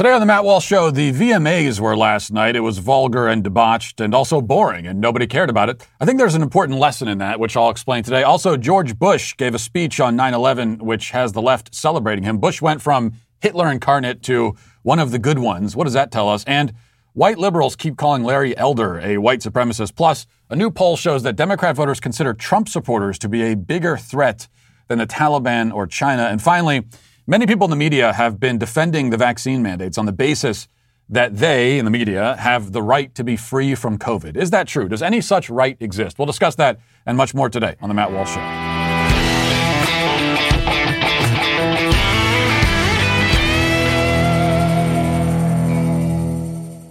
Today 0.00 0.12
on 0.12 0.20
the 0.20 0.24
Matt 0.24 0.44
Walsh 0.44 0.64
Show, 0.64 0.90
the 0.90 1.12
VMAs 1.12 1.78
were 1.78 1.94
last 1.94 2.32
night. 2.32 2.56
It 2.56 2.60
was 2.60 2.78
vulgar 2.78 3.28
and 3.28 3.44
debauched 3.44 4.00
and 4.00 4.14
also 4.14 4.40
boring, 4.40 4.86
and 4.86 4.98
nobody 4.98 5.26
cared 5.26 5.50
about 5.50 5.68
it. 5.68 5.86
I 6.00 6.06
think 6.06 6.16
there's 6.16 6.34
an 6.34 6.40
important 6.40 6.78
lesson 6.78 7.06
in 7.06 7.18
that, 7.18 7.38
which 7.38 7.54
I'll 7.54 7.68
explain 7.68 8.02
today. 8.02 8.22
Also, 8.22 8.56
George 8.56 8.98
Bush 8.98 9.36
gave 9.36 9.54
a 9.54 9.58
speech 9.58 10.00
on 10.00 10.16
9 10.16 10.32
11, 10.32 10.78
which 10.78 11.10
has 11.10 11.32
the 11.32 11.42
left 11.42 11.74
celebrating 11.74 12.24
him. 12.24 12.38
Bush 12.38 12.62
went 12.62 12.80
from 12.80 13.12
Hitler 13.40 13.70
incarnate 13.70 14.22
to 14.22 14.56
one 14.84 15.00
of 15.00 15.10
the 15.10 15.18
good 15.18 15.38
ones. 15.38 15.76
What 15.76 15.84
does 15.84 15.92
that 15.92 16.10
tell 16.10 16.30
us? 16.30 16.44
And 16.44 16.72
white 17.12 17.36
liberals 17.36 17.76
keep 17.76 17.98
calling 17.98 18.24
Larry 18.24 18.56
Elder 18.56 19.00
a 19.00 19.18
white 19.18 19.40
supremacist. 19.40 19.96
Plus, 19.96 20.26
a 20.48 20.56
new 20.56 20.70
poll 20.70 20.96
shows 20.96 21.24
that 21.24 21.36
Democrat 21.36 21.76
voters 21.76 22.00
consider 22.00 22.32
Trump 22.32 22.70
supporters 22.70 23.18
to 23.18 23.28
be 23.28 23.42
a 23.42 23.54
bigger 23.54 23.98
threat 23.98 24.48
than 24.88 24.96
the 24.96 25.06
Taliban 25.06 25.70
or 25.70 25.86
China. 25.86 26.22
And 26.22 26.40
finally, 26.40 26.86
Many 27.30 27.46
people 27.46 27.64
in 27.66 27.70
the 27.70 27.76
media 27.76 28.12
have 28.12 28.40
been 28.40 28.58
defending 28.58 29.10
the 29.10 29.16
vaccine 29.16 29.62
mandates 29.62 29.96
on 29.98 30.04
the 30.04 30.10
basis 30.10 30.66
that 31.08 31.36
they, 31.36 31.78
in 31.78 31.84
the 31.84 31.90
media, 31.92 32.34
have 32.34 32.72
the 32.72 32.82
right 32.82 33.14
to 33.14 33.22
be 33.22 33.36
free 33.36 33.76
from 33.76 33.98
COVID. 33.98 34.36
Is 34.36 34.50
that 34.50 34.66
true? 34.66 34.88
Does 34.88 35.00
any 35.00 35.20
such 35.20 35.48
right 35.48 35.76
exist? 35.78 36.18
We'll 36.18 36.26
discuss 36.26 36.56
that 36.56 36.80
and 37.06 37.16
much 37.16 37.32
more 37.32 37.48
today 37.48 37.76
on 37.80 37.88
The 37.88 37.94
Matt 37.94 38.10
Walsh 38.10 38.30
Show. 38.30 38.40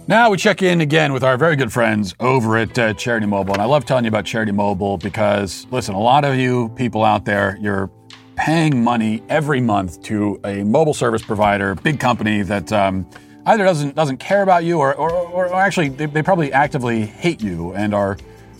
Now 0.08 0.30
we 0.30 0.38
check 0.38 0.62
in 0.62 0.80
again 0.80 1.12
with 1.12 1.22
our 1.22 1.36
very 1.36 1.54
good 1.54 1.70
friends 1.70 2.14
over 2.18 2.56
at 2.56 2.78
uh, 2.78 2.94
Charity 2.94 3.26
Mobile. 3.26 3.52
And 3.52 3.60
I 3.60 3.66
love 3.66 3.84
telling 3.84 4.04
you 4.04 4.08
about 4.08 4.24
Charity 4.24 4.52
Mobile 4.52 4.96
because, 4.96 5.66
listen, 5.70 5.94
a 5.94 6.00
lot 6.00 6.24
of 6.24 6.36
you 6.36 6.70
people 6.76 7.04
out 7.04 7.26
there, 7.26 7.58
you're 7.60 7.90
paying 8.40 8.82
money 8.82 9.22
every 9.28 9.60
month 9.60 10.02
to 10.02 10.40
a 10.44 10.64
mobile 10.64 10.94
service 10.94 11.20
provider, 11.20 11.74
big 11.74 12.00
company 12.00 12.40
that 12.40 12.72
um, 12.72 13.06
either 13.44 13.64
doesn't 13.64 13.94
doesn't 13.94 14.16
care 14.16 14.42
about 14.42 14.64
you 14.64 14.78
or, 14.78 14.94
or, 14.94 15.10
or 15.10 15.54
actually 15.54 15.90
they, 15.90 16.06
they 16.06 16.22
probably 16.22 16.50
actively 16.50 17.04
hate 17.04 17.42
you 17.42 17.74
and 17.74 17.94
are 17.94 18.16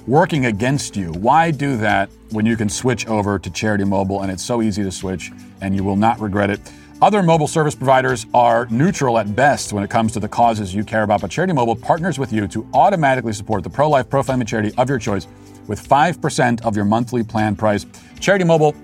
working 0.06 0.44
against 0.44 0.96
you. 0.96 1.12
Why 1.12 1.50
do 1.50 1.78
that 1.78 2.10
when 2.30 2.44
you 2.44 2.58
can 2.58 2.68
switch 2.68 3.06
over 3.06 3.38
to 3.38 3.50
Charity 3.50 3.84
Mobile 3.84 4.20
and 4.20 4.30
it's 4.30 4.42
so 4.42 4.60
easy 4.60 4.82
to 4.82 4.92
switch 4.92 5.32
and 5.62 5.74
you 5.74 5.82
will 5.82 5.96
not 5.96 6.20
regret 6.20 6.50
it? 6.50 6.60
Other 7.00 7.22
mobile 7.22 7.48
service 7.48 7.74
providers 7.74 8.26
are 8.34 8.66
neutral 8.66 9.16
at 9.16 9.34
best 9.34 9.72
when 9.72 9.82
it 9.82 9.88
comes 9.88 10.12
to 10.12 10.20
the 10.20 10.28
causes 10.28 10.74
you 10.74 10.84
care 10.84 11.04
about, 11.04 11.22
but 11.22 11.30
Charity 11.30 11.54
Mobile 11.54 11.74
partners 11.74 12.18
with 12.18 12.34
you 12.34 12.46
to 12.48 12.68
automatically 12.74 13.32
support 13.32 13.64
the 13.64 13.70
pro 13.70 13.88
life, 13.88 14.10
pro 14.10 14.22
family 14.22 14.44
charity 14.44 14.74
of 14.76 14.90
your 14.90 14.98
choice 14.98 15.26
with 15.68 15.82
5% 15.88 16.60
of 16.66 16.76
your 16.76 16.84
monthly 16.84 17.22
plan 17.22 17.56
price. 17.56 17.86
Charity 18.20 18.44
Mobile 18.44 18.74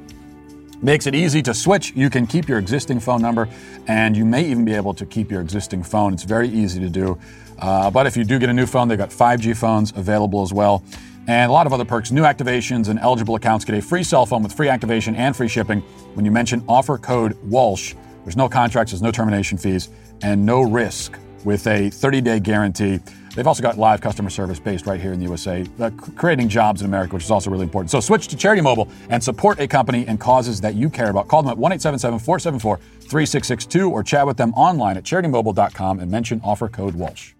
Makes 0.82 1.06
it 1.06 1.14
easy 1.14 1.42
to 1.42 1.54
switch. 1.54 1.92
You 1.96 2.10
can 2.10 2.26
keep 2.26 2.48
your 2.48 2.58
existing 2.58 3.00
phone 3.00 3.22
number, 3.22 3.48
and 3.86 4.16
you 4.16 4.24
may 4.24 4.44
even 4.44 4.64
be 4.64 4.74
able 4.74 4.92
to 4.94 5.06
keep 5.06 5.30
your 5.30 5.40
existing 5.40 5.82
phone. 5.82 6.12
It's 6.12 6.24
very 6.24 6.48
easy 6.48 6.80
to 6.80 6.90
do. 6.90 7.18
Uh, 7.58 7.90
but 7.90 8.06
if 8.06 8.16
you 8.16 8.24
do 8.24 8.38
get 8.38 8.50
a 8.50 8.52
new 8.52 8.66
phone, 8.66 8.88
they've 8.88 8.98
got 8.98 9.10
5G 9.10 9.56
phones 9.56 9.92
available 9.96 10.42
as 10.42 10.52
well. 10.52 10.84
And 11.28 11.50
a 11.50 11.52
lot 11.52 11.66
of 11.66 11.72
other 11.72 11.84
perks. 11.84 12.12
New 12.12 12.22
activations 12.22 12.88
and 12.88 12.98
eligible 12.98 13.34
accounts 13.34 13.64
get 13.64 13.76
a 13.76 13.82
free 13.82 14.04
cell 14.04 14.26
phone 14.26 14.42
with 14.42 14.52
free 14.52 14.68
activation 14.68 15.16
and 15.16 15.34
free 15.34 15.48
shipping 15.48 15.80
when 16.14 16.24
you 16.24 16.30
mention 16.30 16.62
offer 16.68 16.98
code 16.98 17.36
Walsh. 17.44 17.94
There's 18.24 18.36
no 18.36 18.48
contracts, 18.48 18.92
there's 18.92 19.02
no 19.02 19.10
termination 19.10 19.56
fees, 19.58 19.88
and 20.22 20.44
no 20.44 20.62
risk 20.62 21.18
with 21.44 21.66
a 21.66 21.90
30 21.90 22.20
day 22.20 22.40
guarantee. 22.40 23.00
They've 23.36 23.46
also 23.46 23.62
got 23.62 23.76
live 23.76 24.00
customer 24.00 24.30
service 24.30 24.58
based 24.58 24.86
right 24.86 24.98
here 24.98 25.12
in 25.12 25.18
the 25.20 25.26
USA, 25.26 25.62
uh, 25.78 25.90
creating 26.16 26.48
jobs 26.48 26.80
in 26.80 26.86
America, 26.86 27.14
which 27.14 27.24
is 27.24 27.30
also 27.30 27.50
really 27.50 27.64
important. 27.64 27.90
So 27.90 28.00
switch 28.00 28.28
to 28.28 28.36
Charity 28.36 28.62
Mobile 28.62 28.88
and 29.10 29.22
support 29.22 29.60
a 29.60 29.68
company 29.68 30.06
and 30.06 30.18
causes 30.18 30.58
that 30.62 30.74
you 30.74 30.88
care 30.88 31.10
about. 31.10 31.28
Call 31.28 31.42
them 31.42 31.50
at 31.50 31.58
1 31.58 31.72
877 31.72 32.18
474 32.18 32.78
3662 32.78 33.90
or 33.90 34.02
chat 34.02 34.26
with 34.26 34.38
them 34.38 34.54
online 34.54 34.96
at 34.96 35.04
charitymobile.com 35.04 36.00
and 36.00 36.10
mention 36.10 36.40
offer 36.42 36.66
code 36.66 36.94
Walsh. 36.94 37.34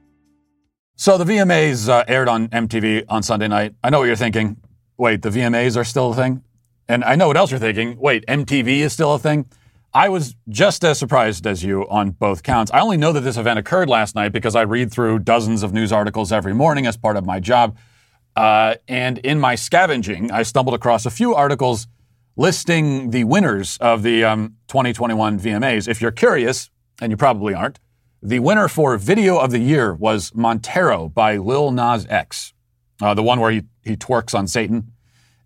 So 0.97 1.17
the 1.17 1.25
VMAs 1.25 1.89
uh, 1.89 2.05
aired 2.07 2.29
on 2.29 2.49
MTV 2.49 3.07
on 3.09 3.23
Sunday 3.23 3.49
night. 3.49 3.75
I 3.83 3.89
know 3.89 4.01
what 4.01 4.05
you're 4.05 4.17
thinking. 4.17 4.59
Wait, 4.99 5.23
the 5.23 5.31
VMAs 5.31 5.79
are 5.79 5.85
still 5.85 6.13
a 6.13 6.15
thing? 6.15 6.43
And 6.89 7.05
I 7.05 7.17
know 7.17 7.29
what 7.29 7.39
else 7.39 7.51
you're 7.51 7.61
thinking. 7.61 7.97
Wait, 7.99 8.27
MTV 8.27 8.67
is 8.81 8.93
still 8.93 9.15
a 9.15 9.19
thing? 9.19 9.47
I 9.97 10.11
was 10.11 10.37
just 10.51 10.85
as 10.85 10.99
surprised 10.99 11.47
as 11.47 11.65
you 11.65 11.89
on 11.89 12.11
both 12.11 12.43
counts. 12.43 12.71
I 12.71 12.81
only 12.81 12.99
know 12.99 13.13
that 13.13 13.23
this 13.23 13.39
event 13.39 13.59
occurred 13.59 13.89
last 13.89 14.15
night 14.15 14.29
because 14.29 14.55
I 14.55 14.61
read 14.61 14.93
through 14.93 15.21
dozens 15.21 15.63
of 15.63 15.73
news 15.73 15.91
articles 15.91 16.33
every 16.33 16.53
morning 16.53 16.87
as 16.87 16.99
part 16.99 17.17
of 17.17 17.25
my 17.25 17.41
job. 17.41 17.79
Uh, 18.37 18.75
and 18.89 19.17
in 19.17 19.41
my 19.41 19.55
scavenging, 19.55 20.31
I 20.31 20.43
stumbled 20.43 20.75
across 20.75 21.07
a 21.07 21.11
few 21.11 21.35
articles 21.35 21.87
listing 22.37 23.09
the 23.09 23.25
winners 23.25 23.79
of 23.81 24.03
the 24.03 24.23
um, 24.23 24.57
2021 24.69 25.41
VMAs. 25.41 25.89
If 25.89 26.03
you're 26.03 26.11
curious, 26.11 26.69
and 27.01 27.11
you 27.11 27.17
probably 27.17 27.55
aren't, 27.55 27.81
the 28.23 28.41
winner 28.41 28.69
for 28.69 28.99
Video 28.99 29.39
of 29.39 29.51
the 29.51 29.61
Year 29.61 29.95
was 29.95 30.31
Montero 30.35 31.09
by 31.09 31.39
Lil 31.39 31.71
Nas 31.71 32.07
X, 32.11 32.53
uh, 33.01 33.15
the 33.15 33.23
one 33.23 33.41
where 33.41 33.51
he, 33.51 33.63
he 33.83 33.97
twerks 33.97 34.39
on 34.39 34.47
Satan. 34.47 34.93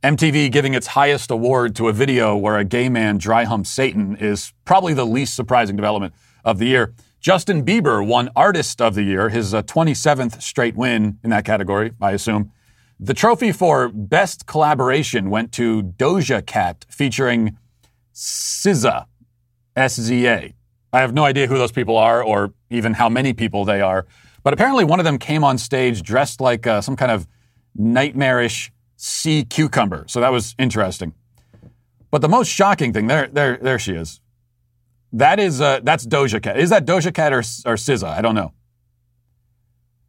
MTV 0.03 0.51
giving 0.51 0.73
its 0.73 0.87
highest 0.87 1.31
award 1.31 1.77
to 1.77 1.89
a 1.89 1.93
video 1.93 2.35
where 2.35 2.57
a 2.57 2.65
gay 2.65 2.89
man 2.89 3.19
dry 3.19 3.45
humps 3.45 3.69
Satan 3.69 4.17
is 4.17 4.55
probably 4.65 4.95
the 4.95 5.05
least 5.05 5.35
surprising 5.35 5.77
development 5.77 6.15
of 6.43 6.59
the 6.59 6.65
year. 6.65 6.95
Justin 7.21 7.63
Bieber 7.67 8.07
won 8.07 8.31
Artist 8.35 8.81
of 8.81 8.95
the 8.95 9.03
Year, 9.03 9.29
his 9.29 9.53
uh, 9.53 9.63
27th 9.63 10.41
straight 10.41 10.75
win 10.75 11.19
in 11.23 11.29
that 11.29 11.45
category, 11.45 11.93
I 12.01 12.13
assume. 12.13 12.51
The 12.99 13.13
trophy 13.13 13.53
for 13.53 13.91
Best 13.91 14.47
Collaboration 14.47 15.29
went 15.29 15.53
to 15.53 15.83
Doja 15.83 16.47
Cat 16.47 16.87
featuring 16.89 17.59
SZA, 18.15 19.05
S-Z-A. 19.77 20.55
I 20.95 21.01
have 21.01 21.13
no 21.13 21.25
idea 21.25 21.47
who 21.47 21.59
those 21.59 21.73
people 21.73 21.99
are 21.99 22.25
or 22.25 22.55
even 22.71 22.95
how 22.95 23.11
many 23.11 23.35
people 23.35 23.67
they 23.67 23.83
are, 23.83 24.07
but 24.43 24.55
apparently 24.55 24.85
one 24.85 24.99
of 24.99 25.05
them 25.05 25.19
came 25.19 25.45
on 25.45 25.59
stage 25.59 26.03
dressed 26.03 26.41
like 26.41 26.67
uh, 26.67 26.81
some 26.81 26.97
kind 26.97 27.13
of 27.13 27.27
nightmarish 27.77 28.73
sea 29.01 29.45
cucumber. 29.45 30.05
So 30.09 30.21
that 30.21 30.31
was 30.31 30.55
interesting. 30.59 31.15
But 32.11 32.21
the 32.21 32.29
most 32.29 32.49
shocking 32.49 32.93
thing, 32.93 33.07
there, 33.07 33.29
there, 33.29 33.57
there 33.57 33.79
she 33.79 33.95
is. 33.95 34.21
That 35.13 35.41
is, 35.41 35.61
uh, 35.61 35.81
that's 35.83 36.07
Doja 36.07 36.43
Cat. 36.43 36.59
Is 36.59 36.69
that 36.69 36.85
Doja 36.85 37.13
Cat 37.13 37.33
or, 37.33 37.39
or 37.39 37.77
SZA? 37.77 38.09
I 38.09 38.21
don't 38.21 38.35
know. 38.35 38.53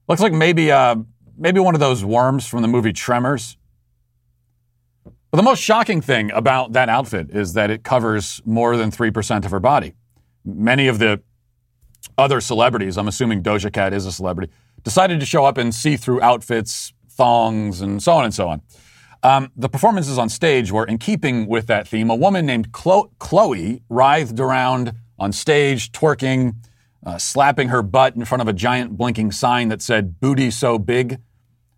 Looks 0.10 0.22
like 0.22 0.34
maybe, 0.34 0.72
uh, 0.72 0.98
maybe 1.38 1.62
one 1.62 1.74
of 1.74 1.80
those 1.80 2.04
worms 2.04 2.46
from 2.48 2.62
the 2.62 2.68
movie 2.68 2.92
Tremors. 2.92 3.56
But 5.06 5.38
the 5.38 5.44
most 5.44 5.62
shocking 5.62 6.02
thing 6.02 6.30
about 6.32 6.74
that 6.74 6.90
outfit 6.90 7.30
is 7.30 7.54
that 7.54 7.70
it 7.70 7.84
covers 7.84 8.42
more 8.44 8.76
than 8.76 8.92
3% 8.92 9.46
of 9.46 9.52
her 9.52 9.62
body. 9.62 9.94
Many 10.44 10.88
of 10.88 11.00
the 11.00 11.22
other 12.18 12.42
celebrities, 12.42 12.98
I'm 12.98 13.08
assuming 13.08 13.42
Doja 13.42 13.72
Cat 13.72 13.94
is 13.94 14.06
a 14.06 14.12
celebrity, 14.12 14.52
decided 14.84 15.22
to 15.22 15.26
show 15.26 15.46
up 15.46 15.58
in 15.58 15.72
see 15.72 15.96
through 15.96 16.22
outfits, 16.22 16.92
thongs, 17.22 17.82
and 17.82 18.02
so 18.02 18.14
on 18.14 18.26
and 18.26 18.34
so 18.34 18.50
on. 18.50 18.62
Um, 19.22 19.52
the 19.56 19.70
performances 19.70 20.18
on 20.18 20.28
stage 20.28 20.72
were 20.72 20.86
in 20.86 20.98
keeping 20.98 21.48
with 21.48 21.68
that 21.68 21.88
theme. 21.88 22.10
A 22.10 22.16
woman 22.16 22.48
named 22.48 22.72
Chlo- 22.72 23.12
Chloe 23.20 23.84
writhed 23.90 24.40
around 24.40 24.94
on 25.20 25.32
stage, 25.32 25.92
twerking, 25.92 26.56
uh, 27.06 27.20
slapping 27.20 27.70
her 27.70 27.84
butt 27.84 28.16
in 28.16 28.26
front 28.26 28.42
of 28.42 28.48
a 28.48 28.54
giant 28.54 28.98
blinking 28.98 29.32
sign 29.32 29.70
that 29.70 29.84
said, 29.84 30.20
Booty 30.20 30.50
So 30.50 30.80
Big. 30.80 31.20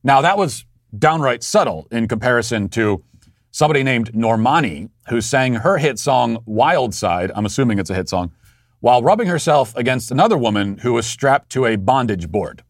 Now, 0.02 0.22
that 0.22 0.38
was 0.38 0.64
downright 0.98 1.44
subtle 1.44 1.88
in 1.92 2.08
comparison 2.08 2.70
to 2.70 3.04
somebody 3.52 3.84
named 3.84 4.14
Normani, 4.14 4.90
who 5.10 5.20
sang 5.20 5.56
her 5.56 5.78
hit 5.78 6.00
song 6.00 6.38
Wild 6.46 6.96
Side, 6.96 7.34
I'm 7.36 7.46
assuming 7.46 7.80
it's 7.80 7.90
a 7.90 7.96
hit 7.96 8.08
song, 8.08 8.32
while 8.80 9.04
rubbing 9.04 9.28
herself 9.28 9.76
against 9.76 10.10
another 10.10 10.38
woman 10.38 10.78
who 10.78 10.94
was 10.94 11.06
strapped 11.06 11.50
to 11.50 11.66
a 11.66 11.76
bondage 11.76 12.30
board. 12.30 12.64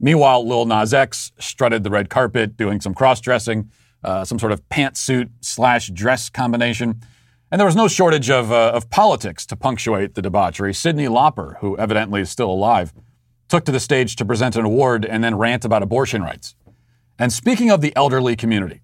Meanwhile, 0.00 0.46
Lil 0.46 0.66
Nas 0.66 0.92
X 0.92 1.32
strutted 1.38 1.84
the 1.84 1.90
red 1.90 2.10
carpet 2.10 2.56
doing 2.56 2.80
some 2.80 2.94
cross 2.94 3.20
dressing, 3.20 3.70
uh, 4.04 4.24
some 4.24 4.38
sort 4.38 4.52
of 4.52 4.66
pantsuit 4.68 5.30
slash 5.40 5.88
dress 5.88 6.28
combination. 6.28 7.00
And 7.50 7.60
there 7.60 7.66
was 7.66 7.76
no 7.76 7.88
shortage 7.88 8.28
of, 8.28 8.52
uh, 8.52 8.72
of 8.74 8.90
politics 8.90 9.46
to 9.46 9.56
punctuate 9.56 10.14
the 10.14 10.22
debauchery. 10.22 10.72
Cyndi 10.72 11.08
Lauper, 11.08 11.58
who 11.60 11.78
evidently 11.78 12.20
is 12.20 12.30
still 12.30 12.50
alive, 12.50 12.92
took 13.48 13.64
to 13.64 13.72
the 13.72 13.80
stage 13.80 14.16
to 14.16 14.24
present 14.24 14.56
an 14.56 14.64
award 14.64 15.04
and 15.04 15.22
then 15.22 15.36
rant 15.36 15.64
about 15.64 15.82
abortion 15.82 16.22
rights. 16.22 16.56
And 17.18 17.32
speaking 17.32 17.70
of 17.70 17.80
the 17.80 17.94
elderly 17.96 18.36
community, 18.36 18.82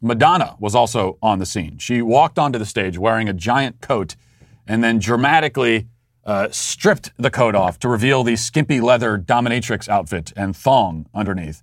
Madonna 0.00 0.56
was 0.58 0.74
also 0.74 1.18
on 1.22 1.38
the 1.38 1.46
scene. 1.46 1.78
She 1.78 2.00
walked 2.00 2.38
onto 2.38 2.58
the 2.58 2.66
stage 2.66 2.96
wearing 2.96 3.28
a 3.28 3.32
giant 3.32 3.80
coat 3.80 4.14
and 4.66 4.82
then 4.82 4.98
dramatically 4.98 5.88
uh, 6.26 6.48
stripped 6.50 7.12
the 7.16 7.30
coat 7.30 7.54
off 7.54 7.78
to 7.78 7.88
reveal 7.88 8.24
the 8.24 8.36
skimpy 8.36 8.80
leather 8.80 9.16
dominatrix 9.16 9.88
outfit 9.88 10.32
and 10.36 10.54
thong 10.56 11.06
underneath. 11.14 11.62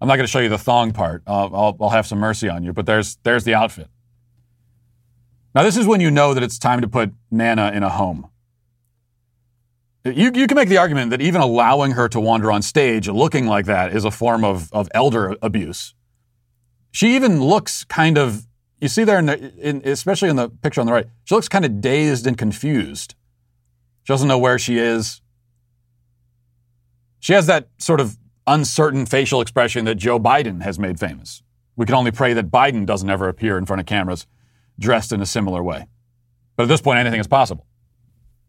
I'm 0.00 0.08
not 0.08 0.16
going 0.16 0.26
to 0.26 0.30
show 0.30 0.40
you 0.40 0.48
the 0.48 0.58
thong 0.58 0.92
part. 0.92 1.22
I'll, 1.26 1.54
I'll, 1.54 1.76
I'll 1.80 1.90
have 1.90 2.06
some 2.06 2.18
mercy 2.18 2.48
on 2.48 2.64
you, 2.64 2.72
but 2.72 2.86
there's, 2.86 3.18
there's 3.22 3.44
the 3.44 3.54
outfit. 3.54 3.88
Now, 5.54 5.62
this 5.62 5.76
is 5.76 5.86
when 5.86 6.00
you 6.00 6.10
know 6.10 6.34
that 6.34 6.42
it's 6.42 6.58
time 6.58 6.80
to 6.80 6.88
put 6.88 7.12
Nana 7.30 7.70
in 7.72 7.82
a 7.82 7.90
home. 7.90 8.28
You, 10.04 10.32
you 10.34 10.46
can 10.46 10.56
make 10.56 10.68
the 10.68 10.78
argument 10.78 11.10
that 11.10 11.20
even 11.20 11.40
allowing 11.40 11.92
her 11.92 12.08
to 12.08 12.18
wander 12.18 12.50
on 12.50 12.62
stage 12.62 13.06
looking 13.08 13.46
like 13.46 13.66
that 13.66 13.94
is 13.94 14.04
a 14.04 14.10
form 14.10 14.42
of, 14.42 14.72
of 14.72 14.88
elder 14.94 15.36
abuse. 15.42 15.94
She 16.90 17.14
even 17.14 17.40
looks 17.40 17.84
kind 17.84 18.18
of, 18.18 18.46
you 18.80 18.88
see 18.88 19.04
there, 19.04 19.18
in 19.18 19.26
the, 19.26 19.52
in, 19.58 19.82
especially 19.84 20.30
in 20.30 20.36
the 20.36 20.48
picture 20.48 20.80
on 20.80 20.86
the 20.86 20.92
right, 20.92 21.06
she 21.24 21.34
looks 21.34 21.48
kind 21.48 21.64
of 21.64 21.80
dazed 21.80 22.26
and 22.26 22.36
confused. 22.36 23.14
She 24.02 24.12
doesn't 24.12 24.28
know 24.28 24.38
where 24.38 24.58
she 24.58 24.78
is. 24.78 25.20
She 27.20 27.32
has 27.34 27.46
that 27.46 27.68
sort 27.78 28.00
of 28.00 28.18
uncertain 28.46 29.06
facial 29.06 29.40
expression 29.40 29.84
that 29.84 29.94
Joe 29.94 30.18
Biden 30.18 30.62
has 30.62 30.78
made 30.78 30.98
famous. 30.98 31.42
We 31.76 31.86
can 31.86 31.94
only 31.94 32.10
pray 32.10 32.32
that 32.34 32.50
Biden 32.50 32.84
doesn't 32.84 33.08
ever 33.08 33.28
appear 33.28 33.56
in 33.56 33.66
front 33.66 33.80
of 33.80 33.86
cameras 33.86 34.26
dressed 34.78 35.12
in 35.12 35.20
a 35.20 35.26
similar 35.26 35.62
way. 35.62 35.86
But 36.56 36.64
at 36.64 36.68
this 36.68 36.80
point, 36.80 36.98
anything 36.98 37.20
is 37.20 37.28
possible. 37.28 37.66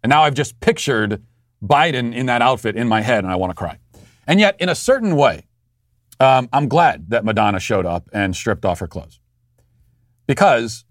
And 0.01 0.09
now 0.09 0.23
I've 0.23 0.33
just 0.33 0.59
pictured 0.59 1.23
Biden 1.63 2.13
in 2.13 2.25
that 2.25 2.41
outfit 2.41 2.75
in 2.75 2.87
my 2.87 3.01
head, 3.01 3.23
and 3.23 3.31
I 3.31 3.35
want 3.35 3.51
to 3.51 3.55
cry. 3.55 3.77
And 4.27 4.39
yet, 4.39 4.59
in 4.59 4.69
a 4.69 4.75
certain 4.75 5.15
way, 5.15 5.45
um, 6.19 6.49
I'm 6.51 6.67
glad 6.67 7.09
that 7.09 7.23
Madonna 7.23 7.59
showed 7.59 7.85
up 7.85 8.09
and 8.11 8.35
stripped 8.35 8.65
off 8.65 8.79
her 8.79 8.87
clothes 8.87 9.19
because 10.27 10.85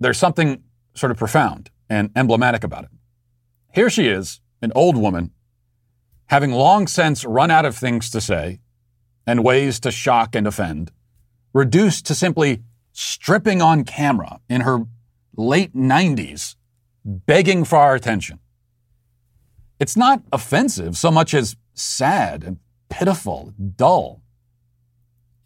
there's 0.00 0.18
something 0.18 0.62
sort 0.94 1.10
of 1.10 1.16
profound 1.16 1.70
and 1.88 2.10
emblematic 2.16 2.64
about 2.64 2.84
it. 2.84 2.90
Here 3.72 3.90
she 3.90 4.08
is, 4.08 4.40
an 4.62 4.72
old 4.74 4.96
woman, 4.96 5.30
having 6.26 6.52
long 6.52 6.86
since 6.86 7.24
run 7.24 7.50
out 7.50 7.64
of 7.64 7.76
things 7.76 8.10
to 8.10 8.20
say 8.20 8.60
and 9.26 9.44
ways 9.44 9.78
to 9.80 9.90
shock 9.90 10.34
and 10.34 10.46
offend, 10.46 10.90
reduced 11.52 12.06
to 12.06 12.14
simply 12.14 12.62
stripping 12.92 13.62
on 13.62 13.84
camera 13.84 14.40
in 14.48 14.62
her 14.62 14.80
late 15.36 15.74
90s, 15.74 16.56
begging 17.04 17.64
for 17.64 17.76
our 17.76 17.94
attention. 17.94 18.38
It's 19.78 19.96
not 19.96 20.22
offensive 20.32 20.96
so 20.96 21.10
much 21.10 21.34
as 21.34 21.56
sad 21.74 22.42
and 22.42 22.58
pitiful, 22.88 23.54
dull. 23.76 24.22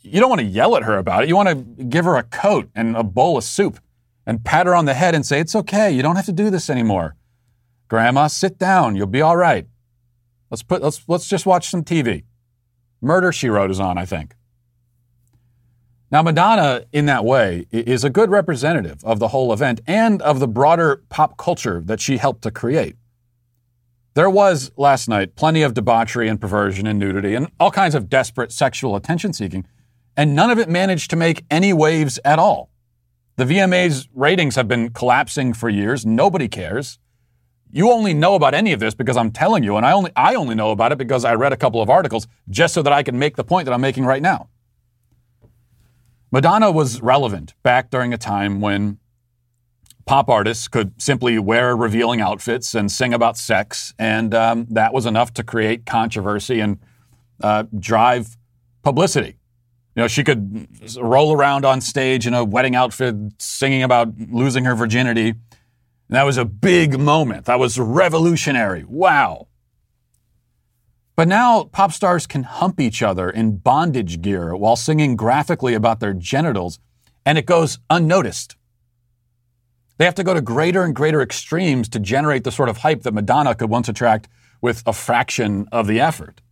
You 0.01 0.21
don't 0.21 0.31
want 0.31 0.41
to 0.41 0.47
yell 0.47 0.77
at 0.77 0.85
her 0.85 0.97
about 0.97 1.25
it. 1.25 1.29
You 1.29 1.37
want 1.37 1.49
to 1.49 1.85
give 1.85 2.05
her 2.05 2.17
a 2.17 2.23
coat 2.23 2.71
and 2.75 2.97
a 2.97 3.05
bowl 3.05 3.37
of 3.37 3.45
soup 3.45 3.79
and 4.27 4.45
pat 4.45 4.67
her 4.67 4.75
on 4.75 4.87
the 4.87 4.95
head 4.95 5.15
and 5.15 5.25
say, 5.25 5.39
It's 5.41 5.55
okay. 5.55 5.93
You 5.93 6.03
don't 6.03 6.17
have 6.17 6.27
to 6.27 6.33
do 6.33 6.51
this 6.51 6.71
anymore. 6.71 7.17
Grandma, 7.93 8.27
sit 8.27 8.57
down. 8.59 8.97
You'll 8.97 9.07
be 9.07 9.21
all 9.21 9.37
right. 9.37 9.67
Let's 10.51 10.63
put 10.63 10.81
let's 10.81 11.07
let's 11.09 11.29
just 11.29 11.45
watch 11.45 11.69
some 11.69 11.85
TV. 11.85 12.25
Murder 13.03 13.33
She 13.33 13.51
Wrote 13.51 13.71
is 13.71 13.79
on, 13.79 13.99
I 13.99 14.07
think. 14.07 14.35
Now, 16.11 16.23
Madonna, 16.23 16.87
in 16.91 17.05
that 17.05 17.23
way, 17.23 17.67
is 17.71 18.03
a 18.03 18.09
good 18.09 18.31
representative 18.31 19.05
of 19.05 19.19
the 19.19 19.29
whole 19.29 19.53
event 19.53 19.83
and 19.87 20.23
of 20.23 20.41
the 20.41 20.49
broader 20.49 21.03
pop 21.11 21.37
culture 21.37 21.83
that 21.85 22.01
she 22.01 22.17
helped 22.17 22.41
to 22.45 22.51
create. 22.51 22.97
There 24.15 24.31
was 24.31 24.73
last 24.79 25.07
night 25.07 25.37
plenty 25.37 25.61
of 25.61 25.75
debauchery 25.75 26.29
and 26.29 26.41
perversion 26.41 26.87
and 26.87 26.99
nudity 26.99 27.35
and 27.35 27.49
all 27.61 27.71
kinds 27.71 27.95
of 27.95 28.09
desperate 28.09 28.53
sexual 28.53 28.97
attention 28.97 29.35
seeking, 29.35 29.67
and 30.17 30.35
none 30.35 30.49
of 30.49 30.59
it 30.59 30.71
managed 30.71 31.11
to 31.11 31.17
make 31.17 31.45
any 31.51 31.75
waves 31.75 32.19
at 32.25 32.39
all. 32.39 32.71
The 33.37 33.45
VMA's 33.45 34.09
ratings 34.15 34.57
have 34.57 34.67
been 34.67 34.95
collapsing 34.95 35.53
for 35.53 35.69
years. 35.69 36.07
Nobody 36.07 36.49
cares. 36.49 36.99
You 37.75 37.91
only 37.91 38.13
know 38.13 38.35
about 38.35 38.53
any 38.53 38.73
of 38.73 38.81
this 38.81 38.95
because 38.95 39.17
I'm 39.17 39.31
telling 39.31 39.65
you, 39.65 39.77
and 39.77 39.87
I 39.87 39.93
only 39.93 40.13
I 40.15 40.35
only 40.35 40.55
know 40.55 40.71
about 40.71 40.93
it 40.93 40.99
because 40.99 41.25
I 41.25 41.35
read 41.35 41.55
a 41.55 41.57
couple 41.57 41.81
of 41.81 41.89
articles 41.89 42.29
just 42.51 42.75
so 42.75 42.83
that 42.83 42.93
I 42.93 43.03
can 43.03 43.19
make 43.19 43.37
the 43.37 43.45
point 43.45 43.65
that 43.65 43.73
I'm 43.73 43.81
making 43.81 44.05
right 44.05 44.21
now. 44.21 44.51
Madonna 46.31 46.71
was 46.71 47.01
relevant 47.01 47.55
back 47.63 47.91
during 47.91 48.13
a 48.13 48.19
time 48.19 48.61
when 48.61 48.99
pop 50.05 50.29
artists 50.29 50.69
could 50.69 51.01
simply 51.01 51.39
wear 51.39 51.75
revealing 51.75 52.21
outfits 52.21 52.75
and 52.75 52.93
sing 52.93 53.15
about 53.15 53.39
sex, 53.39 53.95
and 53.99 54.35
um, 54.35 54.67
that 54.69 54.93
was 54.93 55.07
enough 55.07 55.33
to 55.35 55.43
create 55.43 55.87
controversy 55.87 56.61
and 56.61 56.79
uh, 57.43 57.65
drive 57.79 58.37
publicity. 58.83 59.39
You 59.97 60.03
know, 60.03 60.09
she 60.09 60.25
could 60.25 60.69
roll 60.99 61.33
around 61.33 61.65
on 61.65 61.81
stage 61.81 62.27
in 62.27 62.35
a 62.35 62.45
wedding 62.45 62.75
outfit 62.75 63.15
singing 63.39 63.83
about 63.83 64.09
losing 64.31 64.65
her 64.65 64.75
virginity. 64.75 65.35
And 66.13 66.19
that 66.19 66.27
was 66.27 66.37
a 66.37 66.45
big 66.45 66.99
moment. 66.99 67.47
That 67.47 67.59
was 67.59 67.79
revolutionary. 67.79 68.85
Wow. 68.85 69.49
But 71.17 71.27
now 71.27 71.65
pop 71.73 71.91
stars 71.91 72.27
can 72.27 72.43
hump 72.43 72.79
each 72.79 73.03
other 73.03 73.31
in 73.31 73.57
bondage 73.57 74.21
gear 74.21 74.55
while 74.55 74.77
singing 74.77 75.17
graphically 75.17 75.73
about 75.73 76.01
their 76.01 76.13
genitals, 76.13 76.79
and 77.25 77.39
it 77.39 77.47
goes 77.47 77.79
unnoticed. 77.89 78.57
They 79.97 80.05
have 80.05 80.15
to 80.17 80.23
go 80.23 80.35
to 80.35 80.43
greater 80.43 80.83
and 80.83 80.95
greater 80.95 81.23
extremes 81.23 81.89
to 81.89 81.99
generate 81.99 82.45
the 82.45 82.53
sort 82.53 82.69
of 82.69 82.77
hype 82.77 83.05
that 83.05 83.15
Madonna 83.15 83.55
could 83.55 83.71
once 83.71 83.89
attract 83.89 84.29
with 84.61 84.83
a 84.85 84.93
fraction 84.93 85.67
of 85.73 85.87
the 85.87 85.99
effort. 85.99 86.43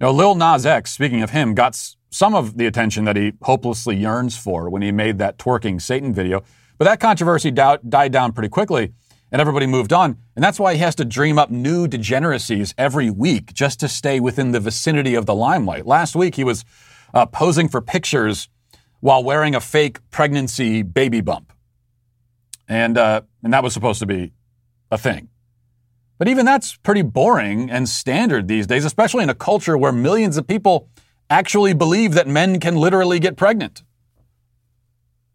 Know, 0.00 0.10
Lil 0.10 0.34
Nas 0.34 0.66
X, 0.66 0.90
speaking 0.90 1.22
of 1.22 1.30
him, 1.30 1.54
got 1.54 1.80
some 2.10 2.34
of 2.34 2.58
the 2.58 2.66
attention 2.66 3.04
that 3.04 3.14
he 3.14 3.34
hopelessly 3.42 3.96
yearns 3.96 4.36
for 4.36 4.68
when 4.68 4.82
he 4.82 4.90
made 4.90 5.18
that 5.18 5.38
twerking 5.38 5.80
Satan 5.80 6.12
video, 6.12 6.42
but 6.80 6.86
that 6.86 6.98
controversy 6.98 7.50
died 7.50 8.10
down 8.10 8.32
pretty 8.32 8.48
quickly 8.48 8.94
and 9.30 9.38
everybody 9.38 9.66
moved 9.66 9.92
on. 9.92 10.16
And 10.34 10.42
that's 10.42 10.58
why 10.58 10.72
he 10.72 10.80
has 10.80 10.94
to 10.94 11.04
dream 11.04 11.38
up 11.38 11.50
new 11.50 11.86
degeneracies 11.86 12.74
every 12.78 13.10
week 13.10 13.52
just 13.52 13.80
to 13.80 13.88
stay 13.88 14.18
within 14.18 14.52
the 14.52 14.60
vicinity 14.60 15.14
of 15.14 15.26
the 15.26 15.34
limelight. 15.34 15.84
Last 15.84 16.16
week, 16.16 16.36
he 16.36 16.42
was 16.42 16.64
uh, 17.12 17.26
posing 17.26 17.68
for 17.68 17.82
pictures 17.82 18.48
while 19.00 19.22
wearing 19.22 19.54
a 19.54 19.60
fake 19.60 19.98
pregnancy 20.10 20.80
baby 20.80 21.20
bump. 21.20 21.52
And, 22.66 22.96
uh, 22.96 23.20
and 23.42 23.52
that 23.52 23.62
was 23.62 23.74
supposed 23.74 24.00
to 24.00 24.06
be 24.06 24.32
a 24.90 24.96
thing. 24.96 25.28
But 26.16 26.28
even 26.28 26.46
that's 26.46 26.76
pretty 26.76 27.02
boring 27.02 27.70
and 27.70 27.90
standard 27.90 28.48
these 28.48 28.66
days, 28.66 28.86
especially 28.86 29.22
in 29.22 29.28
a 29.28 29.34
culture 29.34 29.76
where 29.76 29.92
millions 29.92 30.38
of 30.38 30.46
people 30.46 30.88
actually 31.28 31.74
believe 31.74 32.14
that 32.14 32.26
men 32.26 32.58
can 32.58 32.74
literally 32.74 33.18
get 33.18 33.36
pregnant. 33.36 33.82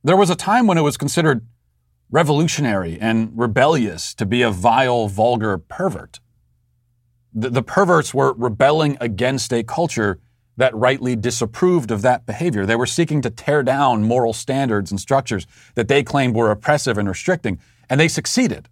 There 0.05 0.15
was 0.15 0.29
a 0.29 0.35
time 0.35 0.67
when 0.67 0.77
it 0.77 0.83
was 0.83 0.97
considered 0.97 1.47
revolutionary 2.11 2.99
and 3.01 3.31
rebellious 3.33 4.13
to 4.13 4.25
be 4.27 4.43
a 4.43 4.51
vile, 4.51 5.07
vulgar 5.07 5.57
pervert. 5.57 6.19
The, 7.33 7.49
the, 7.49 7.63
perverts 7.63 8.13
were 8.13 8.33
rebelling 8.33 8.97
against 9.01 9.51
a 9.51 9.63
culture 9.63 10.19
that 10.57 10.75
rightly 10.75 11.15
disapproved 11.15 11.89
of 11.89 12.03
that 12.03 12.27
behavior. 12.27 12.67
They 12.67 12.75
were 12.75 12.85
seeking 12.85 13.23
to 13.23 13.31
tear 13.31 13.63
down 13.63 14.03
moral 14.03 14.31
standards 14.31 14.91
and 14.91 14.99
structures 14.99 15.47
that 15.73 15.87
they 15.87 16.03
claimed 16.03 16.35
were 16.35 16.51
oppressive 16.51 16.99
and 16.99 17.09
restricting, 17.09 17.57
and 17.89 17.99
they 17.99 18.07
succeeded. 18.07 18.69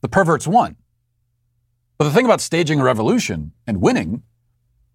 The 0.00 0.08
perverts 0.08 0.46
won. 0.46 0.76
But 1.98 2.04
the 2.04 2.12
thing 2.12 2.24
about 2.24 2.40
staging 2.40 2.80
a 2.80 2.84
revolution 2.84 3.52
and 3.66 3.82
winning 3.82 4.22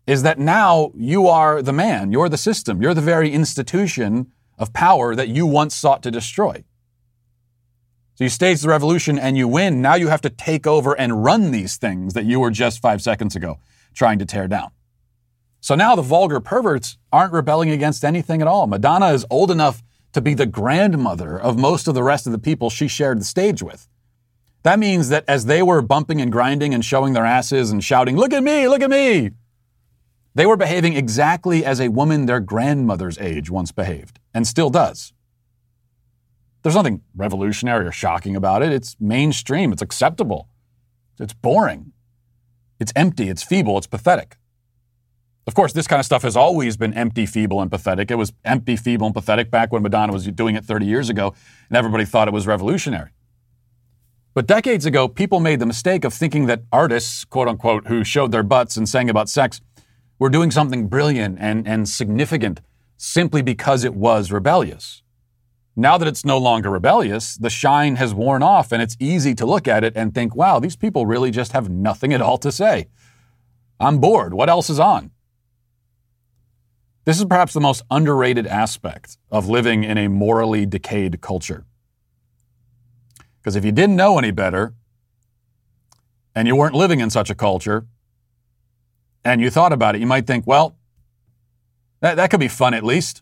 is 0.08 0.24
that 0.24 0.40
now 0.40 0.92
you 0.96 1.28
are 1.28 1.62
the 1.62 1.72
man, 1.72 2.12
you're 2.12 2.30
the 2.30 2.38
system, 2.38 2.82
you're 2.82 2.96
the 2.96 3.00
very 3.00 3.32
institution 3.32 4.32
of 4.58 4.74
power 4.74 5.16
that 5.16 5.28
you 5.28 5.46
once 5.46 5.76
sought 5.76 6.04
to 6.04 6.12
destroy. 6.12 6.64
So 8.16 8.24
you 8.24 8.30
stage 8.30 8.62
the 8.62 8.70
revolution 8.70 9.20
and 9.20 9.38
you 9.38 9.48
win. 9.48 9.82
Now 9.82 9.94
you 9.94 10.08
have 10.08 10.22
to 10.22 10.30
take 10.30 10.66
over 10.66 10.94
and 10.94 11.24
run 11.24 11.52
these 11.52 11.78
things 11.78 12.16
that 12.16 12.26
you 12.26 12.40
were 12.40 12.50
just 12.50 12.82
five 12.82 13.02
seconds 13.02 13.36
ago 13.36 13.60
trying 13.94 14.20
to 14.20 14.26
tear 14.26 14.48
down. 14.48 14.72
So 15.60 15.76
now 15.76 15.96
the 15.96 16.02
vulgar 16.02 16.40
perverts 16.40 16.98
aren't 17.12 17.34
rebelling 17.34 17.70
against 17.70 18.04
anything 18.04 18.42
at 18.42 18.48
all. 18.48 18.68
Madonna 18.68 19.08
is 19.08 19.26
old 19.30 19.52
enough 19.52 19.84
to 20.14 20.22
be 20.22 20.34
the 20.34 20.46
grandmother 20.46 21.40
of 21.40 21.60
most 21.60 21.88
of 21.88 21.94
the 21.94 22.04
rest 22.04 22.26
of 22.26 22.32
the 22.32 22.40
people 22.40 22.70
she 22.70 22.88
shared 22.88 23.20
the 23.20 23.26
stage 23.26 23.62
with. 23.62 23.88
That 24.64 24.80
means 24.80 25.10
that 25.10 25.24
as 25.28 25.46
they 25.46 25.62
were 25.62 25.82
bumping 25.82 26.20
and 26.20 26.32
grinding 26.32 26.74
and 26.74 26.84
showing 26.84 27.14
their 27.14 27.26
asses 27.26 27.72
and 27.72 27.84
shouting, 27.84 28.18
Look 28.18 28.34
at 28.34 28.44
me, 28.44 28.68
look 28.68 28.82
at 28.82 28.90
me, 28.90 29.32
they 30.38 30.46
were 30.46 30.56
behaving 30.56 30.94
exactly 30.96 31.66
as 31.66 31.82
a 31.82 31.88
woman 31.88 32.28
their 32.28 32.40
grandmother's 32.40 33.18
age 33.18 33.50
once 33.50 33.72
behaved 33.72 34.20
and 34.36 34.46
still 34.46 34.70
does. 34.70 35.12
There's 36.62 36.76
nothing 36.76 37.02
revolutionary 37.16 37.88
or 37.88 37.92
shocking 37.92 38.36
about 38.36 38.62
it. 38.62 38.72
It's 38.72 38.96
mainstream, 39.00 39.72
it's 39.72 39.82
acceptable, 39.82 40.48
it's 41.20 41.34
boring, 41.34 41.92
it's 42.80 42.94
empty, 42.96 43.30
it's 43.30 43.42
feeble, 43.42 43.80
it's 43.80 43.88
pathetic. 43.88 44.38
Of 45.48 45.56
course, 45.56 45.74
this 45.74 45.88
kind 45.88 46.00
of 46.00 46.06
stuff 46.06 46.22
has 46.22 46.36
always 46.36 46.78
been 46.78 46.94
empty, 46.94 47.26
feeble, 47.26 47.60
and 47.60 47.72
pathetic. 47.72 48.12
It 48.12 48.16
was 48.16 48.32
empty, 48.46 48.76
feeble, 48.76 49.08
and 49.08 49.16
pathetic 49.16 49.50
back 49.50 49.72
when 49.72 49.82
Madonna 49.82 50.14
was 50.14 50.28
doing 50.28 50.56
it 50.56 50.66
30 50.66 50.86
years 50.86 51.10
ago, 51.10 51.34
and 51.68 51.76
everybody 51.76 52.06
thought 52.06 52.28
it 52.28 52.34
was 52.34 52.46
revolutionary. 52.46 53.10
But 54.36 54.46
decades 54.46 54.86
ago, 54.86 55.08
people 55.08 55.40
made 55.40 55.60
the 55.60 55.66
mistake 55.66 56.06
of 56.06 56.14
thinking 56.14 56.46
that 56.46 56.62
artists, 56.72 57.26
quote 57.26 57.48
unquote, 57.48 57.88
who 57.88 58.04
showed 58.04 58.32
their 58.32 58.44
butts 58.44 58.78
and 58.78 58.88
sang 58.88 59.10
about 59.10 59.30
sex, 59.30 59.62
were 60.20 60.30
doing 60.30 60.52
something 60.52 60.88
brilliant 60.88 61.38
and, 61.40 61.68
and 61.68 61.88
significant 61.88 62.62
simply 62.98 63.42
because 63.42 63.84
it 63.84 63.94
was 63.94 64.32
rebellious. 64.32 65.04
Now 65.76 65.98
that 66.00 66.08
it's 66.08 66.26
no 66.26 66.40
longer 66.40 66.72
rebellious, 66.72 67.36
the 67.36 67.52
shine 67.52 67.98
has 67.98 68.12
worn 68.12 68.42
off, 68.42 68.72
and 68.72 68.82
it's 68.82 68.98
easy 69.00 69.36
to 69.36 69.46
look 69.46 69.68
at 69.68 69.84
it 69.84 69.96
and 69.96 70.14
think, 70.14 70.36
wow, 70.36 70.60
these 70.60 70.76
people 70.76 71.06
really 71.06 71.30
just 71.30 71.52
have 71.52 71.70
nothing 71.70 72.14
at 72.14 72.22
all 72.22 72.40
to 72.40 72.52
say. 72.52 72.88
I'm 73.80 74.00
bored. 74.00 74.34
What 74.34 74.50
else 74.50 74.72
is 74.72 74.80
on? 74.80 75.12
This 77.06 77.20
is 77.20 77.26
perhaps 77.26 77.54
the 77.54 77.62
most 77.62 77.84
underrated 77.92 78.48
aspect 78.48 79.20
of 79.30 79.48
living 79.48 79.84
in 79.84 80.00
a 80.00 80.08
morally 80.08 80.66
decayed 80.66 81.22
culture. 81.22 81.64
Because 83.40 83.56
if 83.56 83.64
you 83.64 83.72
didn't 83.72 83.96
know 83.96 84.18
any 84.18 84.32
better, 84.32 84.74
and 86.34 86.48
you 86.48 86.56
weren't 86.56 86.76
living 86.76 87.00
in 87.00 87.12
such 87.12 87.30
a 87.30 87.36
culture, 87.36 87.86
and 89.28 89.42
you 89.42 89.50
thought 89.50 89.74
about 89.74 89.94
it, 89.94 90.00
you 90.00 90.08
might 90.08 90.26
think, 90.26 90.48
well, 90.48 90.78
that, 92.00 92.16
that 92.16 92.30
could 92.32 92.40
be 92.40 92.48
fun 92.48 92.74
at 92.74 92.84
least. 92.84 93.22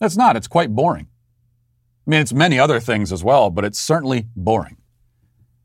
That's 0.00 0.18
not, 0.18 0.36
it's 0.36 0.48
quite 0.48 0.74
boring. 0.74 1.08
I 2.06 2.10
mean, 2.10 2.20
it's 2.20 2.32
many 2.32 2.58
other 2.58 2.78
things 2.78 3.10
as 3.10 3.24
well, 3.24 3.48
but 3.48 3.64
it's 3.64 3.78
certainly 3.78 4.26
boring. 4.36 4.76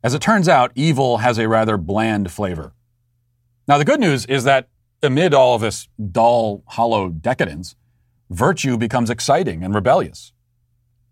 As 0.02 0.14
it 0.14 0.22
turns 0.22 0.48
out, 0.48 0.72
evil 0.74 1.18
has 1.18 1.38
a 1.38 1.48
rather 1.48 1.76
bland 1.76 2.30
flavor. 2.30 2.72
Now, 3.66 3.76
the 3.76 3.84
good 3.84 4.00
news 4.00 4.24
is 4.24 4.44
that 4.44 4.68
amid 5.02 5.34
all 5.34 5.56
of 5.56 5.60
this 5.60 5.88
dull, 6.10 6.62
hollow 6.68 7.10
decadence, 7.10 7.76
virtue 8.30 8.78
becomes 8.78 9.10
exciting 9.10 9.62
and 9.62 9.74
rebellious. 9.74 10.32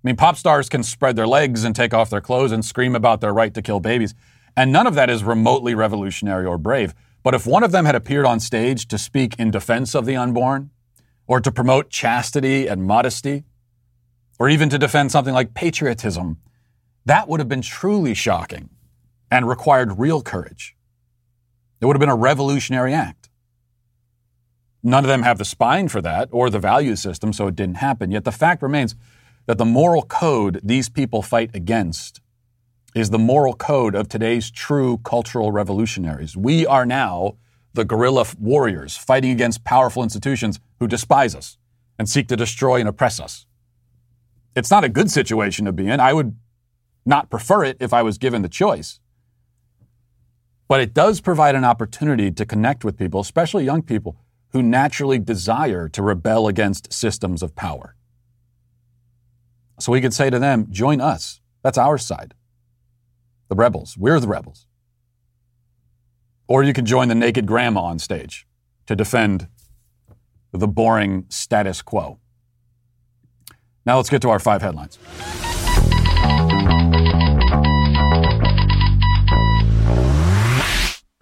I 0.03 0.09
mean, 0.09 0.17
pop 0.17 0.37
stars 0.37 0.71
can 0.71 0.83
spread 0.83 1.17
their 1.17 1.27
legs 1.27 1.65
and 1.65 1.77
take 1.77 1.93
off 1.93 2.09
their 2.09 2.21
clothes 2.23 2.53
and 2.53 2.65
scream 2.65 2.95
about 2.95 3.21
their 3.21 3.35
right 3.35 3.53
to 3.53 3.61
kill 3.61 3.81
babies, 3.81 4.15
and 4.57 4.73
none 4.73 4.87
of 4.87 4.95
that 4.95 5.11
is 5.11 5.23
remotely 5.23 5.75
revolutionary 5.75 6.47
or 6.47 6.57
brave. 6.57 6.95
But 7.27 7.35
if 7.35 7.45
one 7.45 7.65
of 7.65 7.73
them 7.73 7.87
had 7.87 7.97
appeared 7.97 8.25
on 8.25 8.39
stage 8.39 8.87
to 8.87 8.97
speak 8.97 9.35
in 9.37 9.51
defense 9.51 9.97
of 9.97 10.07
the 10.07 10.15
unborn, 10.15 10.71
or 11.27 11.41
to 11.41 11.51
promote 11.51 11.91
chastity 11.91 12.69
and 12.69 12.85
modesty, 12.85 13.43
or 14.39 14.49
even 14.49 14.69
to 14.69 14.79
defend 14.79 15.11
something 15.11 15.35
like 15.35 15.53
patriotism, 15.53 16.37
that 17.05 17.27
would 17.29 17.41
have 17.41 17.49
been 17.49 17.63
truly 17.63 18.15
shocking 18.15 18.71
and 19.29 19.49
required 19.49 19.99
real 19.99 20.23
courage. 20.23 20.77
It 21.81 21.87
would 21.87 21.97
have 21.97 22.01
been 22.01 22.09
a 22.09 22.15
revolutionary 22.15 22.95
act. 22.95 23.29
None 24.85 25.03
of 25.03 25.09
them 25.09 25.25
have 25.25 25.39
the 25.39 25.45
spine 25.45 25.89
for 25.89 26.01
that 26.03 26.29
or 26.31 26.49
the 26.49 26.61
value 26.61 26.95
system, 26.95 27.33
so 27.33 27.49
it 27.49 27.57
didn't 27.57 27.79
happen. 27.79 28.13
Yet 28.13 28.23
the 28.23 28.31
fact 28.31 28.63
remains 28.63 28.95
that 29.47 29.59
the 29.59 29.65
moral 29.65 30.03
code 30.03 30.61
these 30.63 30.89
people 30.89 31.23
fight 31.23 31.51
against 31.55 32.21
is 32.97 33.11
the 33.11 33.19
moral 33.19 33.53
code 33.53 33.95
of 33.95 34.09
today's 34.09 34.51
true 34.51 34.97
cultural 35.05 35.53
revolutionaries. 35.53 36.35
We 36.35 36.67
are 36.67 36.87
now 36.87 37.37
the 37.75 37.85
guerrilla 37.85 38.25
warriors 38.41 38.97
fighting 38.97 39.33
against 39.33 39.65
powerful 39.65 40.03
institutions 40.03 40.61
who 40.81 40.87
despise 40.87 41.35
us 41.35 41.59
and 41.99 42.09
seek 42.09 42.27
to 42.29 42.37
destroy 42.37 42.81
and 42.81 42.89
oppress 42.89 43.21
us. 43.21 43.45
It's 44.55 44.71
not 44.71 44.83
a 44.83 44.89
good 44.89 45.11
situation 45.11 45.67
to 45.67 45.73
be 45.73 45.87
in. 45.87 46.01
I 46.01 46.15
would 46.15 46.37
not 47.05 47.29
prefer 47.29 47.65
it 47.65 47.77
if 47.81 47.93
I 47.93 48.01
was 48.01 48.17
given 48.17 48.41
the 48.41 48.49
choice. 48.49 48.99
But 50.67 50.81
it 50.81 50.95
does 50.95 51.21
provide 51.21 51.55
an 51.55 51.65
opportunity 51.65 52.31
to 52.31 52.47
connect 52.47 52.83
with 52.83 52.97
people, 52.97 53.21
especially 53.21 53.67
young 53.67 53.83
people, 53.83 54.17
who 54.53 54.63
naturally 54.63 55.19
desire 55.19 55.87
to 55.91 56.03
rebel 56.03 56.49
against 56.49 56.95
systems 56.95 57.43
of 57.43 57.55
power. 57.55 57.95
So 59.79 59.93
we 59.93 60.01
could 60.01 60.15
say 60.15 60.31
to 60.31 60.39
them, 60.39 60.69
join 60.71 61.03
us. 61.03 61.43
That's 61.63 61.77
our 61.77 61.99
side. 61.99 62.33
The 63.49 63.55
rebels. 63.55 63.97
We're 63.97 64.21
the 64.21 64.29
rebels. 64.29 64.67
Or 66.49 66.63
you 66.63 66.73
can 66.73 66.87
join 66.87 67.09
the 67.09 67.15
naked 67.15 67.47
grandma 67.47 67.83
on 67.83 67.99
stage 67.99 68.47
to 68.87 68.95
defend 68.95 69.49
the 70.53 70.69
boring 70.69 71.27
status 71.29 71.83
quo. 71.83 72.19
Now 73.85 73.97
let's 73.97 74.11
get 74.11 74.23
to 74.23 74.31
our 74.31 74.39
five 74.39 74.63
headlines. 74.63 74.99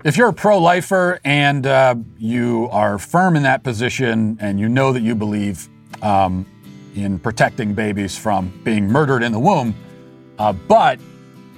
If 0.04 0.19
you're 0.19 0.28
a 0.28 0.35
pro 0.35 0.59
lifer 0.59 1.19
and 1.25 1.66
uh, 1.66 1.95
you 2.19 2.69
are 2.71 2.99
firm 2.99 3.37
in 3.37 3.43
that 3.45 3.62
position 3.62 4.37
and 4.38 4.61
you 4.61 4.69
know 4.69 4.93
that 4.93 5.00
you 5.00 5.14
believe 5.14 5.66
um, 6.02 6.45
in 6.95 7.19
protecting 7.19 7.73
babies 7.73 8.16
from 8.16 8.52
being 8.64 8.87
murdered 8.87 9.23
in 9.23 9.33
the 9.33 9.38
womb, 9.38 9.75
uh, 10.38 10.52
but 10.52 11.00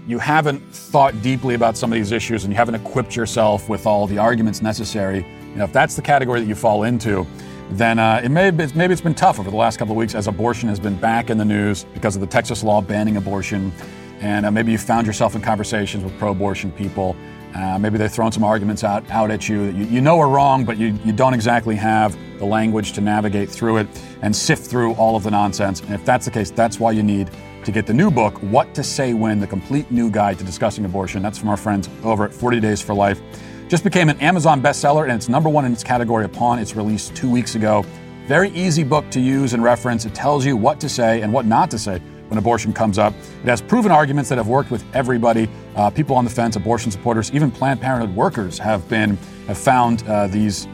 you 0.06 0.18
haven't 0.18 0.60
thought 0.72 1.20
deeply 1.22 1.54
about 1.54 1.76
some 1.76 1.92
of 1.92 1.96
these 1.96 2.12
issues 2.12 2.44
and 2.44 2.52
you 2.52 2.56
haven't 2.56 2.76
equipped 2.76 3.16
yourself 3.16 3.68
with 3.68 3.86
all 3.86 4.06
the 4.06 4.18
arguments 4.18 4.62
necessary, 4.62 5.26
you 5.50 5.56
know, 5.56 5.64
if 5.64 5.72
that's 5.72 5.96
the 5.96 6.02
category 6.02 6.40
that 6.40 6.46
you 6.46 6.54
fall 6.54 6.84
into, 6.84 7.26
then 7.70 7.98
uh, 7.98 8.20
it 8.22 8.28
may 8.28 8.50
be, 8.50 8.66
maybe 8.74 8.92
it's 8.92 9.02
been 9.02 9.14
tough 9.14 9.40
over 9.40 9.50
the 9.50 9.56
last 9.56 9.78
couple 9.78 9.92
of 9.92 9.96
weeks 9.96 10.14
as 10.14 10.28
abortion 10.28 10.68
has 10.68 10.78
been 10.78 10.96
back 10.98 11.30
in 11.30 11.38
the 11.38 11.44
news 11.44 11.84
because 11.94 12.14
of 12.14 12.20
the 12.20 12.26
Texas 12.26 12.62
law 12.62 12.80
banning 12.80 13.16
abortion. 13.16 13.72
And 14.20 14.46
uh, 14.46 14.50
maybe 14.50 14.70
you 14.70 14.78
found 14.78 15.06
yourself 15.06 15.34
in 15.34 15.42
conversations 15.42 16.04
with 16.04 16.16
pro 16.18 16.30
abortion 16.30 16.70
people 16.70 17.16
uh, 17.56 17.78
maybe 17.78 17.96
they're 17.96 18.08
throwing 18.08 18.32
some 18.32 18.44
arguments 18.44 18.84
out, 18.84 19.08
out 19.10 19.30
at 19.30 19.48
you 19.48 19.66
that 19.66 19.74
you, 19.74 19.86
you 19.86 20.00
know 20.02 20.20
are 20.20 20.28
wrong, 20.28 20.62
but 20.62 20.76
you, 20.76 20.98
you 21.06 21.12
don't 21.12 21.32
exactly 21.32 21.74
have 21.74 22.14
the 22.38 22.44
language 22.44 22.92
to 22.92 23.00
navigate 23.00 23.48
through 23.48 23.78
it 23.78 23.88
and 24.20 24.36
sift 24.36 24.66
through 24.66 24.92
all 24.94 25.16
of 25.16 25.22
the 25.22 25.30
nonsense. 25.30 25.80
And 25.80 25.94
if 25.94 26.04
that's 26.04 26.26
the 26.26 26.30
case, 26.30 26.50
that's 26.50 26.78
why 26.78 26.90
you 26.90 27.02
need 27.02 27.30
to 27.66 27.72
get 27.72 27.84
the 27.84 27.92
new 27.92 28.12
book, 28.12 28.40
What 28.44 28.72
to 28.74 28.84
Say 28.84 29.12
When, 29.12 29.40
the 29.40 29.46
complete 29.46 29.90
new 29.90 30.08
guide 30.08 30.38
to 30.38 30.44
discussing 30.44 30.84
abortion. 30.84 31.20
That's 31.20 31.36
from 31.36 31.48
our 31.48 31.56
friends 31.56 31.90
over 32.04 32.24
at 32.24 32.32
40 32.32 32.60
Days 32.60 32.80
for 32.80 32.94
Life. 32.94 33.20
Just 33.68 33.82
became 33.82 34.08
an 34.08 34.20
Amazon 34.20 34.62
bestseller, 34.62 35.02
and 35.02 35.12
it's 35.12 35.28
number 35.28 35.48
one 35.48 35.64
in 35.64 35.72
its 35.72 35.82
category 35.82 36.24
upon 36.24 36.60
its 36.60 36.76
release 36.76 37.08
two 37.08 37.28
weeks 37.28 37.56
ago. 37.56 37.84
Very 38.26 38.50
easy 38.50 38.84
book 38.84 39.10
to 39.10 39.20
use 39.20 39.52
and 39.52 39.64
reference. 39.64 40.04
It 40.06 40.14
tells 40.14 40.46
you 40.46 40.56
what 40.56 40.78
to 40.78 40.88
say 40.88 41.22
and 41.22 41.32
what 41.32 41.44
not 41.44 41.68
to 41.72 41.78
say 41.78 41.98
when 42.28 42.38
abortion 42.38 42.72
comes 42.72 42.98
up. 42.98 43.12
It 43.42 43.48
has 43.48 43.60
proven 43.60 43.90
arguments 43.90 44.28
that 44.28 44.38
have 44.38 44.48
worked 44.48 44.70
with 44.70 44.84
everybody. 44.94 45.48
Uh, 45.74 45.90
people 45.90 46.14
on 46.14 46.24
the 46.24 46.30
fence, 46.30 46.54
abortion 46.54 46.92
supporters, 46.92 47.32
even 47.32 47.50
Planned 47.50 47.80
Parenthood 47.80 48.14
workers 48.14 48.58
have 48.58 48.88
been 48.88 49.16
have 49.48 49.58
found 49.58 50.04
uh, 50.04 50.28
these 50.28 50.68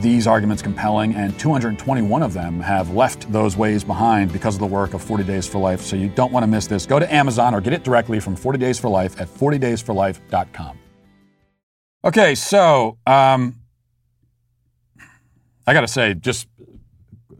these 0.00 0.26
arguments 0.26 0.62
compelling, 0.62 1.14
and 1.14 1.38
221 1.38 2.22
of 2.22 2.32
them 2.32 2.60
have 2.60 2.90
left 2.90 3.30
those 3.32 3.56
ways 3.56 3.84
behind 3.84 4.32
because 4.32 4.54
of 4.54 4.60
the 4.60 4.66
work 4.66 4.94
of 4.94 5.02
40 5.02 5.24
Days 5.24 5.46
for 5.46 5.58
Life. 5.58 5.80
So 5.80 5.96
you 5.96 6.08
don't 6.08 6.32
want 6.32 6.44
to 6.44 6.46
miss 6.46 6.66
this. 6.66 6.86
Go 6.86 6.98
to 6.98 7.12
Amazon 7.12 7.54
or 7.54 7.60
get 7.60 7.72
it 7.72 7.84
directly 7.84 8.20
from 8.20 8.36
40 8.36 8.58
Days 8.58 8.78
for 8.78 8.88
Life 8.88 9.20
at 9.20 9.28
40daysforlife.com. 9.28 10.78
Okay, 12.04 12.34
so 12.34 12.98
um, 13.06 13.56
I 15.66 15.72
got 15.72 15.82
to 15.82 15.88
say, 15.88 16.14
just 16.14 16.48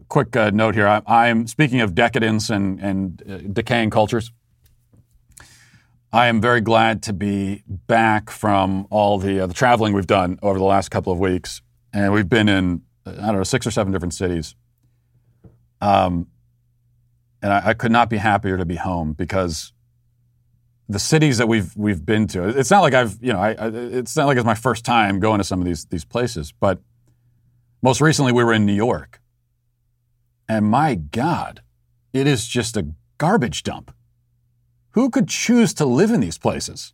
quick 0.07 0.35
uh, 0.35 0.51
note 0.51 0.75
here. 0.75 0.87
I, 0.87 1.27
am 1.27 1.47
speaking 1.47 1.81
of 1.81 1.95
decadence 1.95 2.49
and, 2.49 2.79
and 2.79 3.23
uh, 3.27 3.37
decaying 3.51 3.89
cultures. 3.89 4.31
I 6.13 6.27
am 6.27 6.39
very 6.39 6.61
glad 6.61 7.01
to 7.03 7.13
be 7.13 7.63
back 7.67 8.29
from 8.29 8.85
all 8.91 9.17
the 9.17 9.39
uh, 9.39 9.47
the 9.47 9.55
traveling 9.55 9.93
we've 9.93 10.05
done 10.05 10.37
over 10.43 10.59
the 10.59 10.63
last 10.63 10.89
couple 10.89 11.11
of 11.11 11.17
weeks, 11.17 11.63
and 11.93 12.11
we've 12.11 12.29
been 12.29 12.49
in 12.49 12.81
I 13.05 13.11
don't 13.11 13.35
know 13.35 13.43
six 13.43 13.67
or 13.67 13.71
seven 13.71 13.91
different 13.91 14.13
cities. 14.13 14.55
Um, 15.81 16.27
and 17.41 17.51
I, 17.51 17.69
I 17.69 17.73
could 17.73 17.91
not 17.91 18.09
be 18.09 18.17
happier 18.17 18.57
to 18.57 18.65
be 18.65 18.77
home 18.77 19.13
because 19.13 19.73
the 20.89 20.99
cities 20.99 21.37
that 21.37 21.47
we've 21.47 21.75
we've 21.75 22.05
been 22.05 22.27
to. 22.27 22.47
It's 22.47 22.71
not 22.71 22.81
like 22.81 22.93
I've 22.93 23.17
you 23.21 23.33
know 23.33 23.39
I, 23.39 23.51
I, 23.53 23.67
it's 23.67 24.15
not 24.15 24.27
like 24.27 24.37
it's 24.37 24.45
my 24.45 24.55
first 24.55 24.85
time 24.85 25.19
going 25.19 25.39
to 25.39 25.43
some 25.43 25.59
of 25.59 25.65
these 25.65 25.85
these 25.85 26.05
places, 26.05 26.53
but 26.59 26.79
most 27.81 28.01
recently 28.01 28.31
we 28.31 28.43
were 28.43 28.53
in 28.53 28.65
New 28.65 28.73
York, 28.73 29.21
and 30.47 30.65
my 30.65 30.95
God, 30.95 31.61
it 32.13 32.27
is 32.27 32.47
just 32.47 32.77
a 32.77 32.87
garbage 33.17 33.63
dump. 33.63 33.93
Who 34.91 35.09
could 35.09 35.27
choose 35.27 35.73
to 35.75 35.85
live 35.85 36.11
in 36.11 36.19
these 36.19 36.37
places? 36.37 36.93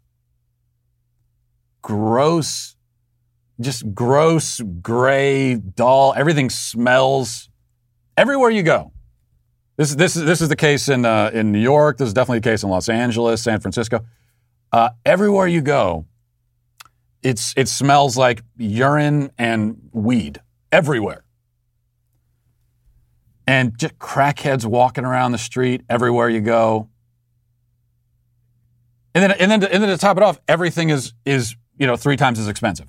Gross, 1.81 2.75
just 3.59 3.93
gross, 3.93 4.61
gray, 4.81 5.55
dull. 5.55 6.13
Everything 6.15 6.49
smells 6.49 7.49
everywhere 8.17 8.49
you 8.49 8.63
go. 8.63 8.91
This, 9.77 9.95
this, 9.95 10.15
is, 10.15 10.25
this 10.25 10.41
is 10.41 10.49
the 10.49 10.55
case 10.55 10.89
in, 10.89 11.05
uh, 11.05 11.31
in 11.33 11.51
New 11.51 11.59
York. 11.59 11.97
This 11.97 12.07
is 12.07 12.13
definitely 12.13 12.39
the 12.39 12.49
case 12.49 12.63
in 12.63 12.69
Los 12.69 12.89
Angeles, 12.89 13.41
San 13.41 13.59
Francisco. 13.59 14.05
Uh, 14.71 14.89
everywhere 15.05 15.47
you 15.47 15.61
go, 15.61 16.05
it's, 17.23 17.53
it 17.55 17.67
smells 17.67 18.17
like 18.17 18.41
urine 18.57 19.31
and 19.37 19.89
weed 19.91 20.41
everywhere 20.71 21.23
and 23.49 23.75
just 23.79 23.97
crackheads 23.97 24.63
walking 24.63 25.03
around 25.03 25.31
the 25.31 25.39
street 25.39 25.81
everywhere 25.89 26.29
you 26.29 26.39
go. 26.39 26.87
And 29.15 29.23
then, 29.23 29.31
and 29.31 29.49
then, 29.49 29.61
to, 29.61 29.73
and 29.73 29.81
then 29.81 29.89
to 29.89 29.97
top 29.97 30.17
it 30.17 30.23
off, 30.23 30.39
everything 30.47 30.89
is 30.89 31.13
is 31.25 31.55
you 31.79 31.87
know 31.87 31.95
three 31.95 32.15
times 32.15 32.37
as 32.37 32.47
expensive. 32.47 32.87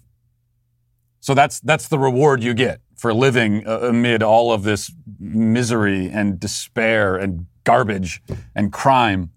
So 1.21 1.35
that's 1.35 1.61
that's 1.61 1.89
the 1.89 1.99
reward 1.99 2.43
you 2.43 2.55
get 2.55 2.81
for 2.97 3.15
living 3.15 3.67
uh, 3.67 3.81
amid 3.81 4.23
all 4.23 4.53
of 4.53 4.63
this 4.63 4.93
misery 5.19 6.09
and 6.09 6.41
despair 6.41 7.17
and 7.17 7.47
garbage 7.65 8.23
and 8.55 8.73
crime. 8.73 9.31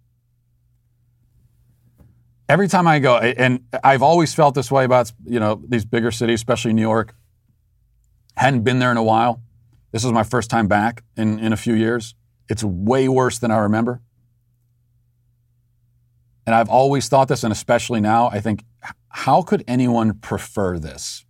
Every 2.50 2.68
time 2.68 2.88
I 2.88 3.00
go, 3.00 3.18
and 3.18 3.62
I've 3.84 4.02
always 4.02 4.34
felt 4.34 4.56
this 4.56 4.72
way 4.72 4.86
about 4.86 5.12
you 5.26 5.40
know 5.40 5.62
these 5.68 5.86
bigger 5.86 6.12
cities, 6.12 6.40
especially 6.40 6.74
New 6.74 6.82
York. 6.82 7.16
Hadn't 8.36 8.64
been 8.64 8.80
there 8.80 8.92
in 8.92 8.98
a 8.98 9.04
while 9.04 9.44
this 9.94 10.04
is 10.04 10.12
my 10.12 10.24
first 10.24 10.50
time 10.50 10.68
back 10.68 11.04
in, 11.16 11.40
in 11.40 11.54
a 11.54 11.58
few 11.58 11.76
years. 11.76 12.16
It's 12.50 12.64
way 12.64 13.08
worse 13.08 13.38
than 13.38 13.52
I 13.52 13.58
remember. 13.58 14.02
And 16.46 16.54
I've 16.56 16.68
always 16.68 17.08
thought 17.08 17.28
this, 17.28 17.44
and 17.44 17.54
especially 17.54 18.02
now, 18.02 18.30
I 18.34 18.42
think, 18.42 18.66
how 19.10 19.44
could 19.44 19.64
anyone 19.68 20.16
prefer 20.16 20.80
this? 20.80 21.26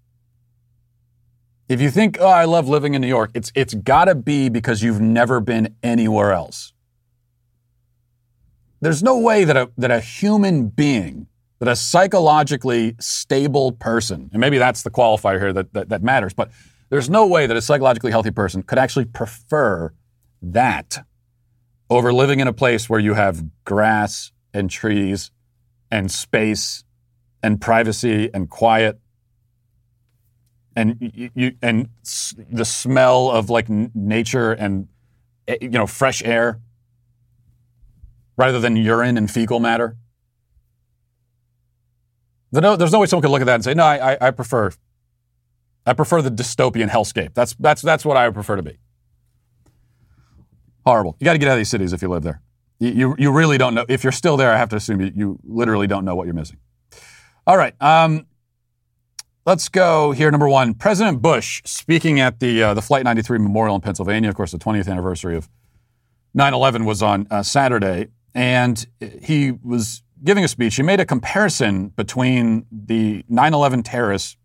If 1.70 1.82
you 1.82 1.90
think, 1.90 2.18
oh, 2.20 2.28
I 2.28 2.46
love 2.46 2.68
living 2.68 2.94
in 2.94 3.02
New 3.02 3.08
York, 3.08 3.32
it's, 3.34 3.52
it's 3.56 3.74
got 3.74 4.06
to 4.06 4.16
be 4.16 4.50
because 4.50 4.84
you've 4.84 5.02
never 5.02 5.40
been 5.40 5.76
anywhere 5.82 6.34
else. 6.34 6.74
There's 8.82 9.02
no 9.02 9.18
way 9.18 9.46
that 9.46 9.56
a, 9.56 9.72
that 9.78 9.92
a 9.92 10.02
human 10.02 10.68
being, 10.68 11.28
that 11.60 11.70
a 11.70 11.76
psychologically 11.76 12.96
stable 13.00 13.72
person, 13.72 14.30
and 14.34 14.42
maybe 14.42 14.58
that's 14.58 14.84
the 14.84 14.92
qualifier 14.92 15.40
here 15.40 15.54
that, 15.54 15.74
that, 15.74 15.90
that 15.90 16.04
matters, 16.04 16.34
but 16.34 16.52
there's 16.90 17.10
no 17.10 17.26
way 17.26 17.48
that 17.48 17.56
a 17.56 17.62
psychologically 17.62 18.12
healthy 18.12 18.32
person 18.32 18.62
could 18.62 18.78
actually 18.78 19.06
prefer 19.06 19.94
that 20.42 21.06
over 21.90 22.12
living 22.12 22.40
in 22.40 22.48
a 22.48 22.54
place 22.54 22.90
where 22.90 23.00
you 23.00 23.14
have 23.14 23.44
grass 23.64 24.32
and 24.54 24.70
trees 24.70 25.32
and 25.90 26.12
space 26.12 26.84
and 27.42 27.62
privacy 27.62 28.30
and 28.34 28.50
quiet. 28.50 29.00
And 30.76 30.98
you, 31.36 31.54
and 31.62 31.90
the 32.52 32.66
smell 32.66 33.30
of 33.30 33.50
like 33.50 33.70
nature 33.70 34.52
and 34.54 34.88
eh, 35.48 35.58
you 35.62 35.70
know 35.70 35.88
fresh 35.88 36.24
air 36.24 36.60
rather 38.38 38.60
than 38.60 38.76
urine 38.76 39.18
and 39.18 39.30
fecal 39.30 39.60
matter. 39.60 39.96
There's 42.52 42.62
no, 42.62 42.76
there's 42.76 42.92
no 42.92 43.00
way 43.00 43.08
someone 43.08 43.24
could 43.24 43.32
look 43.32 43.42
at 43.42 43.46
that 43.46 43.56
and 43.56 43.64
say, 43.64 43.74
no, 43.74 43.84
I, 43.84 44.14
I, 44.14 44.18
I 44.28 44.32
prefer, 44.32 44.72
I 45.88 45.94
prefer 45.94 46.22
the 46.22 46.30
dystopian 46.30 46.88
hellscape. 46.88 47.34
That's 47.34 47.56
that's 47.56 47.82
that's 47.82 48.06
what 48.06 48.16
I 48.16 48.28
would 48.28 48.36
prefer 48.36 48.58
to 48.58 48.62
be. 48.62 48.78
Horrible. 50.86 51.16
You 51.20 51.26
got 51.26 51.34
to 51.34 51.40
get 51.40 51.48
out 51.48 51.54
of 51.54 51.58
these 51.58 51.70
cities 51.70 51.94
if 51.94 52.02
you 52.02 52.10
live 52.10 52.24
there. 52.24 52.42
You, 52.80 52.90
you, 52.90 53.16
you 53.18 53.32
really 53.32 53.58
don't 53.58 53.74
know. 53.74 53.86
If 53.88 54.04
you're 54.04 54.12
still 54.12 54.38
there, 54.38 54.52
I 54.52 54.58
have 54.58 54.70
to 54.70 54.76
assume 54.76 55.02
you, 55.02 55.12
you 55.16 55.40
literally 55.44 55.88
don't 55.88 56.06
know 56.06 56.16
what 56.16 56.26
you're 56.26 56.36
missing. 56.36 56.58
All 57.48 57.58
right. 57.58 57.74
Um, 57.82 58.28
let's 59.46 59.70
go 59.70 60.12
here. 60.12 60.32
Number 60.32 60.50
one, 60.50 60.74
President 60.74 61.22
Bush 61.22 61.62
speaking 61.66 62.20
at 62.20 62.40
the 62.40 62.64
uh, 62.64 62.74
the 62.74 62.82
Flight 62.82 63.04
93 63.04 63.40
Memorial 63.40 63.76
in 63.76 63.82
Pennsylvania. 63.82 64.30
Of 64.30 64.36
course, 64.36 64.52
the 64.52 64.58
20th 64.58 64.90
anniversary 64.90 65.36
of 65.36 65.50
9/11 66.38 66.86
was 66.86 67.02
on 67.02 67.28
uh, 67.30 67.44
Saturday, 67.44 68.08
and 68.34 68.86
he 69.22 69.52
was 69.52 70.04
giving 70.24 70.44
a 70.44 70.48
speech. 70.48 70.76
He 70.76 70.84
made 70.84 71.00
a 71.00 71.06
comparison 71.06 71.90
between 71.90 72.66
the 72.72 73.24
9/11 73.30 73.84
terrorists 73.84 74.38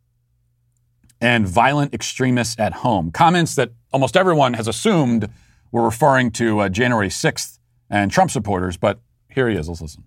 and 1.21 1.47
violent 1.49 1.95
extremists 1.95 2.59
at 2.59 2.75
home. 2.75 3.11
Comments 3.11 3.53
that 3.57 3.73
almost 3.93 4.17
everyone 4.17 4.55
has 4.55 4.69
assumed 4.69 5.29
were 5.73 5.83
referring 5.83 6.31
to 6.31 6.61
uh, 6.61 6.69
January 6.69 7.09
6th 7.09 7.59
and 7.91 8.11
Trump 8.11 8.31
supporters, 8.31 8.77
but 8.77 9.01
here 9.29 9.49
he 9.49 9.57
is. 9.57 9.69
Let's 9.69 9.81
listen. 9.81 10.05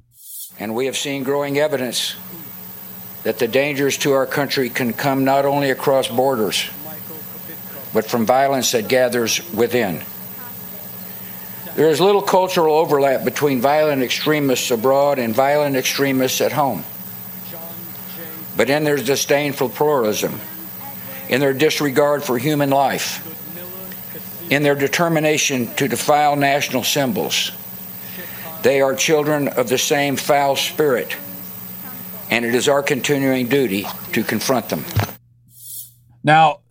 And 0.59 0.75
we 0.75 0.85
have 0.85 0.97
seen 0.97 1.23
growing 1.23 1.57
evidence 1.57 2.15
that 3.23 3.39
the 3.39 3.47
dangers 3.47 3.97
to 3.99 4.13
our 4.13 4.25
country 4.25 4.69
can 4.69 4.93
come 4.93 5.23
not 5.23 5.45
only 5.45 5.69
across 5.69 6.07
borders, 6.07 6.69
but 7.93 8.05
from 8.05 8.25
violence 8.25 8.71
that 8.71 8.87
gathers 8.87 9.41
within. 9.53 10.01
There 11.75 11.89
is 11.89 12.01
little 12.01 12.21
cultural 12.21 12.75
overlap 12.75 13.23
between 13.23 13.61
violent 13.61 14.01
extremists 14.01 14.71
abroad 14.71 15.19
and 15.19 15.33
violent 15.33 15.75
extremists 15.75 16.41
at 16.41 16.51
home. 16.51 16.83
But 18.57 18.69
in 18.69 18.83
their 18.83 18.97
disdain 18.97 19.53
for 19.53 19.69
pluralism, 19.69 20.39
in 21.29 21.39
their 21.39 21.53
disregard 21.53 22.23
for 22.23 22.37
human 22.37 22.69
life, 22.69 23.27
in 24.51 24.63
their 24.63 24.75
determination 24.75 25.73
to 25.75 25.87
defile 25.87 26.35
national 26.35 26.83
symbols, 26.83 27.51
they 28.63 28.81
are 28.81 28.93
children 28.93 29.47
of 29.47 29.69
the 29.69 29.77
same 29.77 30.17
foul 30.17 30.57
spirit, 30.57 31.15
and 32.31 32.45
it 32.45 32.55
is 32.55 32.67
our 32.67 32.81
continuing 32.81 33.47
duty 33.47 33.85
to 34.13 34.23
confront 34.23 34.69
them. 34.69 34.85
Now, 36.23 36.61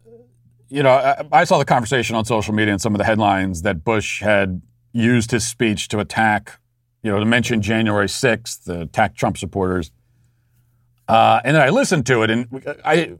you 0.68 0.82
know, 0.82 0.90
I, 0.90 1.24
I 1.30 1.44
saw 1.44 1.58
the 1.58 1.64
conversation 1.64 2.16
on 2.16 2.24
social 2.24 2.54
media 2.54 2.72
and 2.72 2.80
some 2.80 2.94
of 2.94 2.98
the 2.98 3.04
headlines 3.04 3.62
that 3.62 3.84
Bush 3.84 4.22
had 4.22 4.62
used 4.92 5.30
his 5.30 5.46
speech 5.46 5.88
to 5.88 5.98
attack, 6.00 6.58
you 7.02 7.10
know, 7.10 7.18
to 7.18 7.26
mention 7.26 7.60
January 7.60 8.06
6th, 8.06 8.64
to 8.64 8.82
attack 8.82 9.14
Trump 9.14 9.36
supporters. 9.36 9.92
Uh, 11.06 11.40
and 11.44 11.56
then 11.56 11.62
I 11.62 11.70
listened 11.70 12.06
to 12.06 12.22
it, 12.22 12.30
and 12.30 12.46
I, 12.84 13.14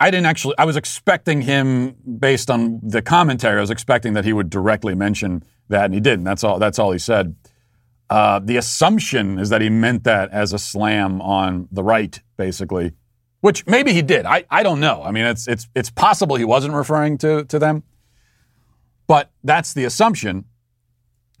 I 0.00 0.10
didn't 0.10 0.26
actually. 0.26 0.56
I 0.58 0.64
was 0.64 0.76
expecting 0.76 1.42
him, 1.42 1.94
based 2.18 2.50
on 2.50 2.80
the 2.82 3.00
commentary, 3.00 3.58
I 3.58 3.60
was 3.60 3.70
expecting 3.70 4.14
that 4.14 4.24
he 4.24 4.32
would 4.32 4.50
directly 4.50 4.96
mention 4.96 5.44
that, 5.68 5.84
and 5.84 5.94
he 5.94 6.00
didn't. 6.00 6.24
That's 6.24 6.42
all. 6.42 6.58
That's 6.58 6.80
all 6.80 6.90
he 6.90 6.98
said. 6.98 7.36
Uh, 8.08 8.38
the 8.38 8.56
assumption 8.56 9.38
is 9.38 9.48
that 9.50 9.60
he 9.60 9.68
meant 9.68 10.04
that 10.04 10.30
as 10.30 10.52
a 10.52 10.58
slam 10.58 11.20
on 11.20 11.68
the 11.72 11.82
right, 11.82 12.20
basically, 12.36 12.92
which 13.40 13.66
maybe 13.66 13.92
he 13.92 14.02
did. 14.02 14.24
I, 14.26 14.44
I 14.50 14.62
don't 14.62 14.80
know. 14.80 15.02
I 15.02 15.10
mean, 15.10 15.24
it's 15.24 15.48
it's 15.48 15.68
it's 15.74 15.90
possible 15.90 16.36
he 16.36 16.44
wasn't 16.44 16.74
referring 16.74 17.18
to 17.18 17.44
to 17.44 17.58
them, 17.58 17.82
but 19.06 19.30
that's 19.42 19.72
the 19.72 19.84
assumption. 19.84 20.44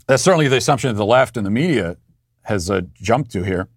That's 0.08 0.22
certainly 0.22 0.48
the 0.48 0.56
assumption 0.56 0.88
that 0.88 0.98
the 0.98 1.06
left 1.06 1.36
and 1.36 1.46
the 1.46 1.50
media 1.50 1.96
has 2.42 2.70
uh, 2.70 2.82
jumped 2.94 3.30
to 3.32 3.42
here. 3.42 3.68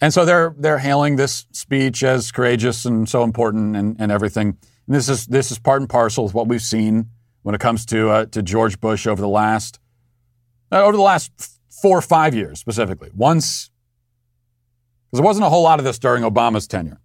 And 0.00 0.12
so 0.12 0.24
they're 0.24 0.54
they're 0.58 0.78
hailing 0.78 1.16
this 1.16 1.46
speech 1.52 2.02
as 2.02 2.32
courageous 2.32 2.84
and 2.84 3.08
so 3.08 3.22
important 3.22 3.76
and, 3.76 3.96
and 4.00 4.10
everything. 4.10 4.56
And 4.86 4.96
this 4.96 5.08
is 5.08 5.26
this 5.26 5.50
is 5.50 5.58
part 5.58 5.80
and 5.80 5.88
parcel 5.88 6.24
of 6.24 6.34
what 6.34 6.48
we've 6.48 6.62
seen 6.62 7.10
when 7.42 7.54
it 7.54 7.60
comes 7.60 7.86
to 7.86 8.10
uh, 8.10 8.24
to 8.26 8.42
George 8.42 8.80
Bush 8.80 9.06
over 9.06 9.20
the 9.20 9.28
last 9.28 9.78
uh, 10.70 10.82
over 10.82 10.96
the 10.96 11.02
last 11.02 11.57
four 11.82 11.98
or 11.98 12.02
five 12.02 12.34
years 12.34 12.58
specifically. 12.58 13.10
Once 13.14 13.70
because 15.10 15.20
there 15.20 15.26
wasn't 15.26 15.46
a 15.46 15.48
whole 15.48 15.62
lot 15.62 15.78
of 15.78 15.84
this 15.84 15.98
during 15.98 16.22
Obama's 16.22 16.66
tenure, 16.66 17.00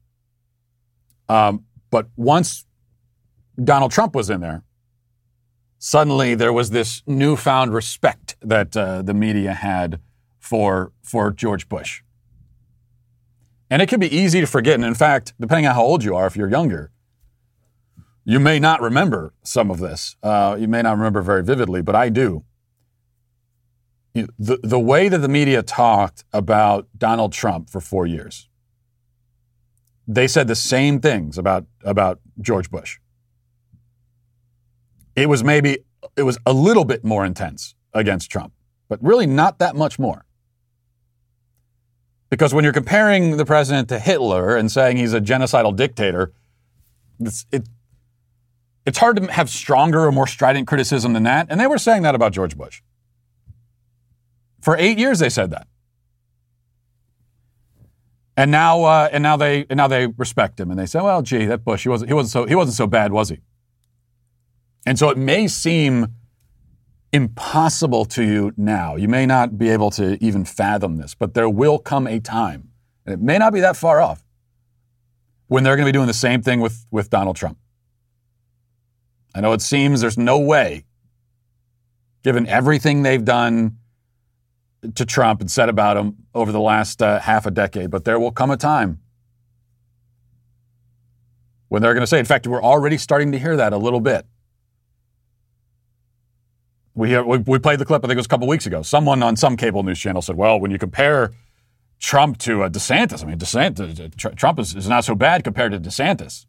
um, 1.29 1.63
but 1.89 2.07
once 2.17 2.65
Donald 3.63 3.91
Trump 3.91 4.13
was 4.13 4.29
in 4.29 4.41
there, 4.41 4.63
suddenly 5.77 6.35
there 6.35 6.51
was 6.51 6.71
this 6.71 7.01
newfound 7.07 7.73
respect 7.73 8.35
that 8.41 8.75
uh, 8.75 9.01
the 9.01 9.13
media 9.13 9.53
had 9.53 9.99
for 10.39 10.91
for 11.01 11.31
George 11.31 11.69
Bush. 11.69 12.01
And 13.69 13.81
it 13.81 13.89
can 13.89 13.99
be 13.99 14.13
easy 14.15 14.39
to 14.39 14.47
forget. 14.47 14.75
And 14.75 14.85
in 14.85 14.93
fact, 14.93 15.33
depending 15.39 15.65
on 15.65 15.73
how 15.73 15.83
old 15.83 16.03
you 16.03 16.15
are, 16.15 16.27
if 16.27 16.35
you're 16.35 16.49
younger, 16.49 16.91
you 18.23 18.39
may 18.39 18.59
not 18.59 18.81
remember 18.81 19.33
some 19.43 19.71
of 19.71 19.79
this. 19.79 20.15
Uh, 20.21 20.55
you 20.59 20.67
may 20.67 20.81
not 20.81 20.95
remember 20.97 21.21
very 21.21 21.43
vividly, 21.43 21.81
but 21.81 21.95
I 21.95 22.09
do. 22.09 22.43
The, 24.13 24.59
the 24.61 24.79
way 24.79 25.09
that 25.09 25.17
the 25.17 25.27
media 25.27 25.63
talked 25.63 26.23
about 26.31 26.87
Donald 26.97 27.33
Trump 27.33 27.69
for 27.69 27.81
four 27.81 28.05
years, 28.05 28.47
they 30.07 30.27
said 30.27 30.47
the 30.47 30.55
same 30.55 30.99
things 30.99 31.37
about, 31.37 31.65
about 31.83 32.19
George 32.39 32.69
Bush. 32.69 32.99
It 35.15 35.29
was 35.29 35.43
maybe, 35.43 35.79
it 36.15 36.23
was 36.23 36.37
a 36.45 36.53
little 36.53 36.85
bit 36.85 37.03
more 37.03 37.25
intense 37.25 37.73
against 37.93 38.29
Trump, 38.29 38.53
but 38.87 39.01
really 39.03 39.25
not 39.25 39.57
that 39.59 39.75
much 39.75 39.97
more. 39.97 40.25
Because 42.29 42.53
when 42.53 42.63
you're 42.63 42.73
comparing 42.73 43.37
the 43.37 43.45
president 43.45 43.89
to 43.89 43.99
Hitler 43.99 44.55
and 44.55 44.71
saying 44.71 44.97
he's 44.97 45.13
a 45.13 45.21
genocidal 45.21 45.75
dictator, 45.75 46.33
it's, 47.19 47.45
it, 47.51 47.67
it's 48.85 48.97
hard 48.97 49.17
to 49.17 49.31
have 49.31 49.49
stronger 49.49 50.05
or 50.05 50.11
more 50.11 50.27
strident 50.27 50.67
criticism 50.67 51.13
than 51.13 51.23
that. 51.23 51.47
And 51.49 51.59
they 51.59 51.67
were 51.67 51.77
saying 51.77 52.03
that 52.03 52.15
about 52.15 52.31
George 52.31 52.57
Bush. 52.57 52.81
For 54.63 54.77
eight 54.77 54.97
years, 54.97 55.19
they 55.19 55.29
said 55.29 55.51
that. 55.51 55.67
And 58.37 58.49
now, 58.49 58.83
uh, 58.83 59.09
and 59.11 59.21
now 59.21 59.35
they, 59.35 59.65
and 59.69 59.75
now 59.75 59.89
they 59.89 60.07
respect 60.07 60.57
him, 60.57 60.71
and 60.71 60.79
they 60.79 60.85
say, 60.85 61.01
"Well, 61.01 61.21
gee, 61.21 61.45
that 61.45 61.65
Bush, 61.65 61.83
he 61.83 61.89
wasn't, 61.89 62.09
he 62.09 62.13
wasn't 62.13 62.31
so, 62.31 62.45
he 62.45 62.55
wasn't 62.55 62.77
so 62.77 62.87
bad, 62.87 63.11
was 63.11 63.27
he?" 63.27 63.39
And 64.85 64.97
so 64.97 65.09
it 65.09 65.17
may 65.17 65.49
seem 65.49 66.07
impossible 67.11 68.05
to 68.05 68.23
you 68.23 68.53
now. 68.55 68.95
You 68.95 69.09
may 69.09 69.25
not 69.25 69.57
be 69.57 69.69
able 69.69 69.91
to 69.91 70.17
even 70.23 70.45
fathom 70.45 70.95
this, 70.95 71.13
but 71.13 71.33
there 71.33 71.49
will 71.49 71.77
come 71.77 72.07
a 72.07 72.21
time, 72.21 72.69
and 73.05 73.13
it 73.13 73.21
may 73.21 73.37
not 73.37 73.51
be 73.51 73.59
that 73.59 73.75
far 73.75 73.99
off, 73.99 74.23
when 75.47 75.63
they're 75.63 75.75
going 75.75 75.85
to 75.85 75.89
be 75.89 75.95
doing 75.95 76.07
the 76.07 76.13
same 76.13 76.41
thing 76.41 76.61
with, 76.61 76.85
with 76.89 77.09
Donald 77.09 77.35
Trump. 77.35 77.57
I 79.35 79.41
know 79.41 79.51
it 79.51 79.61
seems 79.61 79.99
there's 79.99 80.17
no 80.17 80.39
way, 80.39 80.85
given 82.23 82.47
everything 82.47 83.03
they've 83.03 83.25
done 83.25 83.77
to 84.95 85.05
Trump 85.05 85.41
and 85.41 85.49
said 85.49 85.69
about 85.69 85.97
him 85.97 86.17
over 86.33 86.51
the 86.51 86.59
last 86.59 87.01
uh, 87.01 87.19
half 87.19 87.45
a 87.45 87.51
decade, 87.51 87.89
but 87.89 88.05
there 88.05 88.19
will 88.19 88.31
come 88.31 88.51
a 88.51 88.57
time 88.57 88.99
when 91.69 91.81
they're 91.81 91.93
going 91.93 92.03
to 92.03 92.07
say, 92.07 92.19
in 92.19 92.25
fact, 92.25 92.45
we're 92.45 92.61
already 92.61 92.97
starting 92.97 93.31
to 93.31 93.39
hear 93.39 93.55
that 93.57 93.73
a 93.73 93.77
little 93.77 93.99
bit. 93.99 94.25
We, 96.93 97.09
hear, 97.09 97.23
we, 97.23 97.39
we 97.39 97.57
played 97.57 97.79
the 97.79 97.85
clip, 97.85 98.03
I 98.03 98.07
think 98.07 98.17
it 98.17 98.19
was 98.19 98.27
a 98.27 98.29
couple 98.29 98.47
weeks 98.47 98.67
ago. 98.67 98.83
Someone 98.83 99.23
on 99.23 99.35
some 99.35 99.57
cable 99.57 99.81
news 99.81 99.99
channel 99.99 100.21
said, 100.21 100.35
well, 100.35 100.59
when 100.59 100.69
you 100.69 100.77
compare 100.77 101.31
Trump 101.99 102.37
to 102.39 102.63
uh, 102.63 102.69
DeSantis, 102.69 103.23
I 103.23 103.27
mean, 103.27 103.39
DeSantis, 103.39 104.15
tr- 104.15 104.29
Trump 104.29 104.59
is, 104.59 104.75
is 104.75 104.87
not 104.87 105.03
so 105.03 105.15
bad 105.15 105.43
compared 105.43 105.71
to 105.71 105.79
DeSantis. 105.79 106.45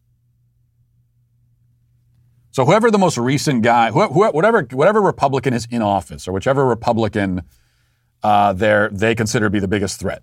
So 2.51 2.67
whoever 2.67 2.91
the 2.91 2.99
most 2.99 3.17
recent 3.17 3.63
guy, 3.63 3.91
wh- 3.91 4.13
wh- 4.13 4.35
whatever, 4.35 4.67
whatever 4.73 5.01
Republican 5.01 5.55
is 5.55 5.67
in 5.71 5.81
office, 5.81 6.29
or 6.29 6.33
whichever 6.33 6.67
Republican 6.67 7.43
uh, 8.25 8.53
they 8.55 9.15
consider 9.15 9.47
to 9.47 9.51
be 9.51 9.61
the 9.61 9.69
biggest 9.69 10.01
threat, 10.01 10.23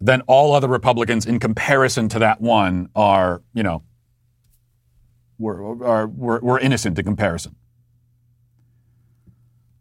then 0.00 0.22
all 0.22 0.54
other 0.54 0.68
Republicans, 0.68 1.26
in 1.26 1.38
comparison 1.38 2.08
to 2.08 2.18
that 2.18 2.40
one, 2.40 2.88
are 2.96 3.42
you 3.52 3.62
know, 3.62 3.82
we're, 5.38 5.84
are, 5.84 6.06
we're, 6.06 6.40
we're 6.40 6.58
innocent 6.58 6.98
in 6.98 7.04
comparison. 7.04 7.54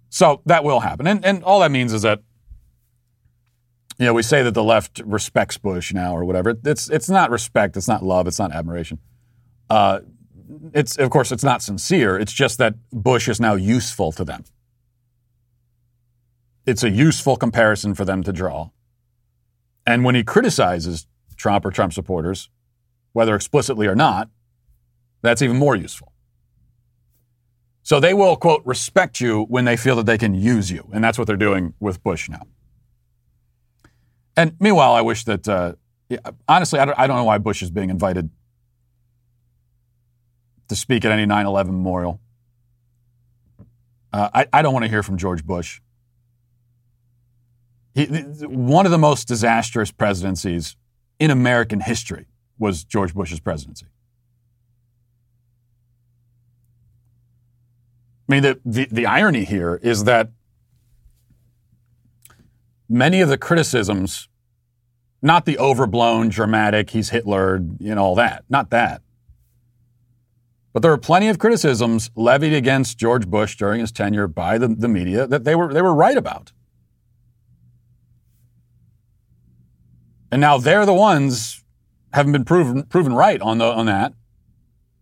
So 0.10 0.41
that 0.45 0.63
will 0.63 0.82
happen. 0.82 1.08
And, 1.08 1.23
and 1.25 1.43
all 1.43 1.60
that 1.62 1.71
means 1.71 1.93
is 1.93 2.01
that, 2.03 2.21
you 3.99 4.06
know, 4.06 4.13
we 4.13 4.21
say 4.21 4.43
that 4.43 4.53
the 4.53 4.63
left 4.63 5.01
respects 5.06 5.58
Bush 5.58 5.93
now 5.93 6.15
or 6.15 6.23
whatever. 6.25 6.56
It's, 6.65 6.89
it's 6.89 7.10
not 7.10 7.32
respect. 7.32 7.77
It's 7.77 7.88
not 7.88 8.03
love. 8.03 8.27
It's 8.27 8.39
not 8.39 8.51
admiration. 8.51 8.99
Uh, 9.69 10.01
it's, 10.73 10.97
of 10.97 11.10
course, 11.10 11.32
it's 11.32 11.43
not 11.43 11.62
sincere. 11.62 12.17
It's 12.17 12.34
just 12.34 12.58
that 12.60 12.75
Bush 12.91 13.27
is 13.27 13.39
now 13.39 13.56
useful 13.56 14.12
to 14.13 14.23
them. 14.23 14.43
It's 16.67 16.84
a 16.84 16.89
useful 16.89 17.38
comparison 17.38 17.95
for 17.95 18.06
them 18.06 18.23
to 18.23 18.34
draw. 18.34 18.69
And 19.86 20.03
when 20.03 20.15
he 20.15 20.23
criticizes 20.23 21.08
Trump 21.38 21.65
or 21.65 21.71
Trump 21.71 21.93
supporters, 21.93 22.49
whether 23.13 23.36
explicitly 23.36 23.88
or 23.88 23.95
not, 23.95 24.30
That's 25.21 25.41
even 25.41 25.58
more 25.58 25.75
useful. 25.75 26.13
So 27.82 27.99
they 27.99 28.13
will, 28.13 28.36
quote, 28.36 28.62
respect 28.65 29.19
you 29.19 29.45
when 29.49 29.65
they 29.65 29.77
feel 29.77 29.95
that 29.95 30.06
they 30.06 30.17
can 30.17 30.36
use 30.36 30.69
you. 30.69 30.89
And 30.93 31.03
that's 31.03 31.17
what 31.17 31.25
they're 31.25 31.38
doing 31.38 31.73
with 31.80 32.03
Bush 32.03 32.30
now. 32.30 32.43
And 34.36 34.56
meanwhile, 34.60 34.93
I 34.93 35.01
wish 35.01 35.23
that, 35.23 35.47
uh, 35.47 35.73
honestly, 36.47 36.80
I 36.80 36.86
don't, 36.86 36.99
I 36.99 37.08
don't 37.08 37.17
know 37.17 37.23
why 37.23 37.39
Bush 37.39 37.63
is 37.63 37.71
being 37.71 37.89
invited 37.89 38.30
to 40.67 40.75
speak 40.75 41.06
at 41.06 41.12
any 41.12 41.25
9 41.25 41.45
11 41.45 41.73
memorial. 41.73 42.19
Uh, 44.13 44.30
I, 44.34 44.47
I 44.53 44.62
don't 44.62 44.73
want 44.73 44.84
to 44.84 44.89
hear 44.89 45.01
from 45.01 45.17
George 45.17 45.43
Bush. 45.45 45.82
He, 47.97 48.05
one 48.05 48.86
of 48.86 48.91
the 48.91 48.99
most 48.99 49.27
disastrous 49.27 49.89
presidencies 49.89 50.75
in 51.17 51.31
American 51.31 51.79
history 51.79 52.27
was 52.60 52.83
George 52.83 53.15
Bush's 53.15 53.39
presidency. 53.39 53.88
I 58.29 58.33
mean, 58.33 58.43
the, 58.43 58.60
the, 58.63 58.88
the 58.91 59.05
irony 59.07 59.45
here 59.45 59.79
is 59.81 60.03
that 60.03 60.29
many 62.88 63.19
of 63.19 63.29
the 63.29 63.38
criticisms, 63.38 64.29
not 65.23 65.45
the 65.45 65.57
overblown, 65.57 66.29
dramatic, 66.29 66.91
he's 66.91 67.10
Hitler, 67.10 67.63
you 67.79 67.95
know, 67.95 68.03
all 68.03 68.15
that, 68.15 68.43
not 68.47 68.69
that. 68.69 69.01
But 70.71 70.83
there 70.83 70.91
were 70.91 70.99
plenty 70.99 71.29
of 71.29 71.39
criticisms 71.39 72.12
levied 72.15 72.53
against 72.53 72.99
George 72.99 73.27
Bush 73.27 73.57
during 73.57 73.79
his 73.79 73.91
tenure 73.91 74.27
by 74.27 74.60
the, 74.60 74.67
the 74.67 74.88
media 74.88 75.25
that 75.25 75.45
they 75.45 75.55
were, 75.55 75.73
they 75.73 75.81
were 75.81 75.95
right 75.95 76.15
about. 76.15 76.51
And 80.31 80.41
now 80.41 80.57
they're 80.57 80.85
the 80.85 80.93
ones 80.93 81.63
haven't 82.13 82.31
been 82.31 82.45
proven, 82.45 82.83
proven 82.83 83.13
right 83.13 83.41
on, 83.41 83.57
the, 83.57 83.65
on 83.65 83.85
that. 83.85 84.13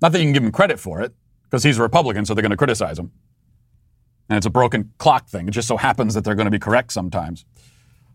Not 0.02 0.12
that 0.12 0.20
you 0.20 0.26
can 0.26 0.34
give 0.34 0.44
him 0.44 0.52
credit 0.52 0.80
for 0.80 1.02
it, 1.02 1.14
because 1.44 1.64
he's 1.64 1.78
a 1.80 1.82
Republican, 1.82 2.26
so 2.26 2.34
they're 2.34 2.42
going 2.42 2.52
to 2.52 2.58
criticize 2.58 3.00
him. 3.00 3.12
And 4.30 4.38
it's 4.38 4.46
a 4.46 4.50
broken 4.50 4.92
clock 4.98 5.30
thing. 5.30 5.48
It 5.48 5.52
just 5.52 5.68
so 5.68 5.78
happens 5.78 6.14
that 6.16 6.24
they're 6.24 6.36
going 6.36 6.46
to 6.46 6.52
be 6.52 6.60
correct 6.60 6.92
sometimes, 6.92 7.46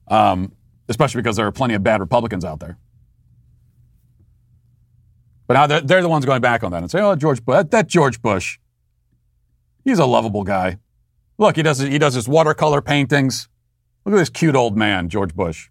um, 0.09 0.53
especially 0.89 1.23
because 1.23 1.37
there 1.37 1.47
are 1.47 1.53
plenty 1.53 1.75
of 1.75 1.83
bad 1.83 2.01
Republicans 2.01 2.45
out 2.45 2.61
there. 2.61 2.79
But 5.47 5.55
now 5.55 5.67
they're, 5.67 5.81
they're 5.81 6.03
the 6.03 6.09
ones 6.09 6.25
going 6.25 6.41
back 6.41 6.63
on 6.63 6.71
that 6.73 6.83
and 6.83 6.91
say, 6.91 7.01
oh, 7.01 7.17
George 7.17 7.45
Bush, 7.45 7.57
that, 7.57 7.71
that 7.71 7.87
George 7.89 8.23
Bush, 8.23 8.59
he's 9.85 9.99
a 9.99 10.07
lovable 10.07 10.45
guy. 10.45 10.79
Look, 11.39 11.57
he 11.57 11.63
does, 11.63 11.79
he 11.79 11.99
does 11.99 12.15
his 12.15 12.29
watercolor 12.29 12.81
paintings. 12.81 13.49
Look 14.05 14.15
at 14.15 14.19
this 14.19 14.31
cute 14.31 14.55
old 14.55 14.77
man, 14.77 15.09
George 15.09 15.35
Bush. 15.35 15.71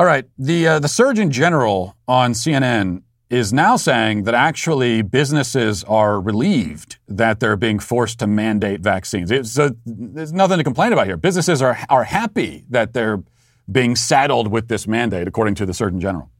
All 0.00 0.06
right, 0.06 0.24
the, 0.38 0.66
uh, 0.66 0.78
the 0.78 0.88
Surgeon 0.88 1.30
General 1.30 1.94
on 2.08 2.32
CNN 2.32 3.02
is 3.28 3.52
now 3.52 3.76
saying 3.76 4.22
that 4.22 4.32
actually 4.32 5.02
businesses 5.02 5.84
are 5.84 6.18
relieved 6.18 6.96
that 7.06 7.38
they're 7.38 7.54
being 7.54 7.78
forced 7.78 8.18
to 8.20 8.26
mandate 8.26 8.80
vaccines. 8.80 9.30
It, 9.30 9.44
so 9.44 9.72
there's 9.84 10.32
nothing 10.32 10.56
to 10.56 10.64
complain 10.64 10.94
about 10.94 11.06
here. 11.06 11.18
Businesses 11.18 11.60
are, 11.60 11.78
are 11.90 12.04
happy 12.04 12.64
that 12.70 12.94
they're 12.94 13.22
being 13.70 13.94
saddled 13.94 14.48
with 14.48 14.68
this 14.68 14.86
mandate, 14.86 15.28
according 15.28 15.56
to 15.56 15.66
the 15.66 15.74
Surgeon 15.74 16.00
General. 16.00 16.30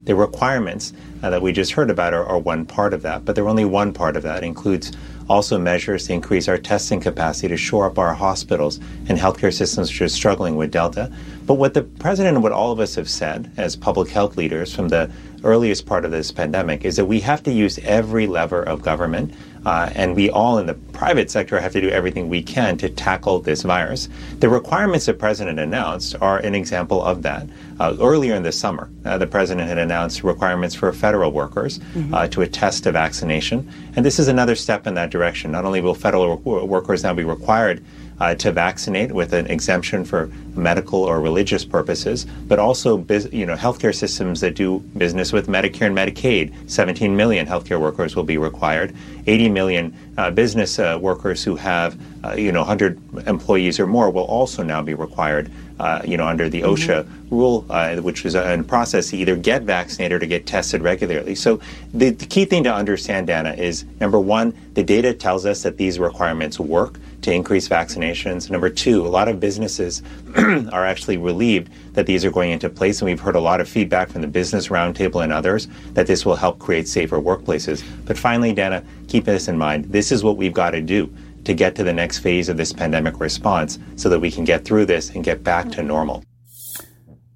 The 0.00 0.16
requirements 0.16 0.92
uh, 1.22 1.30
that 1.30 1.42
we 1.42 1.52
just 1.52 1.70
heard 1.70 1.90
about 1.90 2.12
are, 2.12 2.26
are, 2.26 2.40
one 2.40 2.66
part 2.66 2.92
of 2.92 3.02
that, 3.02 3.24
but 3.24 3.36
they're 3.36 3.48
only 3.48 3.64
one 3.64 3.92
part 3.92 4.16
of 4.16 4.24
that. 4.24 4.42
It 4.42 4.46
includes 4.46 4.90
also 5.28 5.58
measures 5.58 6.06
to 6.06 6.12
increase 6.12 6.48
our 6.48 6.58
testing 6.58 7.00
capacity 7.00 7.48
to 7.48 7.56
shore 7.56 7.86
up 7.86 7.98
our 7.98 8.14
hospitals 8.14 8.78
and 9.08 9.18
healthcare 9.18 9.52
systems 9.52 9.90
which 9.90 10.00
are 10.00 10.08
struggling 10.08 10.56
with 10.56 10.70
Delta. 10.70 11.12
But 11.46 11.54
what 11.54 11.74
the 11.74 11.82
president 11.82 12.36
and 12.36 12.42
what 12.42 12.52
all 12.52 12.72
of 12.72 12.80
us 12.80 12.94
have 12.94 13.08
said 13.08 13.50
as 13.56 13.76
public 13.76 14.08
health 14.08 14.36
leaders 14.36 14.74
from 14.74 14.88
the 14.88 15.10
earliest 15.42 15.86
part 15.86 16.04
of 16.04 16.10
this 16.10 16.32
pandemic 16.32 16.84
is 16.84 16.96
that 16.96 17.04
we 17.04 17.20
have 17.20 17.42
to 17.42 17.52
use 17.52 17.78
every 17.80 18.26
lever 18.26 18.62
of 18.62 18.82
government, 18.82 19.34
uh, 19.66 19.90
and 19.94 20.14
we 20.14 20.30
all 20.30 20.58
in 20.58 20.66
the 20.66 20.74
private 20.74 21.30
sector 21.30 21.58
have 21.58 21.72
to 21.72 21.80
do 21.80 21.88
everything 21.88 22.28
we 22.28 22.42
can 22.42 22.76
to 22.78 22.88
tackle 22.88 23.40
this 23.40 23.62
virus. 23.62 24.08
The 24.40 24.48
requirements 24.48 25.06
the 25.06 25.14
president 25.14 25.58
announced 25.58 26.16
are 26.20 26.38
an 26.38 26.54
example 26.54 27.02
of 27.02 27.22
that. 27.22 27.48
Uh, 27.80 27.96
earlier 28.00 28.34
in 28.34 28.42
the 28.42 28.52
summer, 28.52 28.90
uh, 29.04 29.18
the 29.18 29.26
president 29.26 29.68
had 29.68 29.78
announced 29.78 30.22
requirements 30.22 30.74
for 30.74 30.92
federal 30.92 31.32
workers 31.32 31.78
mm-hmm. 31.78 32.14
Uh, 32.14 32.28
to 32.28 32.42
attest 32.42 32.84
to 32.84 32.92
vaccination, 32.92 33.68
and 33.96 34.04
this 34.04 34.18
is 34.18 34.28
another 34.28 34.54
step 34.54 34.86
in 34.86 34.94
that 34.94 35.10
direction. 35.10 35.50
Not 35.50 35.64
only 35.64 35.80
will 35.80 35.94
federal 35.94 36.36
workers 36.36 37.02
now 37.02 37.14
be 37.14 37.24
required 37.24 37.82
uh, 38.20 38.34
to 38.36 38.52
vaccinate 38.52 39.12
with 39.12 39.32
an 39.32 39.46
exemption 39.48 40.04
for 40.04 40.30
medical 40.54 41.00
or 41.00 41.20
religious 41.20 41.64
purposes, 41.64 42.24
but 42.46 42.58
also 42.58 42.98
you 43.32 43.46
know 43.46 43.56
healthcare 43.56 43.94
systems 43.94 44.40
that 44.40 44.54
do 44.54 44.78
business 44.96 45.32
with 45.32 45.48
Medicare 45.48 45.86
and 45.86 45.96
Medicaid. 45.96 46.52
17 46.70 47.16
million 47.16 47.46
healthcare 47.46 47.80
workers 47.80 48.14
will 48.14 48.24
be 48.24 48.38
required. 48.38 48.94
80 49.26 49.48
million 49.48 49.96
uh, 50.16 50.30
business 50.30 50.78
uh, 50.78 50.98
workers 51.00 51.42
who 51.42 51.56
have 51.56 51.98
uh, 52.24 52.34
you 52.34 52.52
know 52.52 52.60
100 52.60 53.26
employees 53.26 53.80
or 53.80 53.86
more 53.86 54.10
will 54.10 54.24
also 54.24 54.62
now 54.62 54.82
be 54.82 54.94
required. 54.94 55.50
Uh, 55.80 56.00
you 56.04 56.16
know, 56.16 56.24
under 56.24 56.48
the 56.48 56.60
OSHA 56.60 57.02
mm-hmm. 57.02 57.34
rule, 57.34 57.66
uh, 57.68 57.96
which 57.96 58.24
is 58.24 58.36
in 58.36 58.62
process 58.62 59.10
to 59.10 59.16
either 59.16 59.34
get 59.34 59.62
vaccinated 59.62 60.22
or 60.22 60.26
get 60.26 60.46
tested 60.46 60.82
regularly. 60.82 61.34
So 61.34 61.58
the, 61.92 62.10
the 62.10 62.26
key 62.26 62.44
thing 62.44 62.62
to 62.62 62.72
understand, 62.72 63.26
Dana, 63.26 63.54
is 63.54 63.84
number 63.98 64.20
one, 64.20 64.56
the 64.74 64.84
data 64.84 65.12
tells 65.12 65.44
us 65.44 65.64
that 65.64 65.76
these 65.76 65.98
requirements 65.98 66.60
work 66.60 67.00
to 67.24 67.32
increase 67.32 67.68
vaccinations. 67.68 68.50
Number 68.50 68.68
two, 68.68 69.06
a 69.06 69.08
lot 69.08 69.28
of 69.28 69.40
businesses 69.40 70.02
are 70.36 70.84
actually 70.84 71.16
relieved 71.16 71.72
that 71.94 72.06
these 72.06 72.24
are 72.24 72.30
going 72.30 72.50
into 72.50 72.68
place, 72.68 73.00
and 73.00 73.06
we've 73.06 73.20
heard 73.20 73.34
a 73.34 73.40
lot 73.40 73.60
of 73.60 73.68
feedback 73.68 74.10
from 74.10 74.20
the 74.20 74.28
Business 74.28 74.68
Roundtable 74.68 75.24
and 75.24 75.32
others 75.32 75.66
that 75.94 76.06
this 76.06 76.26
will 76.26 76.36
help 76.36 76.58
create 76.58 76.86
safer 76.86 77.18
workplaces. 77.18 77.82
But 78.04 78.18
finally, 78.18 78.52
Dana, 78.52 78.84
keep 79.08 79.24
this 79.24 79.48
in 79.48 79.56
mind. 79.56 79.86
This 79.86 80.12
is 80.12 80.22
what 80.22 80.36
we've 80.36 80.52
got 80.52 80.72
to 80.72 80.82
do 80.82 81.12
to 81.44 81.54
get 81.54 81.74
to 81.76 81.84
the 81.84 81.92
next 81.92 82.18
phase 82.18 82.48
of 82.50 82.58
this 82.58 82.72
pandemic 82.72 83.18
response 83.20 83.78
so 83.96 84.08
that 84.10 84.20
we 84.20 84.30
can 84.30 84.44
get 84.44 84.64
through 84.64 84.84
this 84.84 85.10
and 85.10 85.24
get 85.24 85.42
back 85.42 85.70
to 85.70 85.82
normal. 85.82 86.22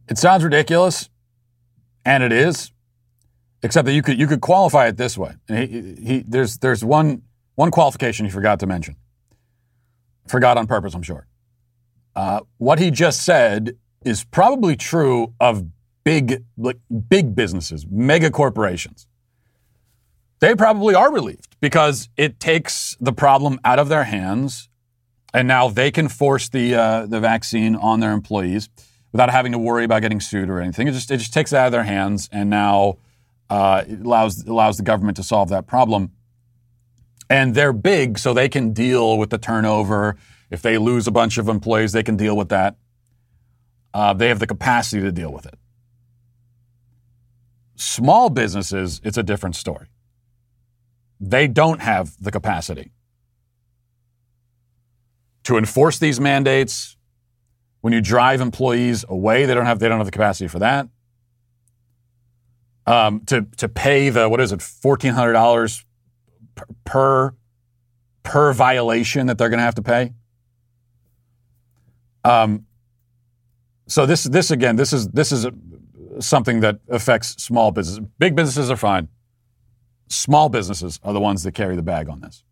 It 0.09 0.18
sounds 0.18 0.44
ridiculous, 0.44 1.09
and 2.05 2.22
it 2.22 2.33
is, 2.33 2.72
except 3.62 3.87
that 3.87 3.92
you 3.92 4.03
could 4.03 4.18
you 4.18 4.27
could 4.27 4.42
qualify 4.42 4.87
it 4.88 4.98
this 4.98 5.16
way. 5.16 5.33
He, 5.48 5.66
he, 5.66 6.24
there's 6.27 6.59
there's 6.59 6.85
one 6.85 7.22
one 7.55 7.70
qualification 7.70 8.27
he 8.27 8.31
forgot 8.31 8.61
to 8.61 8.66
mention. 8.66 8.96
Forgot 10.29 10.59
on 10.59 10.67
purpose, 10.67 10.95
I'm 10.95 11.03
sure. 11.03 11.27
Uh, 12.14 12.41
what 12.59 12.79
he 12.79 12.91
just 12.91 13.25
said 13.25 13.77
is 14.05 14.25
probably 14.25 14.77
true 14.77 15.35
of 15.41 15.64
big, 16.05 16.45
like 16.57 16.79
big 17.09 17.35
businesses, 17.35 17.87
mega 17.91 18.31
corporations. 18.31 19.07
They 20.41 20.55
probably 20.55 20.95
are 20.95 21.12
relieved 21.12 21.57
because 21.61 22.09
it 22.17 22.38
takes 22.38 22.97
the 23.01 23.12
problem 23.12 23.59
out 23.64 23.79
of 23.79 23.88
their 23.88 24.05
hands, 24.05 24.69
and 25.35 25.49
now 25.49 25.69
they 25.69 25.91
can 25.91 26.09
force 26.09 26.49
the 26.49 26.75
uh, 26.75 27.07
the 27.07 27.21
vaccine 27.21 27.75
on 27.75 28.01
their 28.01 28.12
employees 28.12 28.69
without 29.12 29.31
having 29.31 29.53
to 29.53 29.59
worry 29.59 29.85
about 29.85 30.03
getting 30.03 30.21
sued 30.21 30.49
or 30.49 30.61
anything. 30.61 30.87
It 30.87 30.93
just 30.93 31.11
it 31.11 31.19
just 31.19 31.35
takes 31.35 31.53
it 31.53 31.57
out 31.57 31.67
of 31.67 31.73
their 31.73 31.85
hands, 31.85 32.29
and 32.31 32.49
now 32.49 32.99
uh, 33.51 33.85
it 33.87 34.01
allows 34.01 34.45
allows 34.45 34.77
the 34.77 34.85
government 34.85 35.17
to 35.17 35.23
solve 35.23 35.49
that 35.49 35.67
problem. 35.67 36.12
And 37.31 37.55
they're 37.55 37.73
big, 37.73 38.19
so 38.19 38.33
they 38.33 38.49
can 38.49 38.73
deal 38.73 39.19
with 39.19 39.31
the 39.31 39.38
turnover. 39.38 40.17
If 40.51 40.62
they 40.62 40.79
lose 40.79 41.07
a 41.07 41.11
bunch 41.11 41.37
of 41.37 41.49
employees, 41.49 41.93
they 41.93 42.03
can 42.03 42.17
deal 42.17 42.37
with 42.37 42.49
that. 42.49 42.77
Uh, 43.93 44.14
they 44.14 44.29
have 44.29 44.38
the 44.38 44.47
capacity 44.47 45.03
to 45.03 45.12
deal 45.12 45.33
with 45.33 45.47
it. 45.47 45.59
Small 47.77 48.31
businesses, 48.31 49.01
it's 49.05 49.19
a 49.19 49.23
different 49.23 49.57
story. 49.57 49.88
They 51.21 51.49
don't 51.49 51.81
have 51.81 52.12
the 52.21 52.31
capacity 52.31 52.93
to 55.45 55.57
enforce 55.57 55.99
these 55.99 56.21
mandates. 56.21 56.97
When 57.81 57.93
you 57.93 58.01
drive 58.01 58.41
employees 58.41 59.05
away, 59.09 59.47
they 59.47 59.55
don't 59.55 59.67
have 59.67 59.79
they 59.79 59.88
don't 59.88 59.99
have 59.99 60.07
the 60.07 60.12
capacity 60.12 60.49
for 60.49 60.59
that. 60.59 60.88
Um, 62.87 63.21
to 63.27 63.47
to 63.57 63.69
pay 63.69 64.11
the 64.11 64.29
what 64.29 64.41
is 64.41 64.53
it 64.53 64.61
fourteen 64.61 65.12
hundred 65.12 65.33
dollars 65.33 65.85
per 66.85 67.35
per 68.23 68.53
violation 68.53 69.27
that 69.27 69.38
they're 69.38 69.49
going 69.49 69.59
to 69.59 69.64
have 69.64 69.75
to 69.77 69.83
pay. 69.83 70.12
Um, 72.25 72.66
so 73.87 74.05
this 74.05 74.25
this 74.25 74.51
again 74.51 74.77
this 74.77 74.92
is 74.92 75.09
this 75.09 75.33
is 75.33 75.47
something 76.21 76.61
that 76.61 76.81
affects 76.88 77.42
small 77.42 77.71
businesses. 77.71 78.05
Big 78.18 78.37
businesses 78.37 78.71
are 78.71 78.77
fine. 78.77 79.09
Small 80.09 80.49
businesses 80.49 81.01
are 81.03 81.12
the 81.12 81.21
ones 81.21 81.42
that 81.42 81.53
carry 81.53 81.77
the 81.77 81.83
bag 81.83 82.09
on 82.09 82.21
this. 82.21 82.44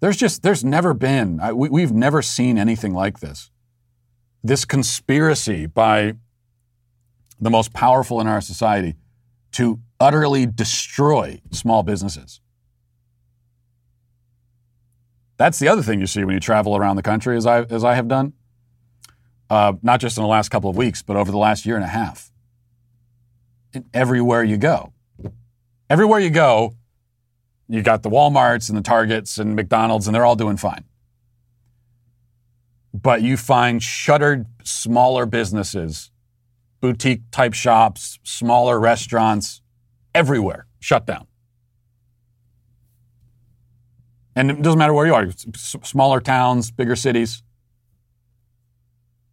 There's 0.00 0.16
just 0.16 0.42
there's 0.42 0.64
never 0.64 0.94
been 0.94 1.40
I, 1.40 1.52
we, 1.52 1.68
we've 1.68 1.92
never 1.92 2.22
seen 2.22 2.58
anything 2.58 2.92
like 2.92 3.20
this. 3.20 3.50
This 4.42 4.64
conspiracy 4.64 5.66
by 5.66 6.14
the 7.40 7.50
most 7.50 7.72
powerful 7.72 8.20
in 8.20 8.26
our 8.26 8.40
society 8.40 8.96
to 9.52 9.80
utterly 10.00 10.46
destroy 10.46 11.40
small 11.50 11.82
businesses. 11.82 12.40
That's 15.36 15.58
the 15.58 15.68
other 15.68 15.82
thing 15.82 16.00
you 16.00 16.06
see 16.06 16.24
when 16.24 16.34
you 16.34 16.40
travel 16.40 16.76
around 16.76 16.96
the 16.96 17.02
country, 17.02 17.36
as 17.36 17.46
I, 17.46 17.62
as 17.62 17.84
I 17.84 17.94
have 17.94 18.08
done, 18.08 18.32
uh, 19.48 19.74
not 19.82 20.00
just 20.00 20.16
in 20.16 20.22
the 20.22 20.28
last 20.28 20.48
couple 20.48 20.68
of 20.68 20.76
weeks, 20.76 21.02
but 21.02 21.16
over 21.16 21.30
the 21.30 21.38
last 21.38 21.64
year 21.64 21.76
and 21.76 21.84
a 21.84 21.88
half. 21.88 22.32
everywhere 23.94 24.42
you 24.42 24.56
go. 24.56 24.92
Everywhere 25.88 26.20
you 26.20 26.30
go, 26.30 26.74
you 27.68 27.82
got 27.82 28.02
the 28.02 28.10
Walmarts 28.10 28.68
and 28.68 28.76
the 28.76 28.82
Targets 28.82 29.38
and 29.38 29.54
McDonald's, 29.54 30.06
and 30.08 30.14
they're 30.14 30.24
all 30.24 30.36
doing 30.36 30.56
fine. 30.56 30.84
But 32.92 33.22
you 33.22 33.36
find 33.36 33.82
shuttered, 33.82 34.46
smaller 34.64 35.24
businesses, 35.24 36.10
boutique 36.80 37.22
type 37.30 37.54
shops, 37.54 38.18
smaller 38.24 38.80
restaurants, 38.80 39.62
everywhere 40.14 40.66
shut 40.80 41.06
down. 41.06 41.26
And 44.36 44.50
it 44.50 44.62
doesn't 44.62 44.78
matter 44.78 44.94
where 44.94 45.06
you 45.06 45.14
are, 45.14 45.28
smaller 45.54 46.20
towns, 46.20 46.70
bigger 46.70 46.96
cities. 46.96 47.42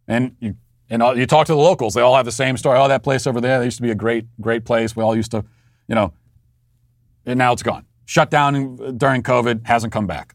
And 0.06 0.36
you, 0.40 0.56
and 0.90 1.02
you 1.16 1.26
talk 1.26 1.46
to 1.46 1.52
the 1.52 1.58
locals, 1.58 1.94
they 1.94 2.00
all 2.00 2.16
have 2.16 2.24
the 2.24 2.32
same 2.32 2.56
story. 2.56 2.78
Oh, 2.78 2.88
that 2.88 3.02
place 3.02 3.26
over 3.26 3.40
there, 3.40 3.58
that 3.58 3.64
used 3.64 3.76
to 3.76 3.82
be 3.82 3.90
a 3.90 3.94
great, 3.94 4.26
great 4.40 4.64
place. 4.64 4.96
We 4.96 5.02
all 5.02 5.14
used 5.14 5.30
to, 5.30 5.44
you 5.86 5.94
know, 5.94 6.12
and 7.26 7.38
now 7.38 7.52
it's 7.52 7.62
gone. 7.62 7.84
Shut 8.06 8.30
down 8.30 8.96
during 8.96 9.22
COVID, 9.22 9.66
hasn't 9.66 9.92
come 9.92 10.06
back. 10.06 10.34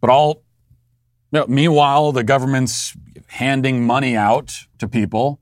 But 0.00 0.10
all, 0.10 0.42
you 1.32 1.40
know, 1.40 1.46
meanwhile, 1.46 2.12
the 2.12 2.24
government's 2.24 2.96
handing 3.28 3.86
money 3.86 4.16
out 4.16 4.54
to 4.78 4.88
people, 4.88 5.40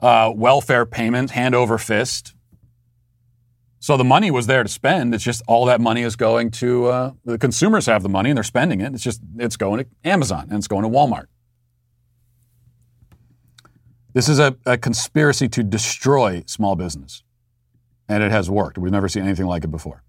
uh, 0.00 0.32
welfare 0.34 0.86
payments, 0.86 1.32
hand 1.32 1.54
over 1.54 1.78
fist. 1.78 2.34
So 3.80 3.96
the 3.96 4.04
money 4.04 4.30
was 4.30 4.46
there 4.46 4.62
to 4.62 4.68
spend. 4.68 5.14
It's 5.14 5.22
just 5.22 5.42
all 5.46 5.66
that 5.66 5.80
money 5.80 6.02
is 6.02 6.16
going 6.16 6.50
to 6.52 6.86
uh, 6.86 7.12
the 7.24 7.36
consumers 7.36 7.86
have 7.86 8.02
the 8.02 8.08
money 8.08 8.30
and 8.30 8.36
they're 8.36 8.42
spending 8.42 8.80
it. 8.80 8.94
It's 8.94 9.02
just 9.02 9.20
it's 9.36 9.56
going 9.56 9.84
to 9.84 9.90
Amazon 10.04 10.46
and 10.48 10.54
it's 10.54 10.68
going 10.68 10.84
to 10.84 10.88
Walmart. 10.88 11.26
This 14.14 14.28
is 14.28 14.38
a, 14.38 14.56
a 14.64 14.78
conspiracy 14.78 15.48
to 15.48 15.62
destroy 15.62 16.44
small 16.46 16.76
business, 16.76 17.24
and 18.08 18.22
it 18.22 18.30
has 18.30 18.48
worked. 18.48 18.78
We've 18.78 18.92
never 18.92 19.08
seen 19.08 19.24
anything 19.24 19.46
like 19.46 19.64
it 19.64 19.70
before. 19.70 20.02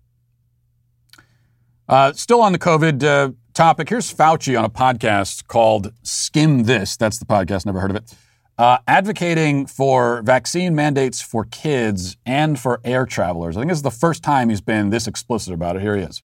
Uh, 1.89 2.13
still 2.13 2.41
on 2.41 2.51
the 2.51 2.59
COVID 2.59 3.03
uh, 3.03 3.31
topic, 3.53 3.89
here's 3.89 4.13
Fauci 4.13 4.57
on 4.57 4.63
a 4.63 4.69
podcast 4.69 5.47
called 5.47 5.91
Skimm 6.03 6.65
This. 6.65 6.95
That's 6.97 7.17
the 7.17 7.25
podcast. 7.25 7.65
Never 7.65 7.79
heard 7.79 7.91
of 7.91 7.97
it 7.97 8.15
uh, 8.57 8.77
advocating 8.87 9.65
for 9.65 10.21
vaccine 10.21 10.75
mandates 10.75 11.21
for 11.21 11.45
kids 11.45 12.17
and 12.25 12.59
for 12.59 12.79
air 12.83 13.05
travelers. 13.05 13.57
I 13.57 13.61
think 13.61 13.69
this 13.69 13.79
is 13.79 13.83
the 13.83 13.91
first 13.91 14.23
time 14.23 14.49
he's 14.49 14.61
been 14.61 14.89
this 14.89 15.07
explicit 15.07 15.53
about 15.53 15.75
it. 15.75 15.81
Here 15.81 15.95
he 15.97 16.03
is. 16.03 16.21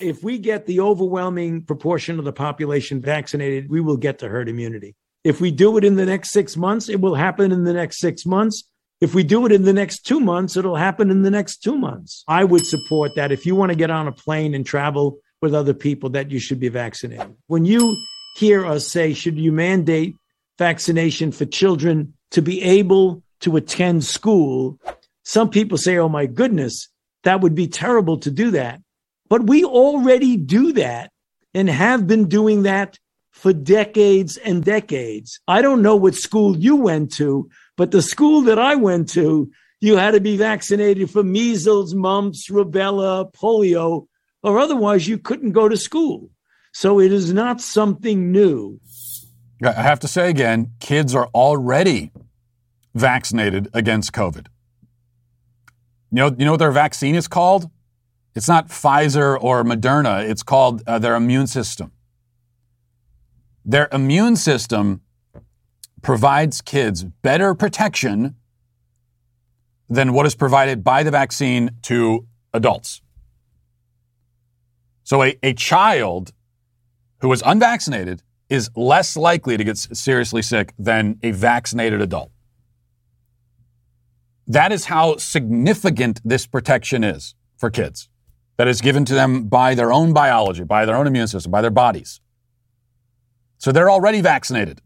If 0.00 0.22
we 0.22 0.38
get 0.38 0.66
the 0.66 0.80
overwhelming 0.80 1.62
proportion 1.62 2.18
of 2.18 2.24
the 2.24 2.32
population 2.32 3.00
vaccinated, 3.00 3.68
we 3.68 3.80
will 3.80 3.96
get 3.96 4.20
to 4.20 4.28
herd 4.28 4.48
immunity. 4.48 4.94
If 5.24 5.40
we 5.40 5.50
do 5.50 5.76
it 5.76 5.84
in 5.84 5.96
the 5.96 6.06
next 6.06 6.30
six 6.30 6.56
months, 6.56 6.88
it 6.88 7.00
will 7.00 7.16
happen 7.16 7.50
in 7.50 7.64
the 7.64 7.72
next 7.72 7.98
six 7.98 8.24
months. 8.24 8.64
If 9.00 9.14
we 9.14 9.24
do 9.24 9.44
it 9.46 9.52
in 9.52 9.64
the 9.64 9.72
next 9.72 10.06
two 10.06 10.20
months, 10.20 10.56
it'll 10.56 10.76
happen 10.76 11.10
in 11.10 11.22
the 11.22 11.30
next 11.30 11.58
two 11.58 11.76
months. 11.76 12.24
I 12.28 12.44
would 12.44 12.64
support 12.64 13.12
that. 13.16 13.32
If 13.32 13.44
you 13.44 13.54
want 13.54 13.70
to 13.70 13.76
get 13.76 13.90
on 13.90 14.08
a 14.08 14.12
plane 14.12 14.54
and 14.54 14.64
travel 14.64 15.18
with 15.42 15.54
other 15.54 15.74
people, 15.74 16.10
that 16.10 16.30
you 16.30 16.38
should 16.38 16.58
be 16.58 16.68
vaccinated. 16.68 17.34
When 17.46 17.64
you 17.64 17.96
hear 18.36 18.64
us 18.64 18.86
say, 18.86 19.14
should 19.14 19.38
you 19.38 19.52
mandate 19.52 20.16
vaccination 20.58 21.32
for 21.32 21.44
children 21.44 22.14
to 22.32 22.42
be 22.42 22.62
able 22.62 23.22
to 23.40 23.56
attend 23.56 24.04
school. 24.04 24.78
Some 25.22 25.48
people 25.48 25.78
say, 25.78 25.96
oh 25.98 26.08
my 26.08 26.26
goodness, 26.26 26.88
that 27.22 27.40
would 27.40 27.54
be 27.54 27.68
terrible 27.68 28.18
to 28.18 28.30
do 28.30 28.50
that. 28.52 28.80
But 29.28 29.46
we 29.46 29.64
already 29.64 30.36
do 30.36 30.72
that 30.72 31.10
and 31.54 31.68
have 31.68 32.06
been 32.06 32.28
doing 32.28 32.62
that 32.62 32.98
for 33.30 33.52
decades 33.52 34.36
and 34.38 34.64
decades. 34.64 35.38
I 35.46 35.62
don't 35.62 35.82
know 35.82 35.96
what 35.96 36.14
school 36.14 36.56
you 36.56 36.76
went 36.76 37.12
to, 37.14 37.48
but 37.76 37.92
the 37.92 38.02
school 38.02 38.40
that 38.42 38.58
I 38.58 38.74
went 38.74 39.08
to, 39.10 39.50
you 39.80 39.96
had 39.96 40.12
to 40.12 40.20
be 40.20 40.36
vaccinated 40.36 41.10
for 41.10 41.22
measles, 41.22 41.94
mumps, 41.94 42.50
rubella, 42.50 43.32
polio, 43.32 44.08
or 44.42 44.58
otherwise 44.58 45.06
you 45.06 45.18
couldn't 45.18 45.52
go 45.52 45.68
to 45.68 45.76
school. 45.76 46.30
So 46.72 47.00
it 47.00 47.12
is 47.12 47.32
not 47.32 47.60
something 47.60 48.32
new. 48.32 48.80
I 49.62 49.82
have 49.82 50.00
to 50.00 50.08
say 50.08 50.30
again, 50.30 50.72
kids 50.80 51.14
are 51.14 51.26
already 51.34 52.12
vaccinated 52.94 53.68
against 53.74 54.12
COVID. 54.12 54.46
You 56.10 56.16
know, 56.16 56.36
you 56.38 56.44
know 56.44 56.52
what 56.52 56.58
their 56.58 56.70
vaccine 56.70 57.14
is 57.14 57.28
called? 57.28 57.70
It's 58.34 58.48
not 58.48 58.68
Pfizer 58.68 59.36
or 59.40 59.64
Moderna. 59.64 60.28
It's 60.28 60.42
called 60.42 60.82
uh, 60.86 60.98
their 60.98 61.16
immune 61.16 61.48
system. 61.48 61.92
Their 63.64 63.88
immune 63.92 64.36
system 64.36 65.00
provides 66.02 66.60
kids 66.60 67.04
better 67.04 67.54
protection 67.54 68.36
than 69.90 70.12
what 70.12 70.24
is 70.26 70.34
provided 70.34 70.84
by 70.84 71.02
the 71.02 71.10
vaccine 71.10 71.70
to 71.82 72.26
adults. 72.52 73.02
So 75.02 75.22
a, 75.22 75.38
a 75.42 75.52
child 75.54 76.32
who 77.20 77.32
is 77.32 77.42
unvaccinated 77.44 78.22
is 78.48 78.70
less 78.74 79.16
likely 79.16 79.56
to 79.56 79.64
get 79.64 79.76
seriously 79.76 80.42
sick 80.42 80.72
than 80.78 81.18
a 81.22 81.30
vaccinated 81.32 82.00
adult. 82.00 82.30
That 84.46 84.72
is 84.72 84.86
how 84.86 85.16
significant 85.16 86.20
this 86.24 86.46
protection 86.46 87.04
is 87.04 87.34
for 87.56 87.70
kids 87.70 88.08
that 88.56 88.66
is 88.66 88.80
given 88.80 89.04
to 89.04 89.14
them 89.14 89.44
by 89.44 89.74
their 89.74 89.92
own 89.92 90.12
biology, 90.12 90.64
by 90.64 90.84
their 90.84 90.96
own 90.96 91.06
immune 91.06 91.28
system, 91.28 91.52
by 91.52 91.60
their 91.60 91.70
bodies. 91.70 92.20
So 93.58 93.72
they're 93.72 93.90
already 93.90 94.20
vaccinated. 94.20 94.80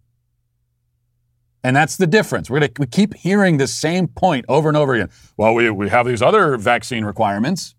And 1.65 1.77
that's 1.77 1.97
the 1.97 2.07
difference. 2.07 2.51
We're 2.51 2.61
gonna, 2.61 2.73
we 2.79 2.87
keep 2.87 3.15
hearing 3.15 3.59
the 3.59 3.69
same 3.69 4.09
point 4.09 4.45
over 4.49 4.69
and 4.69 4.77
over 4.77 4.95
again. 4.95 5.11
Well, 5.37 5.55
we, 5.55 5.71
we 5.71 5.89
have 5.91 6.07
these 6.07 6.21
other 6.21 6.57
vaccine 6.57 7.05
requirements. 7.05 7.75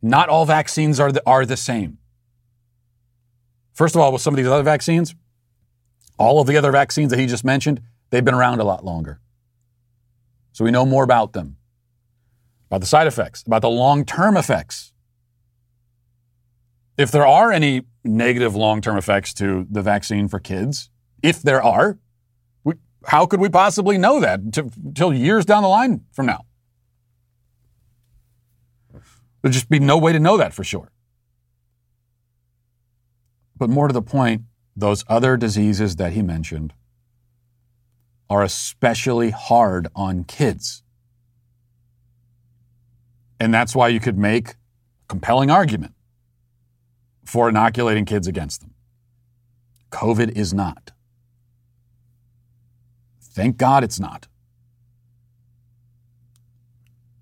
Not 0.00 0.28
all 0.28 0.46
vaccines 0.46 0.98
are 0.98 1.12
the, 1.12 1.22
are 1.26 1.44
the 1.44 1.56
same. 1.58 1.98
First 3.72 3.94
of 3.94 4.00
all, 4.00 4.12
with 4.12 4.22
some 4.22 4.34
of 4.34 4.36
these 4.36 4.46
other 4.46 4.62
vaccines, 4.62 5.14
all 6.18 6.40
of 6.40 6.46
the 6.46 6.56
other 6.56 6.70
vaccines 6.70 7.10
that 7.10 7.18
he 7.18 7.26
just 7.26 7.44
mentioned, 7.44 7.80
they've 8.10 8.24
been 8.24 8.34
around 8.34 8.60
a 8.60 8.64
lot 8.64 8.84
longer. 8.84 9.20
So 10.52 10.64
we 10.64 10.70
know 10.70 10.84
more 10.84 11.04
about 11.04 11.32
them, 11.32 11.56
about 12.68 12.80
the 12.80 12.86
side 12.86 13.06
effects, 13.06 13.42
about 13.46 13.62
the 13.62 13.70
long 13.70 14.04
term 14.04 14.36
effects. 14.36 14.92
If 16.98 17.10
there 17.10 17.26
are 17.26 17.50
any 17.50 17.82
negative 18.04 18.54
long 18.54 18.82
term 18.82 18.98
effects 18.98 19.32
to 19.34 19.66
the 19.70 19.80
vaccine 19.80 20.28
for 20.28 20.38
kids, 20.38 20.90
if 21.22 21.40
there 21.40 21.62
are, 21.62 21.98
we, 22.64 22.74
how 23.06 23.24
could 23.24 23.40
we 23.40 23.48
possibly 23.48 23.96
know 23.96 24.20
that 24.20 24.40
until 24.40 25.14
years 25.14 25.46
down 25.46 25.62
the 25.62 25.68
line 25.68 26.02
from 26.12 26.26
now? 26.26 26.44
There'd 29.40 29.54
just 29.54 29.70
be 29.70 29.80
no 29.80 29.98
way 29.98 30.12
to 30.12 30.20
know 30.20 30.36
that 30.36 30.52
for 30.52 30.62
sure. 30.62 30.92
But 33.62 33.70
more 33.70 33.86
to 33.86 33.92
the 33.92 34.02
point, 34.02 34.42
those 34.74 35.04
other 35.06 35.36
diseases 35.36 35.94
that 35.94 36.14
he 36.14 36.20
mentioned 36.20 36.72
are 38.28 38.42
especially 38.42 39.30
hard 39.30 39.86
on 39.94 40.24
kids. 40.24 40.82
And 43.38 43.54
that's 43.54 43.76
why 43.76 43.86
you 43.86 44.00
could 44.00 44.18
make 44.18 44.48
a 44.48 44.54
compelling 45.06 45.48
argument 45.48 45.94
for 47.24 47.48
inoculating 47.48 48.04
kids 48.04 48.26
against 48.26 48.62
them. 48.62 48.74
COVID 49.92 50.36
is 50.36 50.52
not. 50.52 50.90
Thank 53.20 53.58
God 53.58 53.84
it's 53.84 54.00
not. 54.00 54.26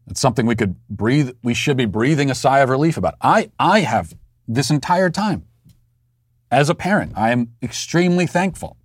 It's 0.07 0.23
something 0.23 0.47
we 0.47 0.57
could 0.57 0.77
breathe, 0.89 1.33
we 1.43 1.53
should 1.53 1.77
be 1.77 1.85
breathing 1.85 2.31
a 2.31 2.35
sigh 2.35 2.61
of 2.61 2.71
relief 2.71 2.97
about. 2.97 3.17
I, 3.21 3.51
I 3.59 3.81
have 3.81 4.17
this 4.49 4.71
entire 4.71 5.11
time 5.11 5.45
as 6.51 6.69
a 6.69 6.75
parent, 6.75 7.13
I 7.17 7.31
am 7.31 7.53
extremely 7.63 8.27
thankful. 8.27 8.77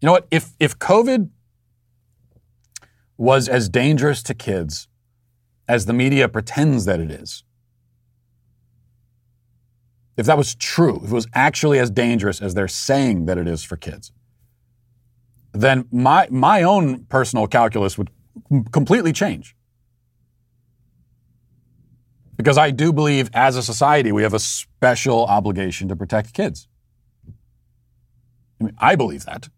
You 0.00 0.06
know 0.06 0.12
what? 0.12 0.26
If, 0.30 0.52
if 0.58 0.78
COVID 0.78 1.30
was 3.16 3.48
as 3.48 3.68
dangerous 3.68 4.22
to 4.24 4.34
kids 4.34 4.88
as 5.68 5.86
the 5.86 5.92
media 5.92 6.28
pretends 6.28 6.86
that 6.86 7.00
it 7.00 7.10
is, 7.10 7.44
if 10.16 10.26
that 10.26 10.36
was 10.36 10.54
true, 10.54 10.96
if 10.96 11.10
it 11.10 11.14
was 11.14 11.26
actually 11.34 11.78
as 11.78 11.90
dangerous 11.90 12.42
as 12.42 12.54
they're 12.54 12.68
saying 12.68 13.26
that 13.26 13.38
it 13.38 13.46
is 13.46 13.62
for 13.62 13.76
kids, 13.76 14.12
then 15.52 15.86
my, 15.92 16.26
my 16.30 16.62
own 16.62 17.04
personal 17.04 17.46
calculus 17.46 17.96
would 17.96 18.10
completely 18.72 19.12
change. 19.12 19.54
Because 22.42 22.58
I 22.58 22.72
do 22.72 22.92
believe 22.92 23.30
as 23.34 23.56
a 23.56 23.62
society, 23.62 24.10
we 24.10 24.22
have 24.24 24.34
a 24.34 24.40
special 24.40 25.24
obligation 25.26 25.86
to 25.88 25.94
protect 25.94 26.34
kids. 26.34 26.66
I 28.60 28.64
mean, 28.64 28.74
I 28.78 28.96
believe 28.96 29.24
that. 29.26 29.48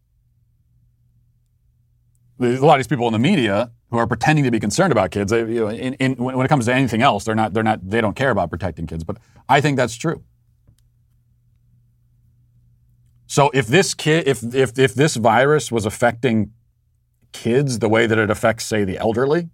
There's 2.39 2.61
a 2.61 2.67
lot 2.67 2.75
of 2.75 2.81
these 2.81 2.89
people 2.89 3.07
in 3.07 3.15
the 3.15 3.19
media 3.19 3.71
who 3.91 3.97
are 3.97 4.07
pretending 4.07 4.45
to 4.45 4.51
be 4.51 4.61
concerned 4.61 4.93
about 4.93 5.11
kids. 5.13 5.31
They, 5.31 5.41
you 5.41 5.61
know, 5.61 5.69
in, 5.69 5.95
in, 5.95 6.17
when 6.17 6.45
it 6.45 6.49
comes 6.49 6.67
to 6.67 6.75
anything 6.75 7.01
else, 7.01 7.25
they're 7.25 7.35
not, 7.35 7.55
they're 7.55 7.63
not, 7.63 7.89
they 7.89 8.03
don't 8.03 8.17
care 8.17 8.31
about 8.31 8.51
protecting 8.51 8.87
kids. 8.87 9.03
But 9.03 9.17
I 9.49 9.63
think 9.63 9.79
that's 9.79 9.97
true. 9.97 10.23
So 13.27 13.51
if 13.55 13.67
this 13.67 13.95
kid, 13.95 14.29
if 14.29 14.55
if 14.55 14.79
if 14.79 14.95
this 14.95 15.17
virus 15.17 15.73
was 15.73 15.87
affecting 15.87 16.53
kids 17.33 17.79
the 17.79 17.89
way 17.89 18.07
that 18.07 18.19
it 18.19 18.31
affects, 18.31 18.67
say, 18.67 18.85
the 18.85 18.99
elderly, 18.99 19.49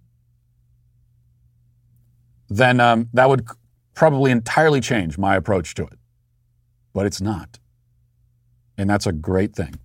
then 2.51 2.79
um, 2.79 3.09
that 3.13 3.29
would 3.29 3.47
probably 3.93 4.31
entirely 4.31 4.81
change 4.81 5.17
my 5.17 5.35
approach 5.35 5.73
to 5.75 5.83
it. 5.83 5.97
But 6.93 7.05
it's 7.05 7.21
not, 7.21 7.59
and 8.77 8.89
that's 8.89 9.07
a 9.07 9.13
great 9.13 9.55
thing. 9.55 9.75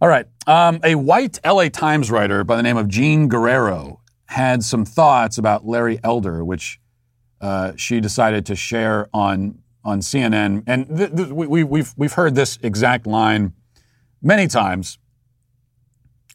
All 0.00 0.08
right, 0.08 0.26
um, 0.46 0.80
a 0.84 0.94
white 0.94 1.38
LA 1.44 1.68
Times 1.68 2.10
writer 2.10 2.44
by 2.44 2.56
the 2.56 2.62
name 2.62 2.76
of 2.76 2.88
Jean 2.88 3.28
Guerrero 3.28 4.00
had 4.26 4.62
some 4.62 4.84
thoughts 4.84 5.36
about 5.36 5.66
Larry 5.66 5.98
Elder, 6.04 6.44
which 6.44 6.80
uh, 7.40 7.72
she 7.76 8.00
decided 8.00 8.46
to 8.46 8.54
share 8.54 9.08
on 9.12 9.58
on 9.82 10.00
CNN, 10.00 10.62
and 10.66 10.86
th- 10.96 11.16
th- 11.16 11.28
we, 11.30 11.64
we've 11.64 11.92
we've 11.96 12.12
heard 12.12 12.36
this 12.36 12.58
exact 12.62 13.06
line 13.06 13.54
many 14.22 14.46
times, 14.46 14.98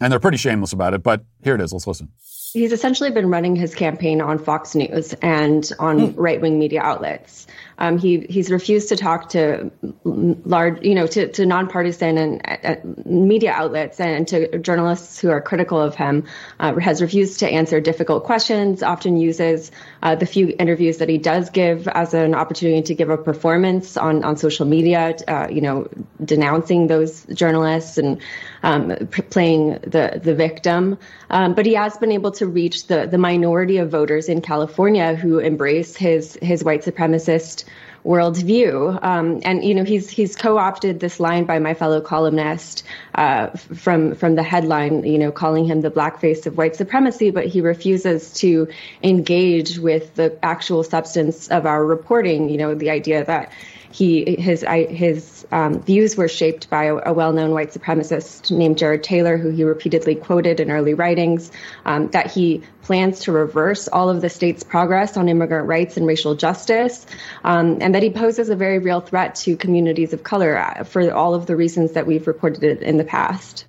and 0.01 0.11
they're 0.11 0.19
pretty 0.19 0.37
shameless 0.37 0.73
about 0.73 0.93
it. 0.93 1.01
But 1.03 1.23
here 1.43 1.55
it 1.55 1.61
is. 1.61 1.71
Let's 1.71 1.87
listen. 1.87 2.11
He's 2.55 2.71
essentially 2.71 3.11
been 3.11 3.29
running 3.29 3.57
his 3.57 3.75
campaign 3.75 4.21
on 4.21 4.39
Fox 4.39 4.75
News 4.75 5.13
and 5.21 5.69
on 5.77 6.11
hmm. 6.11 6.19
right 6.19 6.39
wing 6.39 6.57
media 6.57 6.79
outlets. 6.81 7.47
Um, 7.77 7.97
he 7.97 8.25
he's 8.29 8.51
refused 8.51 8.89
to 8.89 8.95
talk 8.95 9.29
to 9.29 9.71
large, 10.03 10.83
you 10.83 10.95
know, 10.95 11.07
to, 11.07 11.27
to 11.31 11.45
nonpartisan 11.45 12.17
and 12.17 12.41
uh, 12.63 12.75
media 13.05 13.51
outlets 13.51 13.99
and 13.99 14.27
to 14.29 14.57
journalists 14.59 15.19
who 15.19 15.29
are 15.29 15.41
critical 15.41 15.79
of 15.79 15.95
him. 15.95 16.23
Uh, 16.59 16.75
has 16.75 17.01
refused 17.01 17.39
to 17.39 17.49
answer 17.49 17.81
difficult 17.81 18.23
questions. 18.23 18.81
Often 18.81 19.17
uses 19.17 19.71
uh, 20.03 20.15
the 20.15 20.25
few 20.25 20.55
interviews 20.57 20.97
that 20.97 21.09
he 21.09 21.17
does 21.17 21.49
give 21.49 21.87
as 21.87 22.13
an 22.13 22.33
opportunity 22.33 22.81
to 22.83 22.95
give 22.95 23.09
a 23.09 23.17
performance 23.17 23.97
on 23.97 24.23
on 24.23 24.37
social 24.37 24.65
media. 24.65 25.15
Uh, 25.27 25.47
you 25.51 25.61
know, 25.61 25.87
denouncing 26.23 26.87
those 26.87 27.25
journalists 27.25 27.97
and 27.97 28.21
um, 28.63 28.95
playing 29.29 29.79
the 29.81 30.19
the 30.23 30.33
victim. 30.33 30.97
Um, 31.29 31.53
but 31.53 31.65
he 31.65 31.73
has 31.73 31.97
been 31.97 32.11
able 32.11 32.31
to 32.31 32.47
reach 32.47 32.87
the 32.87 33.05
the 33.05 33.17
minority 33.17 33.77
of 33.77 33.89
voters 33.89 34.29
in 34.29 34.41
California 34.41 35.15
who 35.15 35.39
embrace 35.39 35.95
his 35.95 36.37
his 36.41 36.63
white 36.63 36.83
supremacist 36.83 37.64
worldview. 38.05 39.03
Um, 39.03 39.41
and 39.43 39.63
you 39.63 39.73
know, 39.73 39.83
he's 39.83 40.09
he's 40.09 40.35
co-opted 40.35 40.99
this 40.99 41.19
line 41.19 41.45
by 41.45 41.59
my 41.59 41.73
fellow 41.73 42.01
columnist 42.01 42.83
uh, 43.15 43.47
from 43.47 44.15
from 44.15 44.35
the 44.35 44.43
headline, 44.43 45.03
you 45.03 45.17
know, 45.17 45.31
calling 45.31 45.65
him 45.65 45.81
the 45.81 45.91
blackface 45.91 46.45
of 46.45 46.57
white 46.57 46.75
supremacy, 46.75 47.31
but 47.31 47.47
he 47.47 47.61
refuses 47.61 48.31
to 48.33 48.67
engage 49.03 49.79
with 49.79 50.13
the 50.15 50.37
actual 50.43 50.83
substance 50.83 51.47
of 51.47 51.65
our 51.65 51.83
reporting. 51.83 52.49
You 52.49 52.57
know, 52.57 52.75
the 52.75 52.91
idea 52.91 53.25
that 53.25 53.51
he 53.95 54.35
his 54.37 54.65
his 54.89 55.47
um, 55.53 55.81
views 55.81 56.17
were 56.17 56.27
shaped 56.27 56.69
by 56.69 56.85
a, 56.85 56.95
a, 57.05 57.13
well-known 57.13 57.51
white 57.51 57.69
supremacist 57.69 58.51
named 58.51 58.77
Jared 58.77 59.03
Taylor, 59.03 59.37
who 59.37 59.51
he 59.51 59.63
repeatedly 59.63 60.15
quoted 60.15 60.59
in 60.59 60.69
early 60.69 60.93
writings. 60.93 61.49
Um, 61.85 62.09
that 62.09 62.29
he 62.29 62.61
plans 62.81 63.21
to 63.21 63.31
reverse 63.31 63.87
all 63.87 64.09
of 64.09 64.19
the 64.19 64.29
state's 64.29 64.63
progress 64.63 65.15
on 65.15 65.29
immigrant 65.29 65.67
rights 65.67 65.95
and 65.95 66.05
racial 66.05 66.35
justice, 66.35 67.05
um, 67.45 67.77
and 67.79 67.95
that 67.95 68.03
he 68.03 68.09
poses 68.09 68.49
a 68.49 68.55
very 68.55 68.79
real 68.79 68.99
threat 68.99 69.33
to 69.35 69.55
communities 69.55 70.11
of 70.11 70.23
color 70.23 70.57
uh, 70.57 70.83
for 70.83 71.09
all 71.13 71.33
of 71.33 71.45
the 71.45 71.55
reasons 71.55 71.93
that 71.93 72.05
we've 72.05 72.27
reported 72.27 72.81
in 72.81 72.97
the 72.97 73.05
past. 73.05 73.65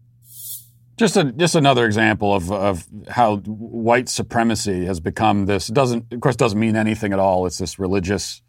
Just 0.96 1.16
a, 1.16 1.24
just 1.24 1.54
another 1.54 1.86
example 1.86 2.34
of, 2.34 2.50
of 2.50 2.84
how 3.08 3.36
white 3.36 4.08
supremacy 4.08 4.86
has 4.86 4.98
become 4.98 5.46
this 5.46 5.68
doesn't 5.68 6.12
of 6.12 6.20
course 6.20 6.36
doesn't 6.36 6.58
mean 6.58 6.74
anything 6.74 7.12
at 7.12 7.20
all. 7.20 7.46
It's 7.46 7.58
this 7.58 7.78
religious 7.78 8.42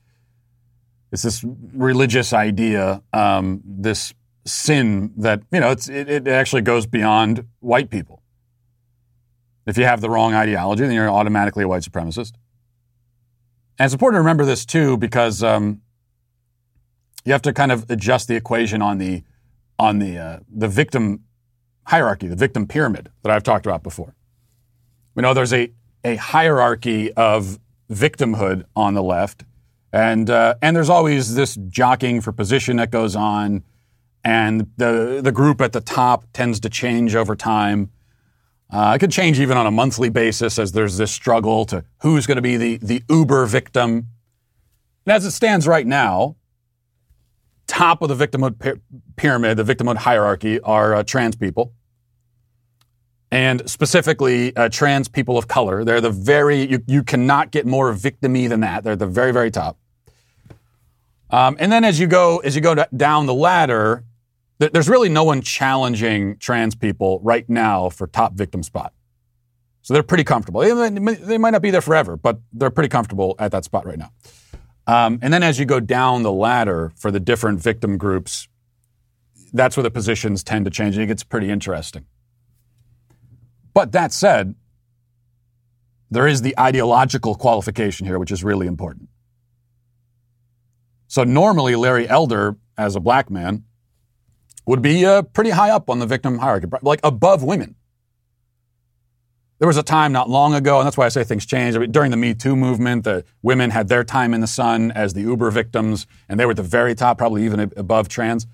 it's 1.12 1.22
this 1.24 1.43
religious 1.74 2.34
idea, 2.34 3.02
um, 3.13 3.62
this 3.65 4.13
sin 4.46 5.13
that 5.17 5.41
you 5.52 5.60
know 5.60 5.72
it, 5.72 5.89
it 5.89 6.28
actually 6.28 6.62
goes 6.62 6.86
beyond 6.86 7.46
white 7.60 7.89
people. 7.89 8.22
If 9.65 9.78
you 9.78 9.86
have 9.86 10.02
the 10.02 10.10
wrong 10.10 10.34
ideology, 10.34 10.84
then 10.84 10.93
you're 10.93 11.10
automatically 11.10 11.63
a 11.63 11.67
white 11.67 11.84
supremacist. 11.84 12.34
And 13.78 13.86
it's 13.86 13.93
important 13.93 14.15
to 14.15 14.22
remember 14.22 14.46
this 14.46 14.65
too 14.65 14.98
because 14.98 15.43
um, 15.43 15.82
you 17.26 17.34
have 17.34 17.41
to 17.43 17.54
kind 17.54 17.72
of 17.72 17.89
adjust 17.89 18.28
the 18.28 18.36
equation 18.36 18.82
on 18.82 18.98
the 18.98 19.24
on 19.78 20.00
the 20.00 20.17
uh, 20.17 20.39
the 20.50 20.67
victim 20.67 21.24
hierarchy, 21.86 22.28
the 22.28 22.36
victim 22.36 22.67
pyramid 22.67 23.10
that 23.24 23.32
I've 23.32 23.43
talked 23.43 23.65
about 23.65 23.84
before. 23.84 24.15
We 25.15 25.22
know 25.22 25.34
there's 25.34 25.54
a 25.54 25.72
a 26.04 26.15
hierarchy 26.15 27.13
of 27.13 27.60
victimhood 27.89 28.63
on 28.76 28.93
the 28.93 29.04
left 29.04 29.46
and, 29.91 30.30
uh, 30.30 30.56
and 30.62 30.76
there's 30.76 30.89
always 30.89 31.36
this 31.36 31.58
jockeying 31.69 32.21
for 32.21 32.32
position 32.32 32.78
that 32.78 32.91
goes 32.91 33.15
on. 33.15 33.63
And 34.23 34.71
the, 34.78 35.21
the 35.23 35.32
group 35.32 35.62
at 35.62 35.71
the 35.71 35.82
top 35.82 36.26
tends 36.34 36.60
to 36.62 36.69
change 36.69 37.15
over 37.15 37.36
time. 37.36 37.91
Uh, 38.69 38.93
it 38.95 39.00
could 39.00 39.12
change 39.12 39.39
even 39.39 39.56
on 39.56 39.65
a 39.65 39.71
monthly 39.71 40.10
basis 40.10 40.60
as 40.60 40.73
there's 40.73 40.97
this 40.97 41.12
struggle 41.12 41.65
to 41.65 41.86
who's 42.02 42.28
going 42.28 42.36
to 42.36 42.41
be 42.41 42.58
the, 42.58 42.78
the 42.78 43.02
uber 43.10 43.45
victim. 43.45 44.08
And 45.06 45.15
as 45.15 45.26
it 45.26 45.32
stands 45.32 45.65
right 45.65 45.88
now, 45.88 46.36
top 47.67 48.02
of 48.02 48.10
the 48.10 48.28
victimhood 48.28 48.82
pyramid, 49.15 49.58
the 49.58 49.63
victimhood 49.63 49.97
hierarchy, 49.97 50.60
are 50.62 50.95
uh, 50.95 51.04
trans 51.04 51.38
people. 51.38 51.73
And 53.30 53.70
specifically, 53.70 54.56
uh, 54.56 54.70
trans 54.70 55.10
people 55.10 55.38
of 55.38 55.48
color. 55.48 55.84
They're 55.84 56.00
the 56.00 56.10
very, 56.12 56.62
you, 56.62 56.82
you 56.88 57.04
cannot 57.04 57.52
get 57.52 57.66
more 57.66 57.94
victimy 57.94 58.48
than 58.48 58.62
that. 58.62 58.84
They're 58.84 58.94
at 58.94 59.00
the 59.00 59.08
very, 59.08 59.34
very 59.34 59.52
top. 59.52 59.78
Um, 61.30 61.58
and 61.60 61.72
then 61.72 61.84
as 61.84 62.00
you 62.00 62.08
go 62.08 62.38
as 62.40 62.56
you 62.56 62.62
go 62.62 62.76
down 62.96 63.26
the 63.26 63.34
ladder, 63.34 64.06
th- 64.60 64.72
there's 64.72 64.88
really 64.88 65.10
no 65.10 65.26
one 65.26 65.42
challenging 65.42 66.38
trans 66.38 66.74
people 66.74 67.20
right 67.22 67.48
now 67.50 67.90
for 67.90 68.08
top 68.08 68.34
victim 68.34 68.63
spot. 68.63 68.94
So 69.82 69.94
they're 69.94 70.04
pretty 70.04 70.24
comfortable. 70.24 70.62
They, 70.62 70.90
they 70.90 71.38
might 71.38 71.52
not 71.52 71.62
be 71.62 71.72
there 71.72 71.82
forever, 71.82 72.18
but 72.18 72.40
they're 72.54 72.70
pretty 72.70 72.90
comfortable 72.90 73.36
at 73.40 73.52
that 73.52 73.63
spot 73.66 73.86
right 73.86 73.98
now. 73.98 74.12
Um, 74.86 75.20
and 75.22 75.34
then 75.34 75.44
as 75.44 75.60
you 75.60 75.66
go 75.66 75.80
down 75.80 76.24
the 76.24 76.32
ladder 76.32 76.94
for 76.96 77.12
the 77.12 77.20
different 77.20 77.62
victim 77.62 77.98
groups, 77.98 78.48
that's 79.54 79.76
where 79.76 79.84
the 79.84 79.92
positions 79.92 80.44
tend 80.44 80.66
to 80.66 80.72
change. 80.72 80.96
And 80.96 81.04
it 81.04 81.08
gets 81.08 81.24
pretty 81.24 81.50
interesting. 81.50 82.06
But 83.78 83.92
that 83.92 84.12
said, 84.12 84.56
there 86.10 86.26
is 86.26 86.42
the 86.42 86.58
ideological 86.60 87.36
qualification 87.36 88.08
here, 88.08 88.18
which 88.18 88.32
is 88.32 88.44
really 88.44 88.66
important. 88.66 89.08
So 91.08 91.24
normally, 91.24 91.76
Larry 91.76 92.10
Elder, 92.10 92.58
as 92.76 92.96
a 92.96 93.00
black 93.00 93.30
man, 93.30 93.66
would 94.66 94.82
be 94.82 95.06
uh, 95.06 95.22
pretty 95.22 95.52
high 95.52 95.70
up 95.70 95.92
on 95.92 96.00
the 96.00 96.08
victim 96.08 96.40
hierarchy, 96.40 96.66
like 96.82 97.02
above 97.04 97.44
women. 97.44 97.76
There 99.60 99.68
was 99.68 99.78
a 99.78 99.84
time 99.84 100.12
not 100.12 100.28
long 100.28 100.56
ago, 100.56 100.80
and 100.80 100.88
that's 100.88 100.98
why 100.98 101.06
I 101.06 101.10
say 101.10 101.24
things 101.24 101.46
change. 101.46 101.78
During 101.92 102.10
the 102.10 102.18
Me 102.18 102.34
Too 102.34 102.56
movement, 102.56 103.04
the 103.04 103.26
women 103.44 103.70
had 103.70 103.90
their 103.90 104.04
time 104.04 104.34
in 104.34 104.42
the 104.42 104.48
sun 104.48 104.90
as 104.90 105.13
the 105.13 105.22
Uber 105.22 105.52
victims, 105.52 106.08
and 106.28 106.40
they 106.40 106.46
were 106.46 106.52
at 106.54 106.58
the 106.58 106.63
very 106.63 106.96
top, 106.96 107.20
probably 107.20 107.46
even 107.46 107.60
above 107.78 108.10
trans. 108.10 108.48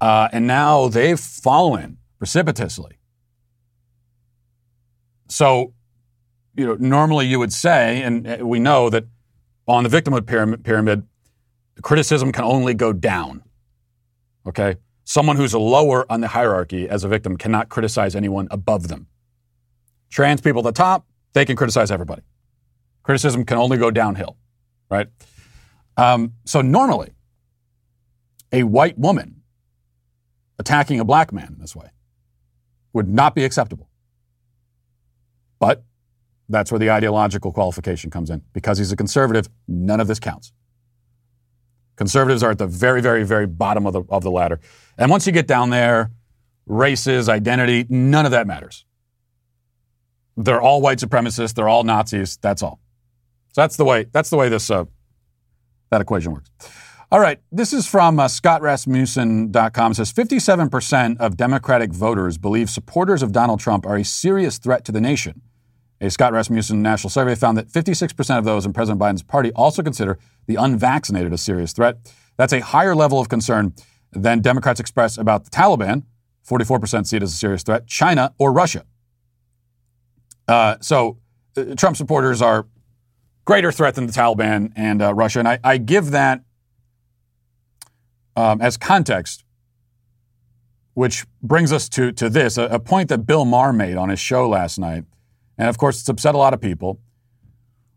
Uh, 0.00 0.28
and 0.30 0.46
now 0.46 0.86
they've 0.86 1.18
fallen 1.18 1.98
precipitously. 2.18 2.97
So, 5.28 5.74
you 6.54 6.66
know, 6.66 6.76
normally 6.78 7.26
you 7.26 7.38
would 7.38 7.52
say, 7.52 8.02
and 8.02 8.26
uh, 8.26 8.38
we 8.42 8.58
know 8.58 8.90
that 8.90 9.04
on 9.66 9.84
the 9.84 9.90
victimhood 9.90 10.26
pyramid, 10.26 10.64
pyramid 10.64 11.06
criticism 11.82 12.32
can 12.32 12.44
only 12.44 12.74
go 12.74 12.92
down. 12.92 13.42
Okay? 14.46 14.76
Someone 15.04 15.36
who's 15.36 15.54
lower 15.54 16.10
on 16.10 16.20
the 16.20 16.28
hierarchy 16.28 16.88
as 16.88 17.04
a 17.04 17.08
victim 17.08 17.36
cannot 17.36 17.68
criticize 17.68 18.16
anyone 18.16 18.48
above 18.50 18.88
them. 18.88 19.06
Trans 20.10 20.40
people 20.40 20.60
at 20.60 20.74
the 20.74 20.78
top, 20.78 21.06
they 21.34 21.44
can 21.44 21.56
criticize 21.56 21.90
everybody. 21.90 22.22
Criticism 23.02 23.44
can 23.44 23.58
only 23.58 23.78
go 23.78 23.90
downhill, 23.90 24.36
right? 24.90 25.08
Um, 25.96 26.34
so 26.44 26.60
normally, 26.60 27.12
a 28.52 28.62
white 28.62 28.98
woman 28.98 29.42
attacking 30.58 31.00
a 31.00 31.04
black 31.04 31.32
man 31.32 31.56
this 31.58 31.76
way 31.76 31.90
would 32.92 33.08
not 33.08 33.34
be 33.34 33.44
acceptable. 33.44 33.88
But 35.58 35.84
that's 36.48 36.72
where 36.72 36.78
the 36.78 36.90
ideological 36.90 37.52
qualification 37.52 38.10
comes 38.10 38.30
in. 38.30 38.42
Because 38.52 38.78
he's 38.78 38.92
a 38.92 38.96
conservative, 38.96 39.48
none 39.66 40.00
of 40.00 40.06
this 40.06 40.18
counts. 40.18 40.52
Conservatives 41.96 42.42
are 42.42 42.52
at 42.52 42.58
the 42.58 42.66
very, 42.66 43.00
very, 43.00 43.24
very 43.24 43.46
bottom 43.46 43.86
of 43.86 43.92
the, 43.92 44.02
of 44.08 44.22
the 44.22 44.30
ladder. 44.30 44.60
And 44.96 45.10
once 45.10 45.26
you 45.26 45.32
get 45.32 45.46
down 45.46 45.70
there, 45.70 46.12
races, 46.66 47.28
identity, 47.28 47.86
none 47.88 48.24
of 48.24 48.30
that 48.30 48.46
matters. 48.46 48.84
They're 50.36 50.60
all 50.60 50.80
white 50.80 50.98
supremacists. 50.98 51.54
They're 51.54 51.68
all 51.68 51.82
Nazis. 51.82 52.36
That's 52.36 52.62
all. 52.62 52.80
So 53.52 53.62
that's 53.62 53.76
the 53.76 53.84
way. 53.84 54.06
That's 54.12 54.30
the 54.30 54.36
way 54.36 54.48
this 54.48 54.70
uh, 54.70 54.84
that 55.90 56.00
equation 56.00 56.32
works. 56.32 56.50
All 57.10 57.20
right. 57.20 57.40
This 57.50 57.72
is 57.72 57.86
from 57.86 58.20
uh, 58.20 58.26
ScottRasmussen.com. 58.26 59.92
It 59.92 59.94
says 59.94 60.12
57% 60.12 61.16
of 61.18 61.36
Democratic 61.36 61.90
voters 61.90 62.36
believe 62.36 62.68
supporters 62.68 63.22
of 63.22 63.32
Donald 63.32 63.60
Trump 63.60 63.86
are 63.86 63.96
a 63.96 64.04
serious 64.04 64.58
threat 64.58 64.84
to 64.84 64.92
the 64.92 65.00
nation. 65.00 65.40
A 66.00 66.10
Scott 66.10 66.32
Rasmussen 66.32 66.80
national 66.80 67.10
survey 67.10 67.34
found 67.34 67.58
that 67.58 67.68
56% 67.68 68.38
of 68.38 68.44
those 68.44 68.64
in 68.64 68.72
President 68.72 69.00
Biden's 69.00 69.22
party 69.22 69.50
also 69.52 69.82
consider 69.82 70.18
the 70.46 70.54
unvaccinated 70.54 71.32
a 71.32 71.38
serious 71.38 71.72
threat. 71.72 71.96
That's 72.36 72.52
a 72.52 72.60
higher 72.60 72.94
level 72.94 73.18
of 73.18 73.28
concern 73.28 73.74
than 74.12 74.40
Democrats 74.40 74.78
express 74.78 75.18
about 75.18 75.44
the 75.44 75.50
Taliban. 75.50 76.04
44% 76.48 77.06
see 77.06 77.16
it 77.16 77.22
as 77.22 77.32
a 77.32 77.36
serious 77.36 77.62
threat, 77.62 77.86
China, 77.86 78.32
or 78.38 78.52
Russia. 78.52 78.84
Uh, 80.46 80.76
so 80.80 81.18
uh, 81.56 81.74
Trump 81.76 81.96
supporters 81.96 82.40
are 82.40 82.66
greater 83.44 83.72
threat 83.72 83.94
than 83.94 84.06
the 84.06 84.12
Taliban 84.12 84.72
and 84.76 85.02
uh, 85.02 85.12
Russia. 85.12 85.40
And 85.40 85.48
I, 85.48 85.58
I, 85.64 85.78
give 85.78 86.10
that 86.10 86.42
um, 88.36 88.60
as 88.60 88.76
context, 88.76 89.44
which 90.94 91.26
brings 91.42 91.72
us 91.72 91.88
to, 91.90 92.12
to 92.12 92.30
this 92.30 92.56
a, 92.56 92.64
a 92.64 92.78
point 92.78 93.08
that 93.08 93.26
Bill 93.26 93.44
Maher 93.44 93.72
made 93.72 93.96
on 93.96 94.08
his 94.08 94.20
show 94.20 94.48
last 94.48 94.78
night. 94.78 95.04
And 95.58 95.68
of 95.68 95.76
course, 95.76 96.00
it's 96.00 96.08
upset 96.08 96.34
a 96.34 96.38
lot 96.38 96.54
of 96.54 96.60
people 96.60 97.00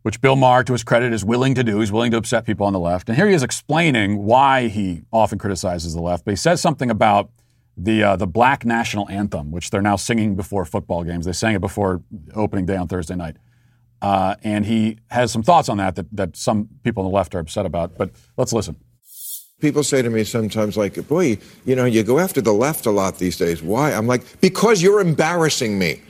which 0.02 0.20
Bill 0.20 0.36
Maher, 0.36 0.64
to 0.64 0.74
his 0.74 0.84
credit, 0.84 1.14
is 1.14 1.24
willing 1.24 1.54
to 1.56 1.64
do. 1.64 1.80
He's 1.80 1.92
willing 1.92 2.12
to 2.12 2.18
upset 2.18 2.46
people 2.46 2.66
on 2.66 2.74
the 2.74 2.80
left. 2.80 3.08
And 3.08 3.16
here 3.16 3.28
he 3.28 3.36
is 3.36 3.44
explaining 3.44 4.24
why 4.24 4.68
he 4.68 5.04
often 5.12 5.38
criticizes 5.38 5.94
the 5.94 6.02
left. 6.02 6.26
But 6.26 6.32
he 6.32 6.38
says 6.38 6.60
something 6.60 6.90
about 6.90 7.30
the 7.78 8.04
uh, 8.04 8.16
the 8.16 8.28
black 8.28 8.66
national 8.66 9.08
anthem, 9.10 9.52
which 9.52 9.70
they're 9.70 9.82
now 9.82 9.96
singing 9.96 10.36
before 10.36 10.66
football 10.66 11.04
games. 11.04 11.26
They 11.26 11.34
sang 11.34 11.56
it 11.56 11.62
before 11.62 12.02
opening 12.34 12.66
day 12.66 12.78
on 12.78 12.88
Thursday 12.88 13.16
night. 13.16 13.38
Uh, 14.02 14.36
and 14.44 14.66
he 14.66 14.98
has 15.12 15.32
some 15.32 15.44
thoughts 15.44 15.70
on 15.70 15.78
that, 15.78 15.96
that 15.96 16.08
that 16.12 16.36
some 16.36 16.68
people 16.84 17.06
on 17.06 17.12
the 17.12 17.16
left 17.16 17.36
are 17.36 17.40
upset 17.40 17.66
about. 17.66 17.98
But 17.98 18.12
let's 18.38 18.54
listen. 18.54 18.76
People 19.60 19.84
say 19.84 20.02
to 20.02 20.10
me 20.10 20.24
sometimes, 20.24 20.76
like, 20.76 21.08
boy, 21.08 21.38
you 21.66 21.76
know, 21.76 21.86
you 21.86 22.02
go 22.02 22.18
after 22.18 22.42
the 22.42 22.52
left 22.52 22.88
a 22.88 22.92
lot 22.92 23.20
these 23.20 23.38
days. 23.38 23.62
Why? 23.62 23.94
I'm 23.94 24.08
like, 24.08 24.42
because 24.42 24.82
you're 24.82 25.00
embarrassing 25.00 25.78
me. 25.78 26.02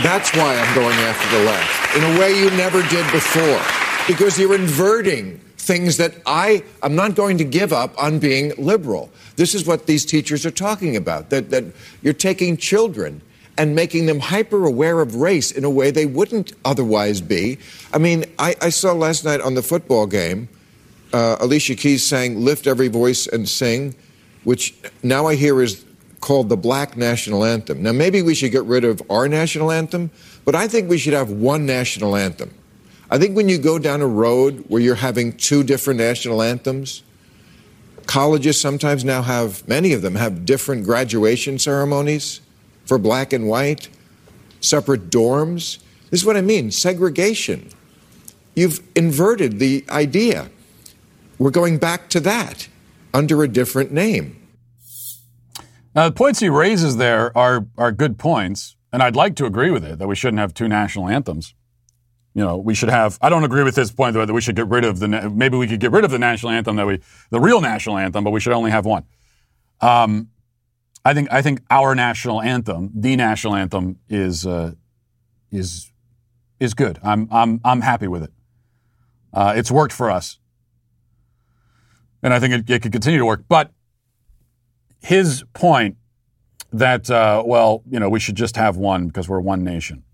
That's 0.00 0.34
why 0.34 0.56
I'm 0.56 0.74
going 0.74 0.96
after 0.98 1.36
the 1.36 1.44
left 1.44 1.96
in 1.96 2.02
a 2.02 2.18
way 2.18 2.38
you 2.38 2.50
never 2.52 2.82
did 2.88 3.04
before, 3.12 3.60
because 4.06 4.38
you're 4.38 4.54
inverting 4.54 5.38
things 5.58 5.98
that 5.98 6.14
I 6.26 6.64
am 6.82 6.96
not 6.96 7.14
going 7.14 7.38
to 7.38 7.44
give 7.44 7.72
up 7.72 7.96
on 8.02 8.18
being 8.18 8.52
liberal. 8.56 9.10
This 9.36 9.54
is 9.54 9.66
what 9.66 9.86
these 9.86 10.04
teachers 10.04 10.44
are 10.44 10.50
talking 10.50 10.96
about 10.96 11.30
that, 11.30 11.50
that 11.50 11.64
you're 12.02 12.14
taking 12.14 12.56
children 12.56 13.20
and 13.58 13.74
making 13.74 14.06
them 14.06 14.18
hyper 14.18 14.64
aware 14.64 15.00
of 15.00 15.16
race 15.16 15.52
in 15.52 15.62
a 15.62 15.70
way 15.70 15.90
they 15.90 16.06
wouldn't 16.06 16.52
otherwise 16.64 17.20
be. 17.20 17.58
I 17.92 17.98
mean, 17.98 18.24
I, 18.38 18.56
I 18.60 18.70
saw 18.70 18.92
last 18.92 19.24
night 19.24 19.40
on 19.40 19.54
the 19.54 19.62
football 19.62 20.06
game 20.06 20.48
uh, 21.12 21.36
Alicia 21.40 21.74
Keys 21.74 22.04
sang 22.04 22.40
Lift 22.40 22.66
Every 22.66 22.88
Voice 22.88 23.26
and 23.26 23.48
Sing, 23.48 23.94
which 24.44 24.74
now 25.02 25.26
I 25.26 25.34
hear 25.34 25.62
is 25.62 25.84
called 26.22 26.48
the 26.48 26.56
Black 26.56 26.96
National 26.96 27.44
Anthem. 27.44 27.82
Now, 27.82 27.92
maybe 27.92 28.22
we 28.22 28.34
should 28.34 28.52
get 28.52 28.62
rid 28.62 28.84
of 28.84 29.02
our 29.10 29.28
national 29.28 29.72
anthem, 29.72 30.10
but 30.44 30.54
I 30.54 30.68
think 30.68 30.88
we 30.88 30.96
should 30.96 31.12
have 31.12 31.30
one 31.30 31.66
national 31.66 32.16
anthem. 32.16 32.54
I 33.10 33.18
think 33.18 33.36
when 33.36 33.48
you 33.48 33.58
go 33.58 33.78
down 33.78 34.00
a 34.00 34.06
road 34.06 34.64
where 34.68 34.80
you're 34.80 34.94
having 34.94 35.36
two 35.36 35.64
different 35.64 35.98
national 35.98 36.40
anthems, 36.40 37.02
colleges 38.06 38.58
sometimes 38.58 39.04
now 39.04 39.20
have, 39.22 39.66
many 39.68 39.92
of 39.92 40.00
them 40.00 40.14
have 40.14 40.46
different 40.46 40.84
graduation 40.84 41.58
ceremonies 41.58 42.40
for 42.86 42.98
black 42.98 43.32
and 43.32 43.48
white, 43.48 43.88
separate 44.60 45.10
dorms. 45.10 45.78
This 46.10 46.20
is 46.20 46.24
what 46.24 46.36
I 46.36 46.40
mean 46.40 46.70
segregation. 46.70 47.68
You've 48.54 48.80
inverted 48.94 49.58
the 49.58 49.84
idea. 49.90 50.50
We're 51.38 51.50
going 51.50 51.78
back 51.78 52.08
to 52.10 52.20
that 52.20 52.68
under 53.12 53.42
a 53.42 53.48
different 53.48 53.90
name. 53.90 54.41
Now, 55.94 56.08
the 56.08 56.14
points 56.14 56.40
he 56.40 56.48
raises 56.48 56.96
there 56.96 57.36
are, 57.36 57.66
are 57.76 57.92
good 57.92 58.18
points, 58.18 58.76
and 58.92 59.02
I'd 59.02 59.16
like 59.16 59.36
to 59.36 59.46
agree 59.46 59.70
with 59.70 59.84
it 59.84 59.98
that 59.98 60.08
we 60.08 60.14
shouldn't 60.14 60.40
have 60.40 60.54
two 60.54 60.68
national 60.68 61.08
anthems. 61.08 61.54
You 62.34 62.42
know, 62.42 62.56
we 62.56 62.74
should 62.74 62.88
have. 62.88 63.18
I 63.20 63.28
don't 63.28 63.44
agree 63.44 63.62
with 63.62 63.76
his 63.76 63.92
point 63.92 64.14
though, 64.14 64.24
that 64.24 64.32
we 64.32 64.40
should 64.40 64.56
get 64.56 64.66
rid 64.68 64.84
of 64.84 65.00
the. 65.00 65.08
Maybe 65.08 65.58
we 65.58 65.66
could 65.66 65.80
get 65.80 65.92
rid 65.92 66.02
of 66.02 66.10
the 66.10 66.18
national 66.18 66.52
anthem 66.52 66.76
that 66.76 66.86
we, 66.86 67.00
the 67.28 67.40
real 67.40 67.60
national 67.60 67.98
anthem, 67.98 68.24
but 68.24 68.30
we 68.30 68.40
should 68.40 68.54
only 68.54 68.70
have 68.70 68.86
one. 68.86 69.04
Um, 69.82 70.30
I 71.04 71.12
think 71.12 71.30
I 71.30 71.42
think 71.42 71.60
our 71.68 71.94
national 71.94 72.40
anthem, 72.40 72.90
the 72.94 73.16
national 73.16 73.54
anthem, 73.54 73.98
is 74.08 74.46
uh, 74.46 74.72
is 75.50 75.92
is 76.58 76.72
good. 76.72 76.98
I'm 77.02 77.28
I'm 77.30 77.60
I'm 77.64 77.82
happy 77.82 78.08
with 78.08 78.22
it. 78.22 78.32
Uh, 79.34 79.52
it's 79.54 79.70
worked 79.70 79.92
for 79.92 80.10
us, 80.10 80.38
and 82.22 82.32
I 82.32 82.40
think 82.40 82.54
it, 82.54 82.70
it 82.70 82.82
could 82.82 82.92
continue 82.92 83.18
to 83.18 83.26
work. 83.26 83.44
But 83.46 83.72
his 85.02 85.44
point 85.52 85.96
that, 86.72 87.10
uh, 87.10 87.42
well, 87.44 87.82
you 87.90 88.00
know, 88.00 88.08
we 88.08 88.20
should 88.20 88.36
just 88.36 88.56
have 88.56 88.76
one 88.76 89.08
because 89.08 89.28
we're 89.28 89.40
one 89.40 89.62
nation. 89.62 90.04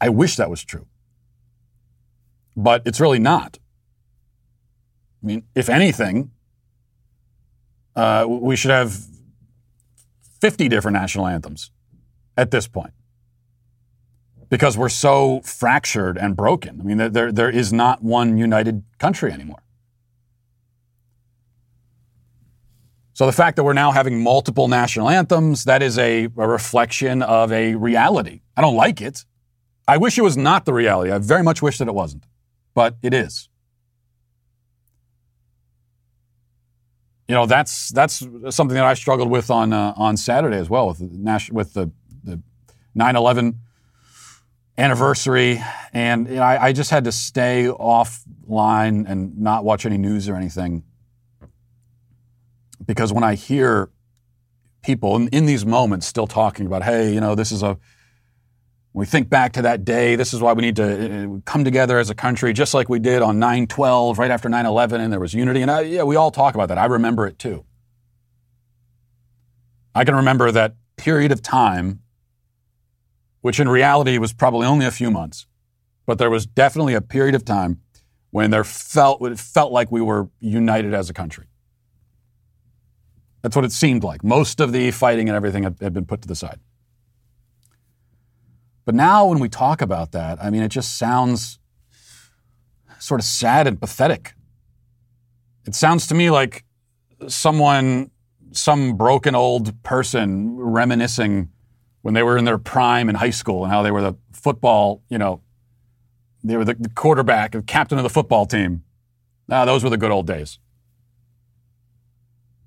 I 0.00 0.08
wish 0.08 0.36
that 0.36 0.48
was 0.48 0.64
true. 0.64 0.86
But 2.56 2.82
it's 2.86 3.00
really 3.00 3.18
not. 3.18 3.58
I 5.22 5.26
mean, 5.26 5.42
if 5.54 5.68
anything, 5.68 6.30
uh, 7.96 8.26
we 8.28 8.56
should 8.56 8.70
have 8.70 8.96
50 10.40 10.68
different 10.68 10.94
national 10.94 11.26
anthems 11.26 11.72
at 12.36 12.50
this 12.52 12.68
point 12.68 12.92
because 14.48 14.78
we're 14.78 14.88
so 14.88 15.40
fractured 15.44 16.16
and 16.16 16.36
broken. 16.36 16.80
I 16.80 16.84
mean, 16.84 17.12
there, 17.12 17.32
there 17.32 17.50
is 17.50 17.72
not 17.72 18.02
one 18.02 18.38
united 18.38 18.84
country 18.98 19.32
anymore. 19.32 19.62
So 23.18 23.26
the 23.26 23.32
fact 23.32 23.56
that 23.56 23.64
we're 23.64 23.72
now 23.72 23.90
having 23.90 24.22
multiple 24.22 24.68
national 24.68 25.08
anthems, 25.08 25.64
that 25.64 25.82
is 25.82 25.98
a, 25.98 26.26
a, 26.26 26.46
reflection 26.46 27.20
of 27.20 27.50
a 27.50 27.74
reality. 27.74 28.42
I 28.56 28.60
don't 28.60 28.76
like 28.76 29.00
it. 29.00 29.24
I 29.88 29.96
wish 29.96 30.18
it 30.18 30.22
was 30.22 30.36
not 30.36 30.66
the 30.66 30.72
reality. 30.72 31.10
I 31.10 31.18
very 31.18 31.42
much 31.42 31.60
wish 31.60 31.78
that 31.78 31.88
it 31.88 31.94
wasn't, 31.94 32.26
but 32.74 32.94
it 33.02 33.12
is. 33.12 33.48
You 37.26 37.34
know, 37.34 37.46
that's 37.46 37.88
that's 37.88 38.24
something 38.50 38.76
that 38.76 38.84
I 38.84 38.94
struggled 38.94 39.30
with 39.30 39.50
on 39.50 39.72
uh, 39.72 39.94
on 39.96 40.16
Saturday 40.16 40.58
as 40.58 40.70
well 40.70 40.86
with 40.86 40.98
the 41.00 41.48
with 41.50 41.74
the, 41.74 41.90
the 42.22 42.40
9/11 42.96 43.56
anniversary, 44.78 45.60
and 45.92 46.28
you 46.28 46.36
know, 46.36 46.42
I, 46.42 46.66
I 46.66 46.72
just 46.72 46.92
had 46.92 47.02
to 47.02 47.10
stay 47.10 47.64
offline 47.68 49.10
and 49.10 49.36
not 49.38 49.64
watch 49.64 49.86
any 49.86 49.98
news 49.98 50.28
or 50.28 50.36
anything 50.36 50.84
because 52.88 53.12
when 53.12 53.22
I 53.22 53.34
hear 53.34 53.90
people 54.82 55.14
in, 55.14 55.28
in, 55.28 55.46
these 55.46 55.64
moments 55.64 56.06
still 56.06 56.26
talking 56.26 56.66
about, 56.66 56.82
hey, 56.82 57.12
you 57.12 57.20
know, 57.20 57.34
this 57.34 57.52
is 57.52 57.62
a, 57.62 57.78
we 58.94 59.04
think 59.04 59.28
back 59.28 59.52
to 59.52 59.62
that 59.62 59.84
day, 59.84 60.16
this 60.16 60.32
is 60.32 60.40
why 60.40 60.54
we 60.54 60.62
need 60.62 60.76
to 60.76 61.36
uh, 61.36 61.40
come 61.44 61.64
together 61.64 61.98
as 61.98 62.08
a 62.08 62.14
country, 62.14 62.52
just 62.54 62.72
like 62.72 62.88
we 62.88 62.98
did 62.98 63.20
on 63.20 63.38
9 63.38 63.66
12, 63.66 64.18
right 64.18 64.30
after 64.30 64.48
9 64.48 64.64
11, 64.66 65.00
and 65.02 65.12
there 65.12 65.20
was 65.20 65.34
unity. 65.34 65.60
And 65.60 65.70
I, 65.70 65.82
yeah, 65.82 66.02
we 66.02 66.16
all 66.16 66.30
talk 66.30 66.54
about 66.54 66.68
that. 66.68 66.78
I 66.78 66.86
remember 66.86 67.26
it 67.26 67.38
too. 67.38 67.64
I 69.94 70.04
can 70.04 70.14
remember 70.16 70.50
that 70.50 70.74
period 70.96 71.30
of 71.30 71.42
time, 71.42 72.00
which 73.42 73.60
in 73.60 73.68
reality 73.68 74.16
was 74.16 74.32
probably 74.32 74.66
only 74.66 74.86
a 74.86 74.90
few 74.90 75.10
months, 75.10 75.46
but 76.06 76.16
there 76.16 76.30
was 76.30 76.46
definitely 76.46 76.94
a 76.94 77.02
period 77.02 77.34
of 77.34 77.44
time 77.44 77.82
when 78.30 78.50
there 78.50 78.64
felt, 78.64 79.22
it 79.26 79.38
felt 79.38 79.72
like 79.72 79.92
we 79.92 80.00
were 80.00 80.30
united 80.40 80.94
as 80.94 81.10
a 81.10 81.14
country. 81.14 81.47
That's 83.42 83.54
what 83.54 83.64
it 83.64 83.72
seemed 83.72 84.02
like. 84.02 84.24
Most 84.24 84.60
of 84.60 84.72
the 84.72 84.90
fighting 84.90 85.28
and 85.28 85.36
everything 85.36 85.62
had, 85.62 85.76
had 85.80 85.92
been 85.92 86.06
put 86.06 86.22
to 86.22 86.28
the 86.28 86.34
side. 86.34 86.58
But 88.84 88.94
now, 88.94 89.26
when 89.26 89.38
we 89.38 89.48
talk 89.48 89.82
about 89.82 90.12
that, 90.12 90.42
I 90.42 90.50
mean, 90.50 90.62
it 90.62 90.70
just 90.70 90.96
sounds 90.96 91.58
sort 92.98 93.20
of 93.20 93.26
sad 93.26 93.66
and 93.66 93.80
pathetic. 93.80 94.34
It 95.66 95.74
sounds 95.74 96.06
to 96.06 96.14
me 96.14 96.30
like 96.30 96.64
someone, 97.26 98.10
some 98.52 98.96
broken 98.96 99.34
old 99.34 99.82
person 99.82 100.56
reminiscing 100.56 101.50
when 102.02 102.14
they 102.14 102.22
were 102.22 102.38
in 102.38 102.44
their 102.44 102.58
prime 102.58 103.08
in 103.08 103.16
high 103.16 103.30
school 103.30 103.64
and 103.64 103.72
how 103.72 103.82
they 103.82 103.90
were 103.90 104.00
the 104.00 104.14
football, 104.32 105.02
you 105.10 105.18
know, 105.18 105.42
they 106.42 106.56
were 106.56 106.64
the, 106.64 106.74
quarterback, 106.94 107.52
the 107.52 107.62
captain 107.62 107.98
of 107.98 108.04
the 108.04 108.10
football 108.10 108.46
team. 108.46 108.84
Ah, 109.50 109.64
those 109.64 109.84
were 109.84 109.90
the 109.90 109.96
good 109.96 110.10
old 110.10 110.26
days. 110.26 110.58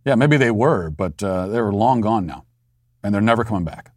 Yeah, 0.06 0.16
maybe 0.16 0.38
they 0.38 0.52
were, 0.52 0.90
but 0.90 1.22
uh, 1.22 1.48
they 1.48 1.62
were 1.62 1.74
long 1.74 2.02
gone 2.02 2.26
now, 2.26 2.46
and 3.04 3.14
they're 3.14 3.22
never 3.22 3.44
coming 3.44 3.66
back. 3.66 3.92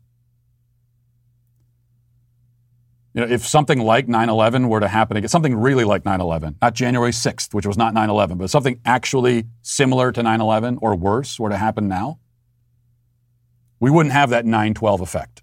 You 3.14 3.20
know, 3.20 3.32
if 3.32 3.46
something 3.46 3.78
like 3.78 4.09
9/11 4.09 4.68
were 4.68 4.80
to 4.80 4.88
happen 4.88 5.16
again, 5.16 5.28
something 5.28 5.55
really 5.55 5.84
like 5.84 6.02
9/11, 6.02 6.57
not 6.61 6.74
January 6.74 7.12
6th, 7.12 7.55
which 7.55 7.66
was 7.66 7.78
not 7.78 7.94
9/11, 7.94 8.38
but 8.38 8.50
something 8.50 8.80
actually 8.84 9.44
similar 9.62 10.11
to 10.12 10.22
9/11 10.22 10.78
or 10.82 10.96
worse 10.96 11.38
were 11.38 11.48
to 11.48 11.57
happen 11.57 11.88
now, 11.88 12.18
we 13.78 13.90
wouldn't 13.90 14.12
have 14.12 14.30
that 14.30 14.44
9/12 14.44 15.00
effect. 15.00 15.42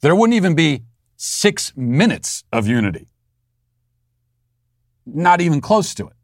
There 0.00 0.14
wouldn't 0.14 0.34
even 0.34 0.54
be 0.54 0.82
six 1.16 1.72
minutes 1.76 2.44
of 2.52 2.66
unity. 2.66 3.08
Not 5.06 5.40
even 5.40 5.60
close 5.60 5.94
to 5.94 6.08
it. 6.08 6.15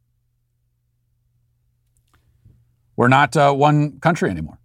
We're 3.02 3.08
not 3.08 3.36
uh, 3.36 3.52
one 3.52 3.98
country 3.98 4.30
anymore. 4.30 4.60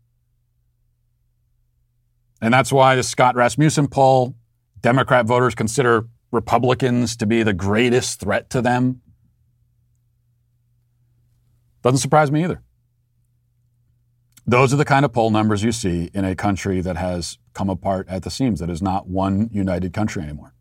And 2.39 2.53
that's 2.53 2.71
why 2.71 2.95
the 2.95 3.01
Scott 3.01 3.33
Rasmussen 3.33 3.88
poll, 3.88 4.35
Democrat 4.79 5.25
voters 5.25 5.55
consider 5.55 6.07
Republicans 6.31 7.17
to 7.17 7.25
be 7.25 7.41
the 7.41 7.53
greatest 7.53 8.19
threat 8.19 8.51
to 8.51 8.61
them. 8.61 9.01
Doesn't 11.81 11.97
surprise 11.97 12.31
me 12.31 12.43
either. 12.43 12.61
Those 14.45 14.71
are 14.71 14.77
the 14.77 14.85
kind 14.85 15.03
of 15.03 15.11
poll 15.11 15.31
numbers 15.31 15.63
you 15.63 15.71
see 15.71 16.11
in 16.13 16.23
a 16.23 16.35
country 16.35 16.79
that 16.81 16.95
has 16.95 17.39
come 17.55 17.71
apart 17.71 18.07
at 18.07 18.21
the 18.21 18.29
seams, 18.29 18.59
that 18.59 18.69
is 18.69 18.83
not 18.83 19.07
one 19.07 19.49
united 19.51 19.93
country 19.93 20.21
anymore. 20.21 20.53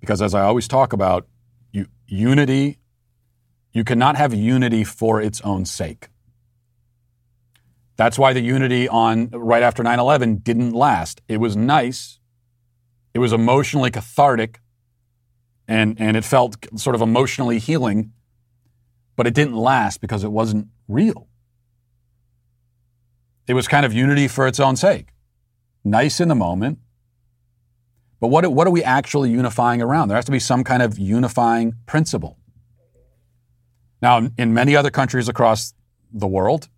Because 0.00 0.20
as 0.20 0.34
I 0.34 0.40
always 0.40 0.66
talk 0.66 0.92
about, 0.92 1.28
you, 1.70 1.86
unity, 2.08 2.80
you 3.72 3.84
cannot 3.84 4.16
have 4.16 4.34
unity 4.34 4.84
for 4.84 5.20
its 5.20 5.40
own 5.42 5.64
sake. 5.64 6.08
That's 7.96 8.18
why 8.18 8.32
the 8.32 8.40
unity 8.40 8.88
on 8.88 9.28
right 9.30 9.62
after 9.62 9.82
9 9.82 9.98
11 9.98 10.36
didn't 10.36 10.72
last. 10.72 11.22
It 11.28 11.38
was 11.38 11.56
nice, 11.56 12.18
it 13.14 13.18
was 13.18 13.32
emotionally 13.32 13.90
cathartic, 13.90 14.60
and, 15.68 16.00
and 16.00 16.16
it 16.16 16.24
felt 16.24 16.56
sort 16.78 16.94
of 16.94 17.02
emotionally 17.02 17.58
healing, 17.58 18.12
but 19.16 19.26
it 19.26 19.34
didn't 19.34 19.56
last 19.56 20.00
because 20.00 20.24
it 20.24 20.32
wasn't 20.32 20.68
real. 20.88 21.28
It 23.46 23.54
was 23.54 23.68
kind 23.68 23.84
of 23.84 23.92
unity 23.92 24.28
for 24.28 24.46
its 24.46 24.60
own 24.60 24.76
sake. 24.76 25.08
Nice 25.84 26.20
in 26.20 26.28
the 26.28 26.34
moment. 26.34 26.78
But 28.20 28.28
what, 28.28 28.46
what 28.52 28.66
are 28.66 28.70
we 28.70 28.84
actually 28.84 29.30
unifying 29.30 29.82
around? 29.82 30.08
There 30.08 30.16
has 30.16 30.24
to 30.26 30.32
be 30.32 30.38
some 30.38 30.62
kind 30.62 30.80
of 30.80 30.98
unifying 30.98 31.74
principle. 31.86 32.38
Now, 34.02 34.28
in 34.36 34.52
many 34.52 34.74
other 34.74 34.90
countries 34.90 35.28
across 35.28 35.74
the 36.12 36.26
world, 36.26 36.68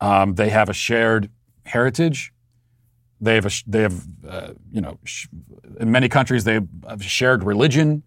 um, 0.00 0.34
they 0.34 0.48
have 0.48 0.70
a 0.70 0.72
shared 0.72 1.30
heritage. 1.66 2.32
They 3.20 3.34
have, 3.34 3.46
a, 3.46 3.50
they 3.66 3.82
have 3.82 4.06
uh, 4.26 4.54
you 4.72 4.80
know, 4.80 4.98
sh- 5.04 5.28
in 5.78 5.92
many 5.92 6.08
countries, 6.08 6.44
they 6.44 6.60
have 6.88 7.04
shared 7.04 7.44
religion, 7.44 8.02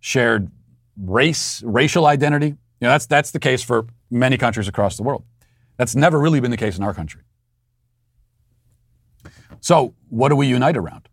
shared 0.00 0.50
race, 0.96 1.62
racial 1.64 2.06
identity. 2.06 2.48
You 2.48 2.56
know, 2.82 2.90
that's, 2.90 3.06
that's 3.06 3.30
the 3.30 3.40
case 3.40 3.62
for 3.62 3.86
many 4.10 4.36
countries 4.36 4.68
across 4.68 4.96
the 4.96 5.02
world. 5.02 5.24
That's 5.78 5.96
never 5.96 6.20
really 6.20 6.40
been 6.40 6.50
the 6.50 6.56
case 6.56 6.76
in 6.76 6.84
our 6.84 6.94
country. 6.94 7.22
So, 9.60 9.94
what 10.08 10.28
do 10.28 10.36
we 10.36 10.46
unite 10.46 10.76
around? 10.76 11.08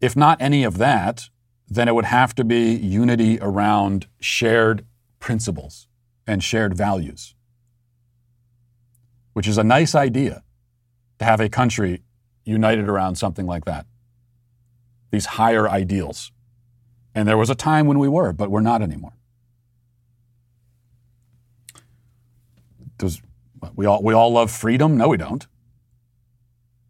If 0.00 0.16
not 0.16 0.40
any 0.40 0.64
of 0.64 0.78
that, 0.78 1.28
then 1.70 1.88
it 1.88 1.94
would 1.94 2.06
have 2.06 2.34
to 2.36 2.44
be 2.44 2.74
unity 2.74 3.38
around 3.40 4.06
shared 4.20 4.84
principles 5.20 5.86
and 6.26 6.42
shared 6.42 6.74
values, 6.74 7.34
which 9.34 9.46
is 9.46 9.58
a 9.58 9.64
nice 9.64 9.94
idea 9.94 10.42
to 11.18 11.24
have 11.24 11.40
a 11.40 11.48
country 11.48 12.02
united 12.44 12.88
around 12.88 13.16
something 13.16 13.46
like 13.46 13.64
that. 13.66 13.86
These 15.10 15.26
higher 15.26 15.68
ideals. 15.68 16.32
And 17.14 17.26
there 17.26 17.36
was 17.36 17.50
a 17.50 17.54
time 17.54 17.86
when 17.86 17.98
we 17.98 18.08
were, 18.08 18.32
but 18.32 18.50
we're 18.50 18.60
not 18.60 18.82
anymore. 18.82 19.14
Does 22.96 23.22
we 23.74 23.86
all 23.86 24.02
we 24.02 24.14
all 24.14 24.32
love 24.32 24.50
freedom? 24.50 24.96
No, 24.96 25.08
we 25.08 25.16
don't. 25.16 25.46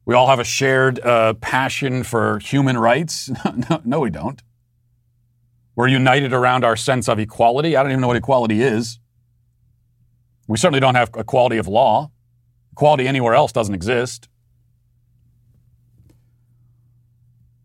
We 0.05 0.15
all 0.15 0.29
have 0.29 0.39
a 0.39 0.45
shared 0.45 1.01
uh, 1.01 1.35
passion 1.35 2.03
for 2.03 2.39
human 2.39 2.79
rights? 2.79 3.31
no, 3.71 3.83
no, 3.85 4.01
we 4.01 4.11
don't. 4.11 4.43
We're 5.79 5.87
united 5.87 6.33
around 6.33 6.65
our 6.65 6.75
sense 6.75 7.09
of 7.09 7.21
equality. 7.21 7.77
I 7.77 7.85
don't 7.85 7.93
even 7.93 8.01
know 8.01 8.09
what 8.09 8.17
equality 8.17 8.63
is. 8.63 8.99
We 10.49 10.57
certainly 10.59 10.81
don't 10.81 10.97
have 10.97 11.11
equality 11.17 11.57
of 11.57 11.69
law. 11.69 12.11
Equality 12.73 13.07
anywhere 13.07 13.35
else 13.35 13.53
doesn't 13.53 13.77
exist. 13.77 14.29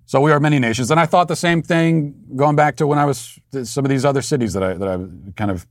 So 0.06 0.22
we 0.22 0.32
are 0.32 0.40
many 0.40 0.60
nations, 0.60 0.92
and 0.92 1.00
I 1.00 1.08
thought 1.08 1.28
the 1.28 1.36
same 1.36 1.64
thing 1.64 2.14
going 2.36 2.56
back 2.56 2.76
to 2.76 2.86
when 2.86 3.00
I 3.00 3.06
was 3.06 3.40
some 3.64 3.84
of 3.84 3.90
these 3.90 4.06
other 4.06 4.22
cities 4.22 4.54
that 4.54 4.62
I 4.62 4.74
that 4.76 4.88
I 4.88 4.96
was 4.98 5.10
kind 5.36 5.50
of 5.50 5.66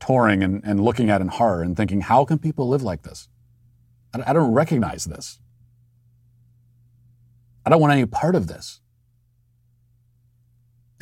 touring 0.00 0.42
and, 0.42 0.62
and 0.64 0.80
looking 0.80 1.10
at 1.10 1.20
in 1.20 1.28
horror 1.28 1.60
and 1.60 1.76
thinking, 1.76 2.00
how 2.00 2.24
can 2.24 2.38
people 2.38 2.70
live 2.70 2.82
like 2.82 3.02
this? 3.02 3.28
I, 4.14 4.30
I 4.30 4.32
don't 4.32 4.52
recognize 4.54 5.04
this. 5.04 5.40
I 7.66 7.68
don't 7.68 7.82
want 7.82 7.92
any 7.92 8.06
part 8.06 8.34
of 8.34 8.46
this. 8.46 8.80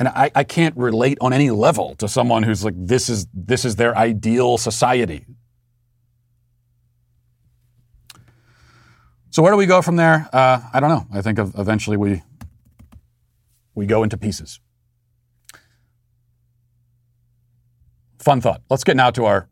And 0.01 0.07
I, 0.07 0.31
I 0.33 0.43
can't 0.43 0.75
relate 0.77 1.19
on 1.21 1.31
any 1.31 1.51
level 1.51 1.93
to 1.97 2.07
someone 2.07 2.41
who's 2.41 2.65
like, 2.65 2.73
this 2.75 3.07
is, 3.07 3.27
this 3.35 3.65
is 3.65 3.75
their 3.75 3.95
ideal 3.95 4.57
society. 4.57 5.27
So 9.29 9.43
where 9.43 9.51
do 9.51 9.57
we 9.57 9.67
go 9.67 9.83
from 9.83 9.97
there? 9.97 10.27
Uh, 10.33 10.59
I 10.73 10.79
don't 10.79 10.89
know. 10.89 11.05
I 11.13 11.21
think 11.21 11.37
eventually 11.37 11.97
we, 11.97 12.23
we 13.75 13.85
go 13.85 14.01
into 14.01 14.17
pieces. 14.17 14.59
Fun 18.17 18.41
thought. 18.41 18.63
Let's 18.71 18.83
get 18.83 18.97
now 18.97 19.11
to 19.11 19.25
our 19.25 19.49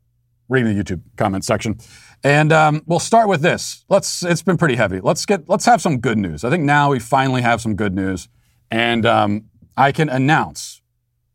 reading 0.47 0.75
the 0.75 0.83
YouTube 0.83 1.03
comment 1.15 1.45
section. 1.45 1.77
And 2.23 2.51
um, 2.51 2.81
we'll 2.87 2.97
start 2.97 3.29
with 3.29 3.41
this. 3.41 3.85
Let's. 3.87 4.23
It's 4.23 4.41
been 4.41 4.57
pretty 4.57 4.77
heavy. 4.77 4.99
Let's 4.99 5.27
get. 5.27 5.47
Let's 5.47 5.65
have 5.65 5.79
some 5.79 5.99
good 5.99 6.17
news. 6.17 6.43
I 6.43 6.49
think 6.49 6.63
now 6.63 6.89
we 6.89 6.97
finally 6.97 7.43
have 7.43 7.61
some 7.61 7.75
good 7.75 7.93
news, 7.93 8.29
and 8.71 9.05
um, 9.05 9.48
I 9.79 9.93
can 9.93 10.09
announce 10.09 10.81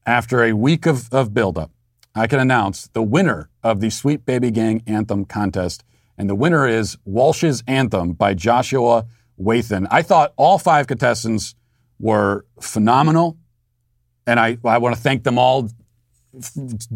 after 0.05 0.45
a 0.45 0.53
week 0.53 0.85
of, 0.85 1.11
of 1.11 1.33
buildup, 1.33 1.71
I 2.15 2.27
can 2.27 2.39
announce 2.39 2.89
the 2.89 3.03
winner 3.03 3.49
of 3.63 3.81
the 3.81 3.89
Sweet 3.89 4.27
Baby 4.27 4.51
Gang 4.51 4.83
Anthem 4.87 5.25
contest, 5.25 5.83
and 6.19 6.29
the 6.29 6.35
winner 6.35 6.69
is 6.69 6.99
Walsh's 7.07 7.63
Anthem 7.67 8.13
by 8.13 8.35
Joshua 8.35 9.07
Wathan. 9.41 9.87
I 9.91 10.03
thought 10.03 10.35
all 10.37 10.59
five 10.59 10.87
contestants 10.87 11.55
were 11.99 12.45
phenomenal, 12.61 13.39
and 14.27 14.39
I 14.39 14.59
I 14.63 14.77
want 14.77 14.95
to 14.95 15.01
thank 15.01 15.25
them 15.25 15.39
all 15.39 15.71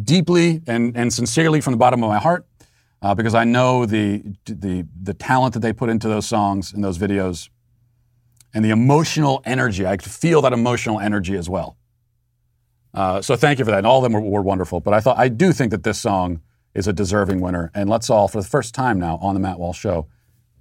deeply 0.05 0.61
and, 0.67 0.95
and 0.99 1.11
sincerely 1.11 1.63
from 1.63 1.73
the 1.73 1.79
bottom 1.79 2.05
of 2.05 2.11
my 2.11 2.19
heart 2.19 2.47
uh, 3.01 3.15
because 3.15 3.35
I 3.35 3.45
know 3.45 3.87
the, 3.87 4.23
the, 4.45 4.87
the 5.03 5.15
talent 5.15 5.55
that 5.55 5.61
they 5.61 5.73
put 5.73 5.89
into 5.89 6.09
those 6.09 6.27
songs 6.27 6.75
and 6.75 6.85
those 6.85 6.99
videos 6.99 7.49
and 8.55 8.65
the 8.65 8.71
emotional 8.71 9.43
energy. 9.45 9.87
I 9.87 9.97
could 9.97 10.11
feel 10.11 10.43
that 10.43 10.53
emotional 10.53 11.01
energy 11.01 11.37
as 11.37 11.49
well. 11.49 11.77
Uh, 12.95 13.21
so 13.21 13.37
thank 13.37 13.59
you 13.59 13.65
for 13.65 13.71
that. 13.71 13.79
And 13.79 13.87
all 13.87 13.99
of 13.99 14.03
them 14.05 14.13
were, 14.13 14.29
were 14.29 14.43
wonderful. 14.43 14.81
But 14.81 14.95
I 14.95 15.01
thought 15.01 15.19
I 15.19 15.29
do 15.29 15.53
think 15.53 15.71
that 15.71 15.83
this 15.83 16.01
song 16.01 16.41
is 16.75 16.87
a 16.87 16.93
deserving 16.93 17.41
winner. 17.41 17.71
And 17.75 17.89
let's 17.89 18.09
all, 18.11 18.29
for 18.29 18.41
the 18.41 18.49
first 18.49 18.75
time 18.75 18.99
now 18.99 19.19
on 19.21 19.35
the 19.35 19.41
Matt 19.41 19.59
Walsh 19.59 19.79
Show, 19.79 20.07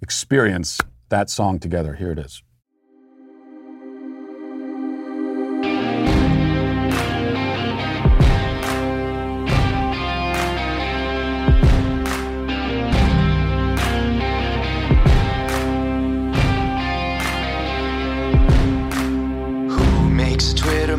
experience 0.01 0.79
that 1.09 1.29
song 1.29 1.59
together. 1.59 1.93
Here 1.93 2.11
it 2.11 2.19
is. 2.19 2.43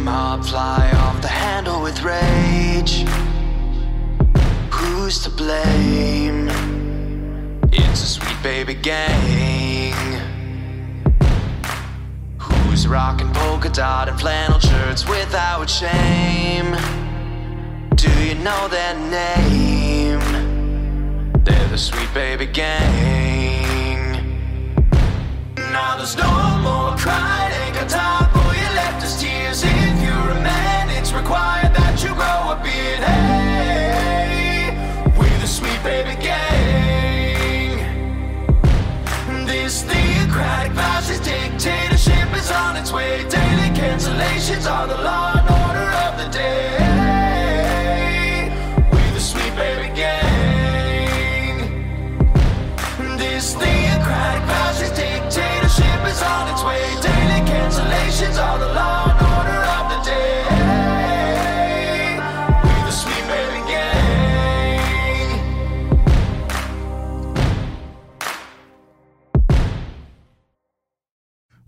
Mob 0.08 0.42
fly 0.42 0.90
off 1.02 1.20
the 1.20 1.28
handle 1.28 1.82
with 1.82 1.98
rage. 2.02 2.94
Who's 4.76 5.16
to 5.24 5.30
blame? 5.42 6.48
It's 7.70 8.00
a 8.08 8.10
sweet 8.16 8.40
baby 8.42 8.74
gang. 8.74 9.98
Who's 12.38 12.82
rocking 12.88 13.30
polka 13.38 13.68
dot 13.68 14.08
and 14.08 14.18
flannel 14.22 14.60
shirts 14.60 15.02
without 15.06 15.68
shame? 15.80 16.70
Do 18.04 18.10
you 18.26 18.36
know 18.46 18.62
their 18.76 18.94
name? 19.20 20.26
They're 21.44 21.70
the 21.74 21.82
sweet 21.88 22.12
baby 22.14 22.46
gang. 22.46 23.98
Now 25.76 25.90
there's 25.98 26.16
no 26.16 26.32
more 26.66 26.96
crying, 26.96 27.52
ain't 27.62 27.76
baby 35.88 36.16
gang. 36.22 37.78
This 39.46 39.82
theocratic 39.84 40.72
fascist 40.74 41.24
dictatorship 41.24 42.28
is 42.36 42.50
on 42.50 42.76
its 42.76 42.92
way. 42.92 43.24
Daily 43.36 43.70
cancellations 43.80 44.70
are 44.70 44.86
the 44.86 44.98
law 45.08 45.27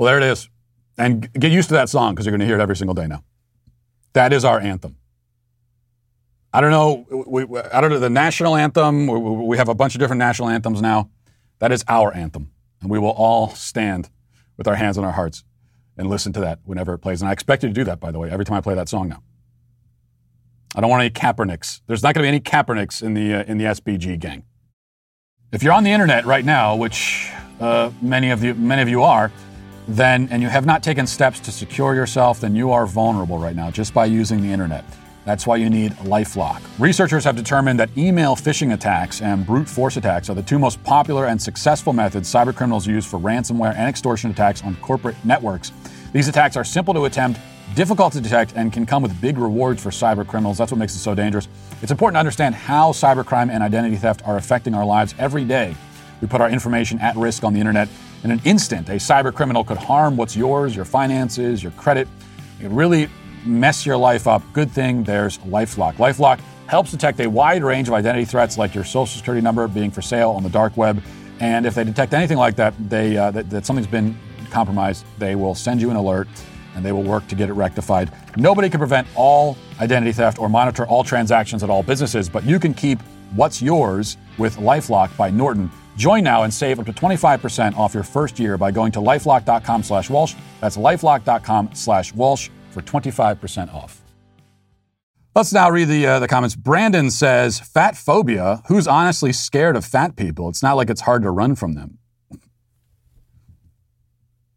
Well, 0.01 0.07
there 0.07 0.17
it 0.17 0.25
is. 0.25 0.49
And 0.97 1.31
get 1.35 1.53
used 1.53 1.69
to 1.69 1.75
that 1.75 1.91
song 1.91 2.15
because 2.15 2.25
you're 2.25 2.31
going 2.31 2.41
to 2.41 2.47
hear 2.47 2.59
it 2.59 2.63
every 2.63 2.75
single 2.75 2.95
day 2.95 3.07
now. 3.07 3.23
That 4.15 4.33
is 4.33 4.47
our 4.47 4.59
anthem. 4.59 4.97
I 6.55 6.63
don't 6.63 6.71
know. 6.71 7.05
We, 7.27 7.45
we, 7.45 7.61
I 7.61 7.83
don't 7.83 7.91
know 7.91 7.99
the 7.99 8.09
national 8.09 8.57
anthem. 8.57 9.07
We, 9.07 9.19
we 9.19 9.59
have 9.59 9.69
a 9.69 9.75
bunch 9.75 9.95
of 9.95 9.99
different 9.99 10.21
national 10.21 10.49
anthems 10.49 10.81
now. 10.81 11.11
That 11.59 11.71
is 11.71 11.85
our 11.87 12.15
anthem, 12.15 12.51
and 12.81 12.91
we 12.91 12.99
will 12.99 13.11
all 13.11 13.51
stand 13.51 14.09
with 14.57 14.67
our 14.67 14.77
hands 14.77 14.97
on 14.97 15.05
our 15.05 15.13
hearts 15.13 15.45
and 15.99 16.09
listen 16.09 16.33
to 16.33 16.41
that 16.41 16.61
whenever 16.65 16.95
it 16.95 17.01
plays. 17.01 17.21
And 17.21 17.29
I 17.29 17.33
expect 17.33 17.63
you 17.63 17.69
to 17.69 17.75
do 17.75 17.85
that, 17.85 18.01
by 18.01 18.11
the 18.11 18.19
way, 18.19 18.31
every 18.31 18.47
time 18.47 18.57
I 18.57 18.63
play 18.63 18.75
that 18.77 18.89
song 18.89 19.11
now. 19.11 19.23
I 20.75 20.81
don't 20.81 20.89
want 20.89 21.03
any 21.03 21.11
Kaepernicks. 21.11 21.83
There's 21.89 22.03
not 22.03 22.15
going 22.15 22.23
to 22.23 22.25
be 22.25 22.29
any 22.29 22.41
Kaepernicks 22.41 23.03
in 23.03 23.13
the 23.13 23.35
uh, 23.35 23.45
in 23.45 23.59
the 23.59 23.65
SBG 23.65 24.19
gang. 24.19 24.45
If 25.53 25.63
you're 25.63 25.75
on 25.75 25.85
the 25.85 25.91
internet 25.91 26.25
right 26.25 26.45
now, 26.47 26.75
which 26.75 27.31
uh, 27.61 27.91
many 28.01 28.31
of 28.31 28.43
you 28.43 28.55
many 28.55 28.81
of 28.81 28.89
you 28.89 29.03
are, 29.03 29.31
then 29.97 30.29
and 30.31 30.43
you 30.43 30.49
have 30.49 30.67
not 30.67 30.83
taken 30.83 31.07
steps 31.07 31.41
to 31.41 31.53
secure 31.53 31.95
yourself, 31.95 32.41
then 32.41 32.55
you 32.55 32.71
are 32.71 32.87
vulnerable 32.87 33.39
right 33.39 33.57
now 33.57 33.71
just 33.71 33.93
by 33.93 34.07
using 34.07 34.41
the 34.41 34.53
internet. 34.53 34.85
That's 35.25 35.47
why 35.47 35.57
you 35.57 35.69
need 35.69 35.93
Lifelock. 35.99 36.63
Researchers 36.79 37.25
have 37.25 37.37
determined 37.37 37.79
that 37.79 37.91
email 37.97 38.35
phishing 38.35 38.73
attacks 38.73 39.21
and 39.21 39.47
brute 39.47 39.69
force 39.69 39.97
attacks 39.97 40.31
are 40.31 40.35
the 40.35 40.43
two 40.43 40.59
most 40.59 40.83
popular 40.83 41.27
and 41.27 41.41
successful 41.41 41.93
methods 41.93 42.33
cybercriminals 42.33 42.87
use 42.87 43.05
for 43.05 43.19
ransomware 43.19 43.75
and 43.75 43.89
extortion 43.89 44.31
attacks 44.31 44.65
on 44.65 44.77
corporate 44.77 45.17
networks. 45.25 45.73
These 46.13 46.29
attacks 46.29 46.57
are 46.57 46.65
simple 46.65 46.95
to 46.95 47.05
attempt, 47.05 47.39
difficult 47.75 48.13
to 48.15 48.21
detect, 48.21 48.55
and 48.57 48.73
can 48.73 48.87
come 48.87 49.03
with 49.03 49.21
big 49.21 49.39
rewards 49.39 49.83
for 49.83 49.91
cybercriminals. 49.91 50.57
That's 50.57 50.73
what 50.73 50.79
makes 50.79 50.95
it 50.95 51.01
so 51.01 51.15
dangerous. 51.15 51.49
It's 51.83 51.93
important 51.93 52.17
to 52.17 52.21
understand 52.21 52.55
how 52.55 52.93
cybercrime 52.93 53.51
and 53.51 53.63
identity 53.63 53.97
theft 53.97 54.23
are 54.25 54.37
affecting 54.37 54.75
our 54.75 54.87
lives 54.87 55.15
every 55.19 55.45
day. 55.45 55.77
We 56.21 56.29
put 56.29 56.41
our 56.41 56.51
information 56.51 56.99
at 56.99 57.15
risk 57.17 57.45
on 57.45 57.53
the 57.53 57.61
internet. 57.61 57.89
In 58.23 58.31
an 58.31 58.41
instant, 58.45 58.89
a 58.91 58.97
cybercriminal 58.97 59.67
could 59.67 59.79
harm 59.79 60.17
what's 60.17 60.37
yours, 60.37 60.77
your 60.77 60.85
finances, 60.85 61.63
your 61.63 61.73
credit. 61.73 62.07
It 62.61 62.71
really 62.71 63.09
mess 63.47 63.87
your 63.87 63.97
life 63.97 64.27
up, 64.27 64.43
good 64.53 64.71
thing 64.71 65.03
there's 65.03 65.39
Lifelock. 65.39 65.95
Lifelock 65.95 66.41
helps 66.67 66.91
detect 66.91 67.19
a 67.21 67.27
wide 67.27 67.65
range 67.65 67.89
of 67.89 67.95
identity 67.95 68.27
threats 68.27 68.59
like 68.59 68.75
your 68.75 68.85
social 68.85 69.07
security 69.07 69.43
number 69.43 69.67
being 69.67 69.91
for 69.91 70.03
sale 70.03 70.31
on 70.33 70.43
the 70.43 70.51
dark 70.51 70.77
web. 70.77 71.03
And 71.41 71.65
if 71.65 71.75
they 71.75 71.83
detect 71.83 72.13
anything 72.13 72.37
like 72.37 72.57
that, 72.57 72.75
they, 72.91 73.17
uh, 73.17 73.31
that, 73.31 73.49
that 73.49 73.65
something's 73.65 73.87
been 73.87 74.17
compromised, 74.51 75.07
they 75.19 75.35
will 75.35 75.55
send 75.55 75.81
you 75.81 75.91
an 75.91 75.97
alert 75.97 76.29
and 76.75 76.85
they 76.85 76.93
will 76.93 77.03
work 77.03 77.27
to 77.29 77.35
get 77.35 77.49
it 77.49 77.55
rectified. 77.55 78.13
Nobody 78.37 78.69
can 78.69 78.79
prevent 78.79 79.09
all 79.17 79.57
identity 79.81 80.13
theft 80.13 80.39
or 80.39 80.51
monitor 80.51 80.87
all 80.87 81.03
transactions 81.03 81.63
at 81.63 81.71
all 81.71 81.83
businesses, 81.83 82.29
but 82.29 82.45
you 82.45 82.61
can 82.61 82.75
keep 82.75 83.01
what's 83.35 83.63
yours 83.63 84.19
with 84.37 84.57
Lifelock 84.57 85.17
by 85.17 85.31
Norton. 85.31 85.71
Join 86.01 86.25
now 86.25 86.45
and 86.45 86.55
save 86.55 86.79
up 86.81 86.87
to 86.87 86.95
25% 86.95 87.77
off 87.77 87.93
your 87.93 88.03
first 88.03 88.41
year 88.41 88.57
by 88.57 88.71
going 88.71 88.91
to 88.93 89.01
lifelock.com 89.01 89.83
slash 89.83 90.09
Walsh. 90.09 90.35
That's 90.59 90.79
lifelock.com 90.79 91.75
slash 91.75 92.15
Walsh 92.15 92.49
for 92.71 92.81
25% 92.81 93.75
off. 93.75 94.01
Let's 95.35 95.53
now 95.53 95.71
read 95.71 95.89
the, 95.89 96.07
uh, 96.07 96.19
the 96.19 96.27
comments. 96.27 96.57
Brandon 96.57 97.11
says, 97.11 97.61
Fat 97.61 97.99
phobia. 97.99 98.63
Who's 98.69 98.89
honestly 98.89 99.31
scared 99.35 99.77
of 99.77 99.85
fat 99.85 100.17
people? 100.17 100.49
It's 100.49 100.63
not 100.63 100.73
like 100.73 100.89
it's 100.89 101.03
hard 101.03 101.21
to 101.23 101.31
run 101.31 101.55
from 101.55 101.75
them. 101.75 101.99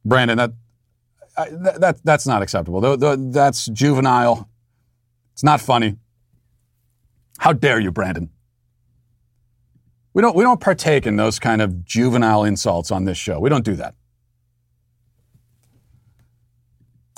Brandon, 0.06 0.38
that, 0.38 0.52
I, 1.38 1.50
that 1.80 2.06
that's 2.06 2.26
not 2.26 2.42
acceptable. 2.42 2.80
That's 3.18 3.66
juvenile. 3.66 4.50
It's 5.34 5.44
not 5.44 5.60
funny. 5.60 5.98
How 7.40 7.52
dare 7.52 7.80
you, 7.82 7.92
Brandon? 7.92 8.30
We 10.14 10.22
don't, 10.22 10.36
we 10.36 10.44
don't 10.44 10.60
partake 10.60 11.08
in 11.08 11.16
those 11.16 11.40
kind 11.40 11.62
of 11.62 11.86
juvenile 11.86 12.44
insults 12.44 12.92
on 12.92 13.06
this 13.06 13.18
show. 13.18 13.40
We 13.40 13.50
don't 13.50 13.66
do 13.66 13.76
that. 13.76 13.96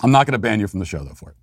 I'm 0.02 0.12
not 0.12 0.26
going 0.26 0.34
to 0.34 0.40
ban 0.40 0.60
you 0.60 0.68
from 0.68 0.80
the 0.80 0.86
show, 0.86 1.04
though, 1.04 1.14
for 1.14 1.32
it. 1.32 1.36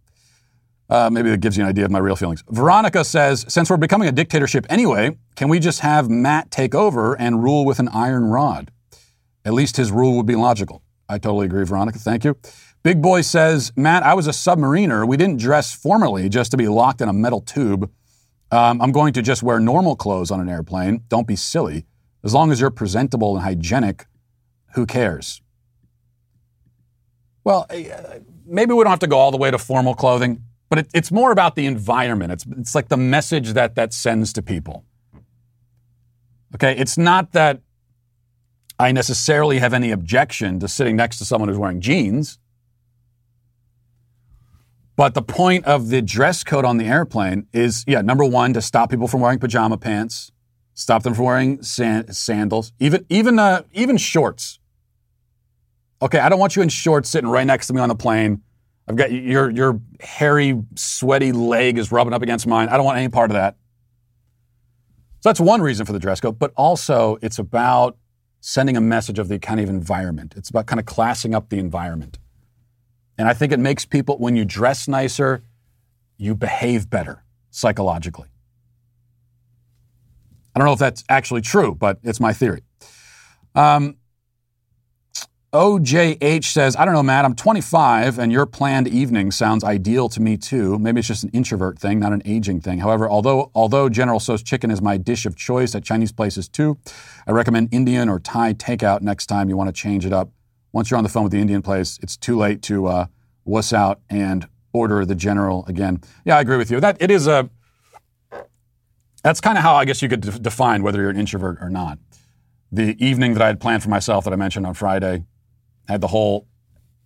Uh, 0.88 1.08
maybe 1.10 1.30
that 1.30 1.40
gives 1.40 1.56
you 1.56 1.62
an 1.62 1.68
idea 1.68 1.84
of 1.84 1.90
my 1.90 1.98
real 1.98 2.16
feelings. 2.16 2.44
Veronica 2.50 3.04
says, 3.04 3.46
since 3.48 3.70
we're 3.70 3.78
becoming 3.78 4.08
a 4.08 4.12
dictatorship 4.12 4.66
anyway, 4.68 5.16
can 5.36 5.48
we 5.48 5.58
just 5.58 5.80
have 5.80 6.10
Matt 6.10 6.50
take 6.50 6.74
over 6.74 7.18
and 7.18 7.42
rule 7.42 7.64
with 7.64 7.78
an 7.78 7.88
iron 7.88 8.26
rod? 8.26 8.70
At 9.44 9.54
least 9.54 9.76
his 9.76 9.90
rule 9.90 10.16
would 10.16 10.26
be 10.26 10.36
logical. 10.36 10.82
I 11.08 11.18
totally 11.18 11.46
agree, 11.46 11.64
Veronica. 11.64 11.98
Thank 11.98 12.24
you. 12.24 12.36
Big 12.82 13.00
Boy 13.00 13.22
says, 13.22 13.72
Matt, 13.76 14.02
I 14.02 14.14
was 14.14 14.26
a 14.26 14.32
submariner. 14.32 15.06
We 15.06 15.16
didn't 15.16 15.38
dress 15.38 15.72
formally 15.72 16.28
just 16.28 16.50
to 16.50 16.56
be 16.56 16.68
locked 16.68 17.00
in 17.00 17.08
a 17.08 17.12
metal 17.12 17.40
tube. 17.40 17.90
Um, 18.52 18.82
I'm 18.82 18.92
going 18.92 19.14
to 19.14 19.22
just 19.22 19.42
wear 19.42 19.58
normal 19.58 19.96
clothes 19.96 20.30
on 20.30 20.38
an 20.38 20.48
airplane. 20.48 21.04
Don't 21.08 21.26
be 21.26 21.36
silly. 21.36 21.86
As 22.22 22.34
long 22.34 22.52
as 22.52 22.60
you're 22.60 22.70
presentable 22.70 23.34
and 23.34 23.42
hygienic, 23.42 24.06
who 24.74 24.84
cares? 24.84 25.40
Well, 27.44 27.66
uh, 27.70 28.20
maybe 28.46 28.74
we 28.74 28.84
don't 28.84 28.90
have 28.90 28.98
to 29.00 29.06
go 29.06 29.18
all 29.18 29.30
the 29.30 29.38
way 29.38 29.50
to 29.50 29.58
formal 29.58 29.94
clothing, 29.94 30.44
but 30.68 30.80
it, 30.80 30.88
it's 30.94 31.10
more 31.10 31.32
about 31.32 31.56
the 31.56 31.64
environment. 31.64 32.30
It's, 32.30 32.46
it's 32.58 32.74
like 32.74 32.88
the 32.88 32.96
message 32.98 33.54
that 33.54 33.74
that 33.76 33.94
sends 33.94 34.34
to 34.34 34.42
people. 34.42 34.84
Okay, 36.54 36.76
it's 36.76 36.98
not 36.98 37.32
that 37.32 37.62
I 38.78 38.92
necessarily 38.92 39.60
have 39.60 39.72
any 39.72 39.90
objection 39.90 40.60
to 40.60 40.68
sitting 40.68 40.94
next 40.94 41.16
to 41.18 41.24
someone 41.24 41.48
who's 41.48 41.58
wearing 41.58 41.80
jeans. 41.80 42.38
But 44.96 45.14
the 45.14 45.22
point 45.22 45.64
of 45.64 45.88
the 45.88 46.02
dress 46.02 46.44
code 46.44 46.64
on 46.64 46.76
the 46.76 46.84
airplane 46.84 47.46
is, 47.52 47.84
yeah, 47.86 48.02
number 48.02 48.24
one, 48.24 48.52
to 48.54 48.60
stop 48.60 48.90
people 48.90 49.08
from 49.08 49.20
wearing 49.20 49.38
pajama 49.38 49.78
pants, 49.78 50.32
stop 50.74 51.02
them 51.02 51.14
from 51.14 51.24
wearing 51.24 51.62
sandals, 51.62 52.72
even 52.78 53.06
even 53.08 53.38
uh, 53.38 53.62
even 53.72 53.96
shorts. 53.96 54.58
Okay, 56.02 56.18
I 56.18 56.28
don't 56.28 56.38
want 56.38 56.56
you 56.56 56.62
in 56.62 56.68
shorts 56.68 57.08
sitting 57.08 57.30
right 57.30 57.46
next 57.46 57.68
to 57.68 57.72
me 57.72 57.80
on 57.80 57.88
the 57.88 57.94
plane. 57.94 58.42
I've 58.88 58.96
got 58.96 59.12
your 59.12 59.50
your 59.50 59.80
hairy, 60.00 60.60
sweaty 60.74 61.32
leg 61.32 61.78
is 61.78 61.90
rubbing 61.90 62.12
up 62.12 62.22
against 62.22 62.46
mine. 62.46 62.68
I 62.68 62.76
don't 62.76 62.84
want 62.84 62.98
any 62.98 63.08
part 63.08 63.30
of 63.30 63.34
that. 63.34 63.56
So 65.20 65.28
that's 65.28 65.40
one 65.40 65.62
reason 65.62 65.86
for 65.86 65.92
the 65.92 66.00
dress 66.00 66.20
code, 66.20 66.38
but 66.38 66.52
also 66.56 67.16
it's 67.22 67.38
about 67.38 67.96
sending 68.40 68.76
a 68.76 68.80
message 68.80 69.20
of 69.20 69.28
the 69.28 69.38
kind 69.38 69.60
of 69.60 69.68
environment. 69.68 70.34
It's 70.36 70.50
about 70.50 70.66
kind 70.66 70.80
of 70.80 70.84
classing 70.86 71.32
up 71.32 71.48
the 71.48 71.58
environment. 71.58 72.18
And 73.18 73.28
I 73.28 73.34
think 73.34 73.52
it 73.52 73.58
makes 73.58 73.84
people, 73.84 74.16
when 74.18 74.36
you 74.36 74.44
dress 74.44 74.88
nicer, 74.88 75.42
you 76.16 76.34
behave 76.34 76.88
better 76.88 77.24
psychologically. 77.50 78.28
I 80.54 80.58
don't 80.58 80.66
know 80.66 80.72
if 80.72 80.78
that's 80.78 81.04
actually 81.08 81.40
true, 81.40 81.74
but 81.74 81.98
it's 82.02 82.20
my 82.20 82.32
theory. 82.32 82.62
Um, 83.54 83.96
OJH 85.52 86.44
says, 86.44 86.76
I 86.76 86.86
don't 86.86 86.94
know, 86.94 87.02
Matt, 87.02 87.26
I'm 87.26 87.34
25 87.34 88.18
and 88.18 88.32
your 88.32 88.46
planned 88.46 88.88
evening 88.88 89.30
sounds 89.30 89.62
ideal 89.62 90.08
to 90.08 90.20
me 90.20 90.38
too. 90.38 90.78
Maybe 90.78 91.00
it's 91.00 91.08
just 91.08 91.24
an 91.24 91.30
introvert 91.34 91.78
thing, 91.78 91.98
not 91.98 92.14
an 92.14 92.22
aging 92.24 92.62
thing. 92.62 92.78
However, 92.78 93.08
although 93.08 93.50
although 93.54 93.90
General 93.90 94.18
Tso's 94.18 94.42
chicken 94.42 94.70
is 94.70 94.80
my 94.80 94.96
dish 94.96 95.26
of 95.26 95.36
choice 95.36 95.74
at 95.74 95.84
Chinese 95.84 96.10
places 96.10 96.48
too, 96.48 96.78
I 97.26 97.32
recommend 97.32 97.68
Indian 97.70 98.08
or 98.08 98.18
Thai 98.18 98.54
takeout 98.54 99.02
next 99.02 99.26
time 99.26 99.50
you 99.50 99.56
want 99.58 99.68
to 99.68 99.74
change 99.74 100.06
it 100.06 100.12
up. 100.14 100.30
Once 100.72 100.90
you're 100.90 100.98
on 100.98 101.04
the 101.04 101.10
phone 101.10 101.24
with 101.24 101.32
the 101.32 101.40
Indian 101.40 101.62
place, 101.62 101.98
it's 102.02 102.16
too 102.16 102.36
late 102.36 102.62
to 102.62 102.86
uh, 102.86 103.06
wuss 103.44 103.72
out 103.72 104.00
and 104.08 104.48
order 104.72 105.04
the 105.04 105.14
General 105.14 105.64
again. 105.66 106.00
Yeah, 106.24 106.38
I 106.38 106.40
agree 106.40 106.56
with 106.56 106.70
you. 106.70 106.80
That 106.80 106.96
it 107.00 107.10
is 107.10 107.26
a 107.26 107.50
that's 109.22 109.40
kind 109.40 109.56
of 109.56 109.62
how 109.62 109.74
I 109.74 109.84
guess 109.84 110.02
you 110.02 110.08
could 110.08 110.20
de- 110.20 110.38
define 110.38 110.82
whether 110.82 111.00
you're 111.00 111.10
an 111.10 111.18
introvert 111.18 111.58
or 111.60 111.70
not. 111.70 111.98
The 112.72 112.96
evening 113.04 113.34
that 113.34 113.42
I 113.42 113.46
had 113.46 113.60
planned 113.60 113.82
for 113.82 113.88
myself 113.88 114.24
that 114.24 114.32
I 114.32 114.36
mentioned 114.36 114.66
on 114.66 114.74
Friday, 114.74 115.24
had 115.88 116.00
the 116.00 116.08
whole, 116.08 116.46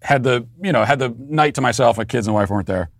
had 0.03 0.23
the, 0.23 0.47
you 0.63 0.73
know, 0.73 0.85
had 0.85 0.99
the 0.99 1.15
night 1.19 1.55
to 1.57 1.61
myself. 1.61 1.99
My 1.99 2.05
kids 2.05 2.27
and 2.27 2.35
wife 2.35 2.51
weren't 2.51 2.67
there. 2.67 2.91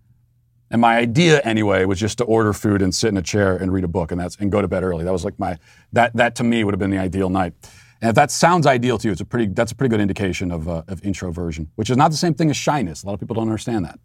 And 0.69 0.81
my 0.81 0.97
idea 0.97 1.39
anyway 1.41 1.85
was 1.85 1.99
just 1.99 2.17
to 2.17 2.25
order 2.25 2.51
food 2.51 2.81
and 2.81 2.93
sit 2.93 3.07
in 3.07 3.17
a 3.17 3.21
chair 3.21 3.55
and 3.55 3.71
read 3.71 3.85
a 3.85 3.87
book 3.87 4.11
and 4.11 4.19
that's, 4.19 4.35
and 4.35 4.51
go 4.51 4.61
to 4.61 4.67
bed 4.67 4.83
early. 4.83 5.05
That 5.05 5.13
was 5.13 5.23
like 5.23 5.39
my, 5.39 5.57
that, 5.93 6.13
that 6.15 6.35
to 6.35 6.43
me 6.43 6.63
would 6.63 6.73
have 6.73 6.79
been 6.79 6.89
the 6.89 6.97
ideal 6.97 7.29
night. 7.29 7.53
And 8.01 8.09
if 8.09 8.15
that 8.15 8.31
sounds 8.31 8.67
ideal 8.67 8.97
to 8.99 9.07
you, 9.07 9.11
it's 9.11 9.21
a 9.21 9.25
pretty, 9.25 9.47
that's 9.47 9.71
a 9.71 9.75
pretty 9.75 9.89
good 9.89 10.01
indication 10.01 10.51
of, 10.51 10.67
uh, 10.67 10.83
of 10.87 11.01
introversion, 11.01 11.71
which 11.75 11.89
is 11.89 11.97
not 11.97 12.11
the 12.11 12.17
same 12.17 12.33
thing 12.33 12.49
as 12.49 12.57
shyness. 12.57 13.03
A 13.03 13.07
lot 13.07 13.13
of 13.13 13.19
people 13.19 13.35
don't 13.35 13.47
understand 13.47 13.85
that. 13.85 13.99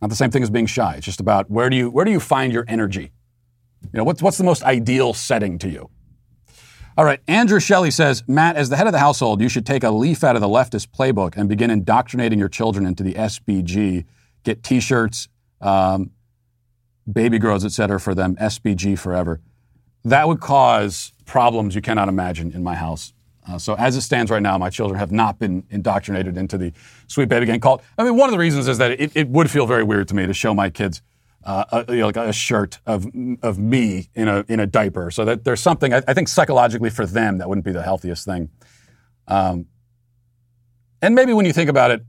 Not 0.00 0.10
the 0.10 0.16
same 0.16 0.30
thing 0.30 0.42
as 0.42 0.50
being 0.50 0.66
shy. 0.66 0.96
It's 0.96 1.06
just 1.06 1.20
about 1.20 1.50
where 1.50 1.70
do 1.70 1.76
you, 1.76 1.90
where 1.90 2.04
do 2.04 2.10
you 2.10 2.20
find 2.20 2.52
your 2.52 2.64
energy? 2.66 3.12
You 3.82 3.98
know, 3.98 4.04
what's, 4.04 4.20
what's 4.20 4.38
the 4.38 4.44
most 4.44 4.62
ideal 4.64 5.14
setting 5.14 5.58
to 5.58 5.68
you? 5.68 5.90
All 6.96 7.04
right, 7.04 7.20
Andrew 7.26 7.58
Shelley 7.58 7.90
says, 7.90 8.22
Matt, 8.28 8.54
as 8.56 8.68
the 8.68 8.76
head 8.76 8.86
of 8.86 8.92
the 8.92 9.00
household, 9.00 9.40
you 9.40 9.48
should 9.48 9.66
take 9.66 9.82
a 9.82 9.90
leaf 9.90 10.22
out 10.22 10.36
of 10.36 10.42
the 10.42 10.48
leftist 10.48 10.88
playbook 10.88 11.36
and 11.36 11.48
begin 11.48 11.70
indoctrinating 11.70 12.38
your 12.38 12.48
children 12.48 12.86
into 12.86 13.02
the 13.02 13.14
SBG. 13.14 14.04
Get 14.44 14.62
T-shirts, 14.62 15.28
um, 15.60 16.10
baby 17.10 17.38
grows, 17.38 17.64
etc. 17.64 17.98
for 17.98 18.14
them. 18.14 18.36
SBG 18.36 18.96
forever. 18.96 19.40
That 20.04 20.28
would 20.28 20.40
cause 20.40 21.13
problems 21.24 21.74
you 21.74 21.80
cannot 21.80 22.08
imagine 22.08 22.52
in 22.52 22.62
my 22.62 22.74
house. 22.74 23.12
Uh, 23.46 23.58
so 23.58 23.74
as 23.74 23.94
it 23.96 24.00
stands 24.00 24.30
right 24.30 24.42
now, 24.42 24.56
my 24.56 24.70
children 24.70 24.98
have 24.98 25.12
not 25.12 25.38
been 25.38 25.64
indoctrinated 25.70 26.36
into 26.36 26.56
the 26.56 26.72
sweet 27.08 27.28
baby 27.28 27.44
gang 27.46 27.60
cult. 27.60 27.82
I 27.98 28.04
mean, 28.04 28.16
one 28.16 28.28
of 28.28 28.32
the 28.32 28.38
reasons 28.38 28.68
is 28.68 28.78
that 28.78 28.92
it, 28.92 29.14
it 29.14 29.28
would 29.28 29.50
feel 29.50 29.66
very 29.66 29.82
weird 29.82 30.08
to 30.08 30.14
me 30.14 30.26
to 30.26 30.32
show 30.32 30.54
my 30.54 30.70
kids 30.70 31.02
uh, 31.44 31.84
a, 31.86 31.92
you 31.92 32.00
know, 32.00 32.06
like 32.06 32.16
a 32.16 32.32
shirt 32.32 32.78
of 32.86 33.06
of 33.42 33.58
me 33.58 34.08
in 34.14 34.28
a 34.28 34.46
in 34.48 34.60
a 34.60 34.66
diaper. 34.66 35.10
So 35.10 35.26
that 35.26 35.44
there's 35.44 35.60
something 35.60 35.92
I, 35.92 36.02
I 36.08 36.14
think 36.14 36.28
psychologically 36.28 36.88
for 36.88 37.04
them 37.04 37.36
that 37.38 37.48
wouldn't 37.48 37.66
be 37.66 37.72
the 37.72 37.82
healthiest 37.82 38.24
thing. 38.24 38.48
Um, 39.28 39.66
and 41.02 41.14
maybe 41.14 41.34
when 41.34 41.44
you 41.44 41.52
think 41.52 41.68
about 41.68 41.90
it, 41.90 42.02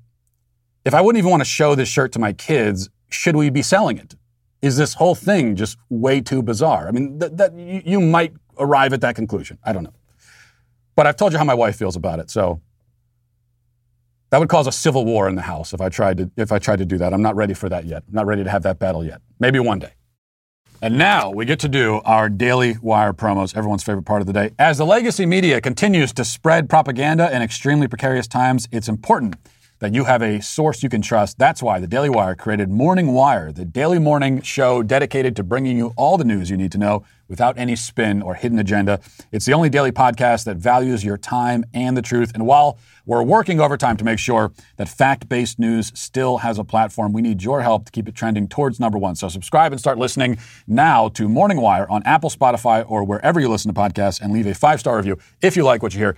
if 0.86 0.94
I 0.94 1.02
wouldn't 1.02 1.20
even 1.20 1.32
want 1.32 1.42
to 1.42 1.50
show 1.50 1.76
this 1.76 1.90
shirt 1.90 2.14
to 2.14 2.20
my 2.20 2.32
kids, 2.32 2.90
should 3.10 3.36
we 3.36 3.50
be 3.50 3.62
selling 3.62 3.98
it? 3.98 4.16
is 4.66 4.78
this 4.78 4.96
whole 4.96 5.14
thing 5.14 5.56
just 5.56 5.78
way 5.90 6.20
too 6.20 6.42
bizarre? 6.42 6.88
I 6.88 6.92
mean, 6.92 7.20
that, 7.20 7.38
that 7.38 7.54
you, 7.54 7.84
you 7.86 8.02
might 8.02 8.34
arrive 8.58 8.94
at 8.94 9.02
that 9.02 9.16
conclusion. 9.16 9.58
I 9.64 9.74
don't 9.74 9.84
know. 9.84 9.94
But 10.96 11.08
I've 11.08 11.18
told 11.18 11.34
you 11.34 11.38
how 11.38 11.44
my 11.44 11.54
wife 11.54 11.76
feels 11.76 11.96
about 11.96 12.20
it, 12.20 12.30
so 12.30 12.62
that 14.30 14.40
would 14.40 14.50
cause 14.50 14.68
a 14.68 14.72
civil 14.72 15.06
war 15.06 15.30
in 15.30 15.36
the 15.36 15.42
house 15.42 15.74
if 15.74 15.82
I 15.82 15.90
tried 15.90 16.18
to 16.18 16.32
if 16.38 16.52
I 16.52 16.60
tried 16.60 16.80
to 16.80 16.86
do 16.86 16.98
that. 16.98 17.14
I'm 17.14 17.22
not 17.22 17.36
ready 17.36 17.54
for 17.54 17.70
that 17.70 17.86
yet. 17.86 18.04
I'm 18.08 18.14
not 18.14 18.26
ready 18.26 18.44
to 18.44 18.50
have 18.50 18.64
that 18.64 18.80
battle 18.80 19.04
yet. 19.04 19.22
Maybe 19.40 19.60
one 19.60 19.80
day. 19.80 19.94
And 20.82 20.98
now 20.98 21.32
we 21.32 21.46
get 21.46 21.60
to 21.60 21.70
do 21.70 22.02
our 22.06 22.30
daily 22.30 22.78
wire 22.82 23.14
promos, 23.14 23.56
everyone's 23.56 23.84
favorite 23.84 24.04
part 24.04 24.22
of 24.22 24.28
the 24.28 24.34
day. 24.34 24.52
As 24.60 24.78
the 24.78 24.86
legacy 24.86 25.26
media 25.26 25.62
continues 25.62 26.12
to 26.14 26.26
spread 26.26 26.70
propaganda 26.70 27.34
in 27.34 27.42
extremely 27.42 27.88
precarious 27.88 28.28
times, 28.28 28.68
it's 28.72 28.88
important 28.88 29.38
that 29.80 29.94
you 29.94 30.06
have 30.06 30.22
a 30.22 30.42
source 30.42 30.84
you 30.84 30.90
can 30.90 31.02
trust. 31.02 31.38
That's 31.38 31.62
why 31.62 31.80
the 31.80 31.88
Daily 31.88 32.10
Wire 32.10 32.36
created 32.36 32.70
Morning 32.70 33.14
Wire, 33.14 33.52
the 33.52 33.66
daily 33.66 34.00
morning 34.00 34.42
show 34.42 34.82
dedicated 34.82 35.36
to 35.36 35.44
bringing 35.44 35.78
you 35.78 35.94
all 35.98 36.18
the 36.18 36.24
news 36.24 36.50
you 36.50 36.58
need 36.58 36.72
to 36.72 36.78
know 36.78 37.04
without 37.28 37.58
any 37.58 37.76
spin 37.76 38.22
or 38.22 38.36
hidden 38.36 38.60
agenda. 38.60 39.00
It's 39.32 39.46
the 39.46 39.54
only 39.54 39.70
daily 39.70 39.92
podcast 39.92 40.46
that 40.46 40.58
values 40.58 41.04
your 41.04 41.18
time 41.18 41.66
and 41.74 41.98
the 41.98 42.02
truth. 42.02 42.32
And 42.34 42.46
while 42.46 42.78
we're 43.06 43.24
working 43.24 43.60
overtime 43.60 43.98
to 43.98 44.06
make 44.06 44.20
sure 44.20 44.54
that 44.78 44.88
fact 44.88 45.28
based 45.28 45.60
news 45.60 45.92
still 45.96 46.38
has 46.38 46.58
a 46.58 46.64
platform, 46.64 47.14
we 47.14 47.22
need 47.22 47.44
your 47.44 47.62
help 47.62 47.86
to 47.86 47.92
keep 47.92 48.08
it 48.08 48.16
trending 48.16 48.48
towards 48.48 48.80
number 48.80 48.98
one. 48.98 49.16
So 49.16 49.28
subscribe 49.28 49.72
and 49.72 49.80
start 49.80 49.98
listening 49.98 50.38
now 50.68 51.10
to 51.10 51.28
Morning 51.28 51.60
Wire 51.60 51.90
on 51.90 52.04
Apple, 52.04 52.30
Spotify, 52.30 52.86
or 52.88 53.04
wherever 53.04 53.40
you 53.40 53.50
listen 53.50 53.74
to 53.74 53.80
podcasts 53.80 54.22
and 54.22 54.32
leave 54.32 54.48
a 54.48 54.54
five 54.54 54.80
star 54.80 54.96
review 54.96 55.18
if 55.42 55.58
you 55.58 55.64
like 55.64 55.84
what 55.84 55.94
you 55.94 56.00
hear. 56.00 56.18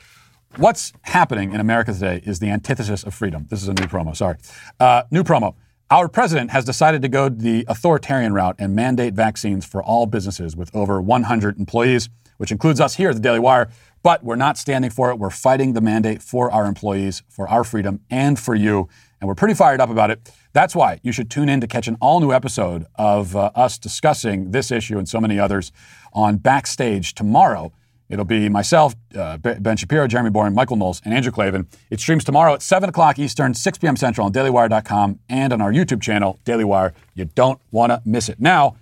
What's 0.56 0.91
happening 1.02 1.54
in 1.54 1.60
America 1.60 1.93
today 1.93 2.22
is 2.26 2.39
the 2.39 2.50
antithesis 2.50 3.04
of 3.04 3.14
freedom. 3.14 3.45
This 3.50 3.62
is 3.62 3.68
a 3.68 3.74
new 3.74 3.84
promo, 3.84 4.16
sorry. 4.16 4.38
Uh, 4.80 5.04
new 5.12 5.24
promo. 5.24 5.54
Our 5.91 6.08
president 6.08 6.50
has 6.50 6.66
decided 6.66 7.04
to 7.04 7.10
go 7.10 7.30
the 7.30 7.64
authoritarian 7.68 8.34
route 8.34 8.56
and 8.58 8.76
mandate 8.76 9.14
vaccines 9.14 9.66
for 9.66 9.84
all 9.84 10.08
businesses 10.08 10.56
with 10.56 10.76
over 10.76 11.00
100 11.00 11.60
employees, 11.60 12.10
which 12.38 12.52
includes 12.52 12.82
us 12.82 12.95
here 12.95 13.10
at 13.10 13.16
the 13.16 13.22
Daily 13.22 13.39
Wire. 13.39 13.70
But 14.02 14.24
we're 14.24 14.36
not 14.36 14.58
standing 14.58 14.89
for 14.89 15.12
it. 15.12 15.20
We're 15.20 15.30
fighting 15.30 15.74
the 15.74 15.82
mandate 15.82 16.24
for 16.24 16.52
our 16.52 16.66
employees, 16.66 17.22
for 17.30 17.48
our 17.48 17.64
freedom, 17.64 18.00
and 18.10 18.39
for 18.39 18.56
you. 18.56 18.89
And 19.22 19.28
we're 19.28 19.36
pretty 19.36 19.54
fired 19.54 19.80
up 19.80 19.91
about 19.91 20.10
it. 20.10 20.32
That's 20.54 20.76
why 20.76 21.00
you 21.04 21.12
should 21.12 21.30
tune 21.30 21.50
in 21.50 21.62
to 21.62 21.68
catch 21.68 21.88
an 21.88 21.98
all 22.02 22.20
new 22.20 22.32
episode 22.32 22.88
of 22.95 23.36
uh, 23.36 23.52
us 23.54 23.78
discussing 23.78 24.52
this 24.52 24.72
issue 24.72 24.98
and 24.98 25.08
so 25.08 25.22
many 25.22 25.38
others 25.39 25.72
on 26.14 26.38
Backstage 26.38 27.14
tomorrow 27.14 27.72
It'll 28.10 28.26
be 28.26 28.47
myself, 28.47 28.95
uh, 29.18 29.38
Ben 29.38 29.76
Shapiro, 29.76 30.08
Jeremy 30.08 30.30
Boring, 30.30 30.53
Michael 30.53 30.78
Knowles, 30.78 31.01
and 31.03 31.14
Andrew 31.14 31.32
Klavan. 31.32 31.68
It 31.89 31.99
streams 31.99 32.24
tomorrow 32.24 32.53
at 32.53 32.62
7 32.62 32.88
o'clock 32.88 33.20
Eastern, 33.20 33.53
6 33.53 33.78
p.m. 33.80 33.97
Central 33.97 34.26
on 34.26 34.34
dailywire.com 34.34 35.20
and 35.28 35.51
on 35.51 35.62
our 35.62 35.72
YouTube 35.74 36.01
channel, 36.01 36.39
Daily 36.45 36.64
Wire. 36.64 36.93
You 37.16 37.26
don't 37.26 37.60
want 37.72 37.91
to 37.91 38.01
miss 38.05 38.30
it. 38.30 38.39
Now, 38.39 38.78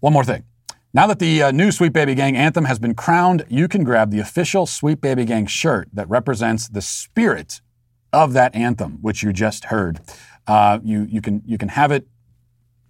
one 0.00 0.12
more 0.12 0.24
thing. 0.24 0.44
Now 0.92 1.06
that 1.06 1.18
the 1.18 1.42
uh, 1.42 1.50
new 1.52 1.70
Sweet 1.70 1.92
Baby 1.92 2.14
Gang 2.14 2.36
anthem 2.36 2.64
has 2.64 2.78
been 2.78 2.94
crowned, 2.94 3.44
you 3.48 3.68
can 3.68 3.84
grab 3.84 4.10
the 4.10 4.18
official 4.18 4.66
Sweet 4.66 5.00
Baby 5.00 5.24
Gang 5.24 5.46
shirt 5.46 5.88
that 5.92 6.08
represents 6.08 6.68
the 6.68 6.82
spirit 6.82 7.60
of 8.12 8.32
that 8.32 8.54
anthem, 8.54 8.98
which 9.00 9.22
you 9.22 9.32
just 9.32 9.66
heard. 9.66 10.00
Uh, 10.46 10.80
you, 10.82 11.06
you, 11.08 11.20
can, 11.20 11.42
you 11.44 11.58
can 11.58 11.68
have 11.68 11.92
it 11.92 12.08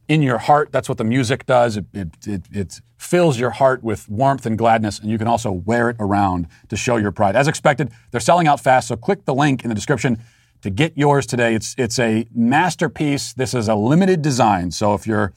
in 0.09 0.23
your 0.23 0.39
heart. 0.39 0.73
That's 0.73 0.89
what 0.89 0.99
the 0.99 1.05
music 1.05 1.47
does. 1.47 1.77
It, 1.77 1.87
it, 1.93 2.09
it, 2.27 2.43
it, 2.51 2.81
fills 2.97 3.39
your 3.39 3.51
heart 3.51 3.85
with 3.85 4.09
warmth 4.09 4.45
and 4.45 4.59
gladness, 4.59 4.99
and 4.99 5.09
you 5.09 5.19
can 5.19 5.29
also 5.29 5.53
wear 5.53 5.89
it 5.89 5.97
around 6.01 6.49
to 6.69 6.77
show 6.77 6.97
your 6.97 7.13
pride. 7.13 7.37
As 7.37 7.47
expected, 7.47 7.93
they're 8.11 8.21
selling 8.21 8.49
out 8.49 8.59
fast, 8.59 8.89
so 8.89 8.97
click 8.97 9.25
the 9.25 9.33
link 9.33 9.63
in 9.63 9.69
the 9.69 9.75
description 9.75 10.19
to 10.63 10.69
get 10.69 10.99
yours 10.99 11.25
today. 11.25 11.55
It's, 11.55 11.77
it's 11.79 12.01
a 12.01 12.27
masterpiece. 12.35 13.33
This 13.35 13.55
is 13.55 13.69
a 13.69 13.77
limited 13.77 14.21
design, 14.21 14.73
so 14.73 14.95
if 14.95 15.07
you're 15.07 15.33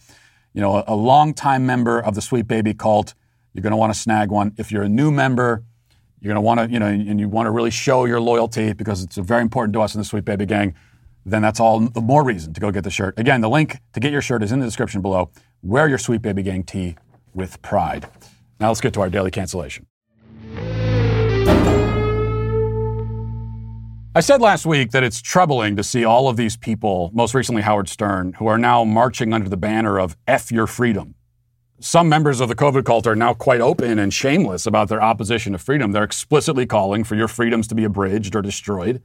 you 0.54 0.62
know, 0.62 0.78
a, 0.78 0.84
a 0.88 0.96
longtime 0.96 1.66
member 1.66 2.00
of 2.00 2.16
the 2.16 2.22
Sweet 2.22 2.48
Baby 2.48 2.74
cult, 2.74 3.14
you're 3.54 3.62
going 3.62 3.72
to 3.72 3.78
want 3.78 3.94
to 3.94 4.00
snag 4.00 4.32
one. 4.32 4.54
If 4.58 4.72
you're 4.72 4.84
a 4.84 4.90
new 4.90 5.12
member, 5.12 5.64
you're 6.20 6.34
going 6.34 6.42
to 6.44 6.46
want 6.46 6.60
to, 6.60 6.70
you 6.70 6.80
know, 6.80 6.88
and 6.88 7.20
you 7.20 7.28
want 7.28 7.48
to 7.48 7.52
really 7.52 7.72
show 7.72 8.06
your 8.06 8.22
loyalty 8.22 8.74
because 8.74 9.04
it's 9.04 9.18
very 9.18 9.42
important 9.42 9.74
to 9.74 9.82
us 9.82 9.96
in 9.96 10.02
the 10.02 10.06
Sweet 10.06 10.26
Baby 10.26 10.46
Gang 10.46 10.76
then 11.26 11.42
that's 11.42 11.60
all 11.60 11.80
the 11.80 12.02
more 12.02 12.24
reason 12.24 12.54
to 12.54 12.62
go 12.62 12.72
get 12.72 12.84
the 12.84 12.90
shirt. 12.90 13.18
Again, 13.20 13.42
the 13.42 13.50
link 13.50 13.80
to 13.94 14.00
get 14.00 14.12
your 14.12 14.22
shirt 14.22 14.44
is 14.44 14.52
in 14.52 14.60
the 14.60 14.66
description 14.66 15.02
below. 15.02 15.30
Wear 15.62 15.88
your 15.88 15.98
Sweet 15.98 16.22
Baby 16.22 16.44
Gang 16.44 16.64
tee 16.64 16.96
with 17.34 17.62
pride. 17.62 18.08
Now 18.60 18.70
let's 18.70 18.82
get 18.82 18.94
to 18.94 19.02
our 19.02 19.10
daily 19.10 19.32
cancellation. 19.32 19.86
I 24.14 24.20
said 24.20 24.42
last 24.42 24.66
week 24.66 24.92
that 24.92 25.04
it's 25.04 25.22
troubling 25.22 25.78
to 25.78 25.84
see 25.84 26.04
all 26.04 26.28
of 26.28 26.36
these 26.36 26.58
people, 26.58 27.12
most 27.14 27.34
recently 27.34 27.62
Howard 27.62 27.88
Stern, 27.88 28.34
who 28.34 28.48
are 28.48 28.58
now 28.58 28.84
marching 28.84 29.32
under 29.32 29.48
the 29.48 29.56
banner 29.56 30.00
of 30.00 30.18
F 30.28 30.52
your 30.52 30.68
freedom. 30.68 31.16
Some 31.80 32.10
members 32.10 32.42
of 32.42 32.50
the 32.50 32.56
COVID 32.56 32.84
cult 32.84 33.08
are 33.08 33.16
now 33.16 33.34
quite 33.34 33.62
open 33.62 33.98
and 33.98 34.14
shameless 34.14 34.66
about 34.66 34.90
their 34.90 35.02
opposition 35.02 35.54
to 35.54 35.58
freedom. 35.58 35.94
They're 35.94 36.04
explicitly 36.04 36.66
calling 36.66 37.04
for 37.04 37.16
your 37.16 37.30
freedoms 37.30 37.68
to 37.70 37.76
be 37.76 37.86
abridged 37.86 38.36
or 38.36 38.42
destroyed. 38.42 39.02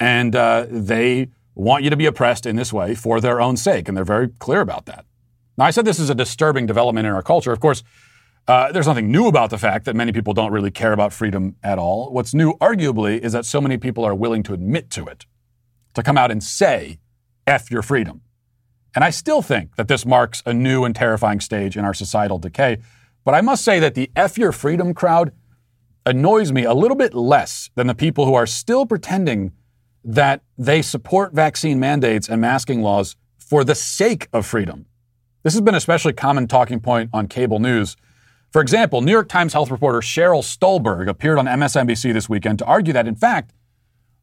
And 0.00 0.34
uh, 0.34 0.66
they 0.68 1.28
want 1.54 1.84
you 1.84 1.90
to 1.90 1.96
be 1.96 2.06
oppressed 2.06 2.46
in 2.46 2.56
this 2.56 2.72
way 2.72 2.94
for 2.94 3.20
their 3.20 3.40
own 3.40 3.56
sake, 3.56 3.88
and 3.88 3.96
they're 3.96 4.04
very 4.04 4.28
clear 4.38 4.60
about 4.60 4.86
that. 4.86 5.04
Now, 5.58 5.64
I 5.64 5.70
said 5.70 5.84
this 5.84 5.98
is 5.98 6.10
a 6.10 6.14
disturbing 6.14 6.66
development 6.66 7.06
in 7.06 7.12
our 7.12 7.22
culture. 7.22 7.52
Of 7.52 7.60
course, 7.60 7.82
uh, 8.48 8.72
there's 8.72 8.86
nothing 8.86 9.10
new 9.12 9.26
about 9.26 9.50
the 9.50 9.58
fact 9.58 9.84
that 9.84 9.94
many 9.94 10.12
people 10.12 10.32
don't 10.32 10.52
really 10.52 10.70
care 10.70 10.92
about 10.92 11.12
freedom 11.12 11.56
at 11.62 11.78
all. 11.78 12.12
What's 12.12 12.32
new, 12.34 12.54
arguably, 12.54 13.18
is 13.18 13.32
that 13.32 13.44
so 13.44 13.60
many 13.60 13.76
people 13.76 14.04
are 14.04 14.14
willing 14.14 14.42
to 14.44 14.54
admit 14.54 14.90
to 14.90 15.06
it, 15.06 15.26
to 15.94 16.02
come 16.02 16.16
out 16.16 16.30
and 16.30 16.42
say, 16.42 16.98
F 17.46 17.70
your 17.70 17.82
freedom. 17.82 18.22
And 18.94 19.04
I 19.04 19.10
still 19.10 19.42
think 19.42 19.76
that 19.76 19.88
this 19.88 20.04
marks 20.04 20.42
a 20.46 20.54
new 20.54 20.84
and 20.84 20.96
terrifying 20.96 21.40
stage 21.40 21.76
in 21.76 21.84
our 21.84 21.94
societal 21.94 22.38
decay. 22.38 22.78
But 23.24 23.34
I 23.34 23.40
must 23.40 23.64
say 23.64 23.78
that 23.80 23.94
the 23.94 24.10
F 24.16 24.38
your 24.38 24.52
freedom 24.52 24.94
crowd 24.94 25.32
annoys 26.06 26.50
me 26.50 26.64
a 26.64 26.74
little 26.74 26.96
bit 26.96 27.14
less 27.14 27.70
than 27.74 27.86
the 27.86 27.94
people 27.94 28.24
who 28.24 28.34
are 28.34 28.46
still 28.46 28.86
pretending 28.86 29.52
that 30.04 30.42
they 30.56 30.82
support 30.82 31.32
vaccine 31.32 31.78
mandates 31.78 32.28
and 32.28 32.40
masking 32.40 32.82
laws 32.82 33.16
for 33.38 33.64
the 33.64 33.74
sake 33.74 34.28
of 34.32 34.46
freedom. 34.46 34.86
This 35.42 35.54
has 35.54 35.60
been 35.60 35.74
especially 35.74 36.12
common 36.12 36.46
talking 36.46 36.80
point 36.80 37.10
on 37.12 37.26
cable 37.26 37.58
news. 37.58 37.96
For 38.50 38.60
example, 38.60 39.00
New 39.00 39.12
York 39.12 39.28
Times 39.28 39.52
health 39.52 39.70
reporter 39.70 40.00
Sheryl 40.00 40.42
Stolberg 40.42 41.08
appeared 41.08 41.38
on 41.38 41.46
MSNBC 41.46 42.12
this 42.12 42.28
weekend 42.28 42.58
to 42.58 42.64
argue 42.64 42.92
that, 42.92 43.06
in 43.06 43.14
fact, 43.14 43.52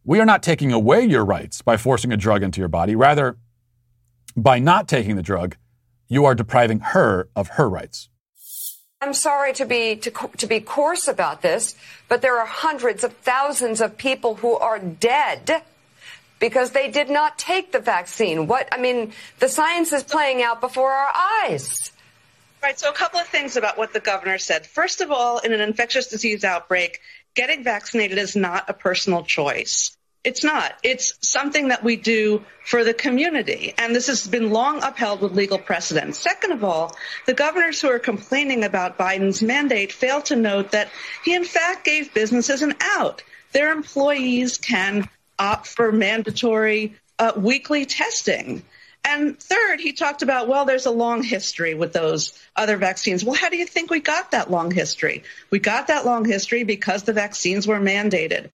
we 0.04 0.20
are 0.20 0.26
not 0.26 0.44
taking 0.44 0.72
away 0.72 1.04
your 1.04 1.26
rights 1.26 1.62
by 1.62 1.78
forcing 1.78 2.14
a 2.14 2.18
drug 2.18 2.44
into 2.44 2.60
your 2.60 2.70
body. 2.70 2.96
Rather, 2.96 3.38
by 4.36 4.60
not 4.60 4.88
taking 4.88 5.16
the 5.16 5.24
drug, 5.24 5.58
you 6.08 6.26
are 6.26 6.36
depriving 6.36 6.80
her 6.80 7.30
of 7.36 7.50
her 7.50 7.70
rights. 7.70 8.10
I'm 9.00 9.14
sorry 9.14 9.54
to 9.54 9.66
be 9.66 9.96
to, 9.98 10.12
to 10.38 10.48
be 10.48 10.60
coarse 10.60 11.08
about 11.08 11.44
this, 11.44 11.76
but 12.08 12.22
there 12.22 12.40
are 12.40 12.48
hundreds 12.48 13.04
of 13.04 13.14
thousands 13.14 13.80
of 13.80 13.98
people 13.98 14.36
who 14.36 14.56
are 14.56 14.80
dead 14.80 15.62
because 16.40 16.72
they 16.72 16.90
did 16.90 17.10
not 17.10 17.38
take 17.38 17.72
the 17.72 17.80
vaccine. 17.80 18.48
What 18.48 18.68
I 18.72 18.80
mean, 18.80 19.14
the 19.40 19.50
science 19.50 19.94
is 19.94 20.04
playing 20.04 20.42
out 20.42 20.62
before 20.62 20.92
our 20.92 21.14
eyes. 21.44 21.92
Right. 22.64 22.80
So 22.80 22.90
a 22.90 22.94
couple 22.94 23.20
of 23.20 23.28
things 23.28 23.56
about 23.56 23.78
what 23.78 23.94
the 23.94 24.00
governor 24.00 24.40
said. 24.40 24.66
First 24.66 25.02
of 25.02 25.12
all, 25.12 25.38
in 25.40 25.54
an 25.54 25.62
infectious 25.62 26.08
disease 26.08 26.44
outbreak, 26.44 27.00
getting 27.36 27.64
vaccinated 27.64 28.18
is 28.18 28.36
not 28.36 28.68
a 28.68 28.74
personal 28.74 29.24
choice. 29.24 29.97
It's 30.28 30.44
not. 30.44 30.74
It's 30.84 31.14
something 31.22 31.70
that 31.70 31.86
we 31.86 31.96
do 31.96 32.44
for 32.66 32.84
the 32.84 32.94
community. 32.94 33.74
And 33.78 33.96
this 33.96 34.08
has 34.08 34.28
been 34.28 34.52
long 34.52 34.84
upheld 34.84 35.22
with 35.22 35.32
legal 35.32 35.58
precedent. 35.58 36.18
Second 36.18 36.52
of 36.52 36.66
all, 36.66 36.98
the 37.26 37.34
governors 37.34 37.80
who 37.80 37.88
are 37.88 37.98
complaining 37.98 38.66
about 38.66 38.98
Biden's 38.98 39.42
mandate 39.42 39.94
fail 39.94 40.22
to 40.24 40.36
note 40.36 40.72
that 40.72 40.90
he 41.24 41.34
in 41.34 41.46
fact 41.46 41.86
gave 41.86 42.14
businesses 42.14 42.62
an 42.62 42.74
out. 42.82 43.24
Their 43.54 43.72
employees 43.72 44.58
can 44.58 45.08
opt 45.40 45.68
for 45.68 45.94
mandatory 45.94 46.98
uh, 47.18 47.32
weekly 47.38 47.86
testing. 47.86 48.64
And 49.06 49.40
third, 49.40 49.80
he 49.80 49.94
talked 49.94 50.24
about, 50.24 50.50
well, 50.50 50.66
there's 50.66 50.88
a 50.88 50.92
long 50.92 51.24
history 51.24 51.74
with 51.74 51.94
those 51.94 52.38
other 52.54 52.76
vaccines. 52.76 53.24
Well, 53.24 53.36
how 53.36 53.48
do 53.48 53.56
you 53.56 53.66
think 53.66 53.90
we 53.90 54.02
got 54.02 54.32
that 54.32 54.52
long 54.52 54.72
history? 54.72 55.24
We 55.52 55.60
got 55.60 55.88
that 55.88 56.06
long 56.06 56.26
history 56.26 56.66
because 56.66 57.04
the 57.04 57.14
vaccines 57.14 57.66
were 57.66 57.80
mandated. 57.80 58.50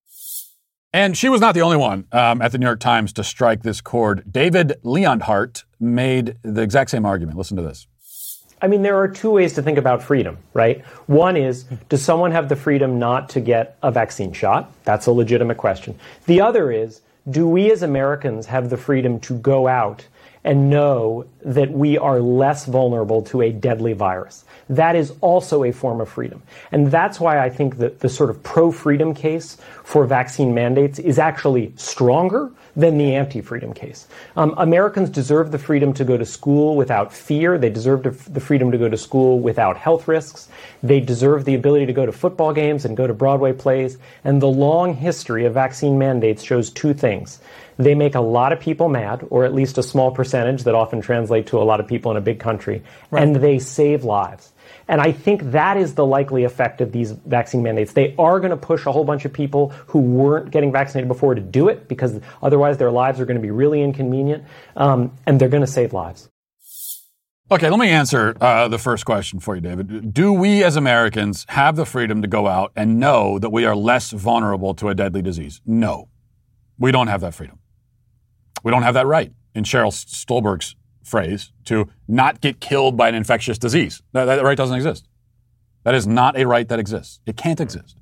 And 0.95 1.17
she 1.17 1.27
was 1.27 1.41
not 1.41 1.55
the 1.55 1.61
only 1.61 1.77
one 1.77 2.05
um, 2.11 2.39
at 2.41 2.51
the 2.51 2.59
New 2.59 2.67
York 2.67 2.79
Times 2.79 3.11
to 3.13 3.23
strike 3.23 3.63
this 3.63 3.81
chord. 3.81 4.31
David 4.31 4.75
Leonhardt 4.83 5.63
made 5.79 6.37
the 6.43 6.61
exact 6.61 6.91
same 6.91 7.03
argument. 7.03 7.35
Listen 7.35 7.57
to 7.57 7.63
this. 7.63 7.87
I 8.61 8.67
mean, 8.67 8.83
there 8.83 8.97
are 8.97 9.07
two 9.07 9.31
ways 9.31 9.53
to 9.53 9.61
think 9.63 9.77
about 9.77 10.03
freedom, 10.03 10.37
right? 10.53 10.85
One 11.07 11.35
is, 11.35 11.63
does 11.89 12.01
someone 12.01 12.31
have 12.31 12.47
the 12.47 12.55
freedom 12.55 12.99
not 12.99 13.27
to 13.29 13.41
get 13.41 13.75
a 13.81 13.91
vaccine 13.91 14.31
shot? 14.31 14.71
That's 14.85 15.07
a 15.07 15.11
legitimate 15.11 15.57
question. 15.57 15.99
The 16.27 16.39
other 16.39 16.71
is, 16.71 17.01
do 17.29 17.47
we 17.47 17.71
as 17.71 17.81
Americans 17.81 18.45
have 18.45 18.69
the 18.69 18.77
freedom 18.77 19.19
to 19.21 19.33
go 19.39 19.67
out 19.67 20.07
and 20.43 20.69
know 20.69 21.25
that 21.43 21.71
we 21.71 21.97
are 21.97 22.19
less 22.19 22.65
vulnerable 22.65 23.21
to 23.21 23.41
a 23.41 23.51
deadly 23.51 23.93
virus. 23.93 24.43
That 24.69 24.95
is 24.95 25.13
also 25.21 25.63
a 25.63 25.71
form 25.71 26.01
of 26.01 26.09
freedom. 26.09 26.41
And 26.71 26.87
that's 26.87 27.19
why 27.19 27.39
I 27.39 27.49
think 27.49 27.77
that 27.77 27.99
the 27.99 28.09
sort 28.09 28.29
of 28.29 28.41
pro 28.43 28.71
freedom 28.71 29.13
case 29.13 29.57
for 29.83 30.05
vaccine 30.05 30.53
mandates 30.53 30.99
is 30.99 31.19
actually 31.19 31.73
stronger 31.75 32.51
than 32.75 32.97
the 32.97 33.15
anti 33.15 33.41
freedom 33.41 33.73
case. 33.73 34.07
Um, 34.35 34.53
Americans 34.57 35.09
deserve 35.09 35.51
the 35.51 35.59
freedom 35.59 35.93
to 35.93 36.03
go 36.03 36.17
to 36.17 36.25
school 36.25 36.75
without 36.75 37.13
fear. 37.13 37.57
They 37.57 37.69
deserve 37.69 38.03
the 38.33 38.39
freedom 38.39 38.71
to 38.71 38.77
go 38.77 38.89
to 38.89 38.97
school 38.97 39.39
without 39.39 39.77
health 39.77 40.07
risks. 40.07 40.49
They 40.81 40.99
deserve 40.99 41.45
the 41.45 41.55
ability 41.55 41.85
to 41.87 41.93
go 41.93 42.05
to 42.05 42.11
football 42.11 42.53
games 42.53 42.85
and 42.85 42.97
go 42.97 43.05
to 43.05 43.13
Broadway 43.13 43.53
plays. 43.53 43.97
And 44.23 44.41
the 44.41 44.47
long 44.47 44.95
history 44.95 45.45
of 45.45 45.53
vaccine 45.53 45.97
mandates 45.99 46.43
shows 46.43 46.69
two 46.71 46.93
things. 46.93 47.39
They 47.77 47.95
make 47.95 48.15
a 48.15 48.21
lot 48.21 48.53
of 48.53 48.59
people 48.59 48.89
mad, 48.89 49.25
or 49.29 49.45
at 49.45 49.53
least 49.53 49.77
a 49.77 49.83
small 49.83 50.11
percentage 50.11 50.63
that 50.63 50.75
often 50.75 51.01
translate 51.01 51.47
to 51.47 51.57
a 51.57 51.63
lot 51.63 51.79
of 51.79 51.87
people 51.87 52.11
in 52.11 52.17
a 52.17 52.21
big 52.21 52.39
country, 52.39 52.83
right. 53.11 53.23
and 53.23 53.35
they 53.35 53.59
save 53.59 54.03
lives. 54.03 54.51
And 54.87 54.99
I 54.99 55.11
think 55.11 55.51
that 55.51 55.77
is 55.77 55.95
the 55.95 56.05
likely 56.05 56.43
effect 56.43 56.81
of 56.81 56.91
these 56.91 57.11
vaccine 57.11 57.63
mandates. 57.63 57.93
They 57.93 58.15
are 58.17 58.39
going 58.39 58.51
to 58.51 58.57
push 58.57 58.85
a 58.85 58.91
whole 58.91 59.05
bunch 59.05 59.25
of 59.25 59.31
people 59.31 59.69
who 59.87 59.99
weren't 59.99 60.51
getting 60.51 60.71
vaccinated 60.71 61.07
before 61.07 61.35
to 61.35 61.41
do 61.41 61.69
it 61.69 61.87
because 61.87 62.19
otherwise 62.41 62.77
their 62.77 62.91
lives 62.91 63.19
are 63.19 63.25
going 63.25 63.37
to 63.37 63.41
be 63.41 63.51
really 63.51 63.81
inconvenient, 63.81 64.43
um, 64.75 65.11
and 65.25 65.39
they're 65.39 65.49
going 65.49 65.61
to 65.61 65.67
save 65.67 65.93
lives. 65.93 66.29
Okay, 67.51 67.69
let 67.69 67.77
me 67.77 67.89
answer 67.89 68.35
uh, 68.41 68.67
the 68.67 68.79
first 68.79 69.05
question 69.05 69.39
for 69.39 69.53
you, 69.53 69.61
David. 69.61 70.13
Do 70.13 70.33
we 70.33 70.63
as 70.63 70.75
Americans 70.75 71.45
have 71.49 71.75
the 71.75 71.85
freedom 71.85 72.21
to 72.21 72.27
go 72.27 72.47
out 72.47 72.71
and 72.75 72.99
know 72.99 73.37
that 73.37 73.51
we 73.51 73.65
are 73.65 73.75
less 73.75 74.11
vulnerable 74.11 74.73
to 74.75 74.89
a 74.89 74.95
deadly 74.95 75.21
disease? 75.21 75.61
No. 75.65 76.09
We 76.79 76.91
don't 76.91 77.07
have 77.07 77.21
that 77.21 77.33
freedom. 77.33 77.59
We 78.63 78.71
don't 78.71 78.83
have 78.83 78.93
that 78.95 79.05
right, 79.05 79.31
in 79.53 79.63
Sheryl 79.63 79.91
Stolberg's 79.91 80.75
phrase, 81.03 81.51
to 81.65 81.89
not 82.07 82.41
get 82.41 82.59
killed 82.59 82.97
by 82.97 83.09
an 83.09 83.15
infectious 83.15 83.57
disease. 83.57 84.01
That, 84.13 84.25
that 84.25 84.43
right 84.43 84.57
doesn't 84.57 84.75
exist. 84.75 85.07
That 85.83 85.93
is 85.93 86.07
not 86.07 86.37
a 86.37 86.47
right 86.47 86.67
that 86.69 86.79
exists. 86.79 87.19
It 87.25 87.37
can't 87.37 87.59
exist. 87.59 87.97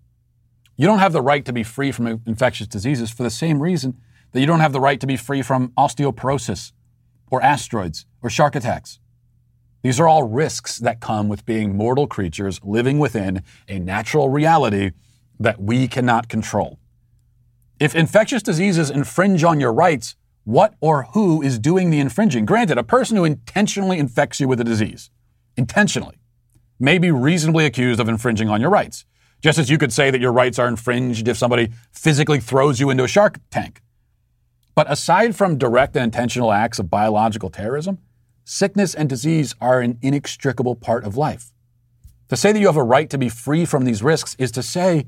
You 0.77 0.87
don't 0.87 0.99
have 0.99 1.13
the 1.13 1.21
right 1.21 1.43
to 1.45 1.53
be 1.53 1.63
free 1.63 1.91
from 1.91 2.21
infectious 2.25 2.67
diseases 2.67 3.11
for 3.11 3.23
the 3.23 3.29
same 3.29 3.61
reason 3.61 3.97
that 4.31 4.39
you 4.39 4.45
don't 4.45 4.59
have 4.59 4.71
the 4.73 4.79
right 4.79 4.99
to 4.99 5.07
be 5.07 5.17
free 5.17 5.41
from 5.41 5.69
osteoporosis 5.77 6.71
or 7.29 7.41
asteroids 7.41 8.05
or 8.21 8.29
shark 8.29 8.55
attacks. 8.55 8.99
These 9.83 9.99
are 9.99 10.07
all 10.07 10.23
risks 10.23 10.77
that 10.77 10.99
come 10.99 11.27
with 11.27 11.45
being 11.45 11.75
mortal 11.75 12.05
creatures 12.05 12.59
living 12.63 12.99
within 12.99 13.43
a 13.67 13.79
natural 13.79 14.29
reality 14.29 14.91
that 15.39 15.59
we 15.59 15.87
cannot 15.87 16.29
control. 16.29 16.77
If 17.79 17.95
infectious 17.95 18.43
diseases 18.43 18.91
infringe 18.91 19.43
on 19.43 19.59
your 19.59 19.73
rights, 19.73 20.15
what 20.43 20.75
or 20.81 21.03
who 21.13 21.41
is 21.41 21.59
doing 21.59 21.89
the 21.89 21.99
infringing. 21.99 22.45
Granted, 22.45 22.77
a 22.77 22.83
person 22.83 23.17
who 23.17 23.25
intentionally 23.25 23.99
infects 23.99 24.39
you 24.39 24.47
with 24.47 24.59
a 24.59 24.63
disease, 24.63 25.09
intentionally, 25.55 26.17
may 26.79 26.97
be 26.97 27.11
reasonably 27.11 27.65
accused 27.65 27.99
of 27.99 28.09
infringing 28.09 28.49
on 28.49 28.59
your 28.59 28.69
rights. 28.69 29.05
Just 29.41 29.59
as 29.59 29.69
you 29.69 29.77
could 29.77 29.93
say 29.93 30.11
that 30.11 30.21
your 30.21 30.31
rights 30.31 30.59
are 30.59 30.67
infringed 30.67 31.27
if 31.27 31.37
somebody 31.37 31.71
physically 31.91 32.39
throws 32.39 32.79
you 32.79 32.89
into 32.89 33.03
a 33.03 33.07
shark 33.07 33.39
tank. 33.49 33.81
But 34.75 34.89
aside 34.89 35.35
from 35.35 35.57
direct 35.57 35.95
and 35.95 36.03
intentional 36.03 36.51
acts 36.51 36.79
of 36.79 36.89
biological 36.89 37.49
terrorism, 37.49 37.99
sickness 38.43 38.95
and 38.95 39.09
disease 39.09 39.55
are 39.59 39.81
an 39.81 39.97
inextricable 40.01 40.75
part 40.75 41.03
of 41.03 41.17
life. 41.17 41.51
To 42.29 42.37
say 42.37 42.51
that 42.51 42.59
you 42.59 42.67
have 42.67 42.77
a 42.77 42.83
right 42.83 43.09
to 43.09 43.17
be 43.17 43.29
free 43.29 43.65
from 43.65 43.85
these 43.85 44.01
risks 44.01 44.35
is 44.39 44.51
to 44.51 44.63
say 44.63 45.05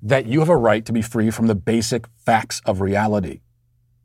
that 0.00 0.26
you 0.26 0.40
have 0.40 0.48
a 0.48 0.56
right 0.56 0.84
to 0.86 0.92
be 0.92 1.02
free 1.02 1.30
from 1.30 1.46
the 1.46 1.54
basic 1.54 2.06
facts 2.16 2.62
of 2.64 2.80
reality. 2.80 3.40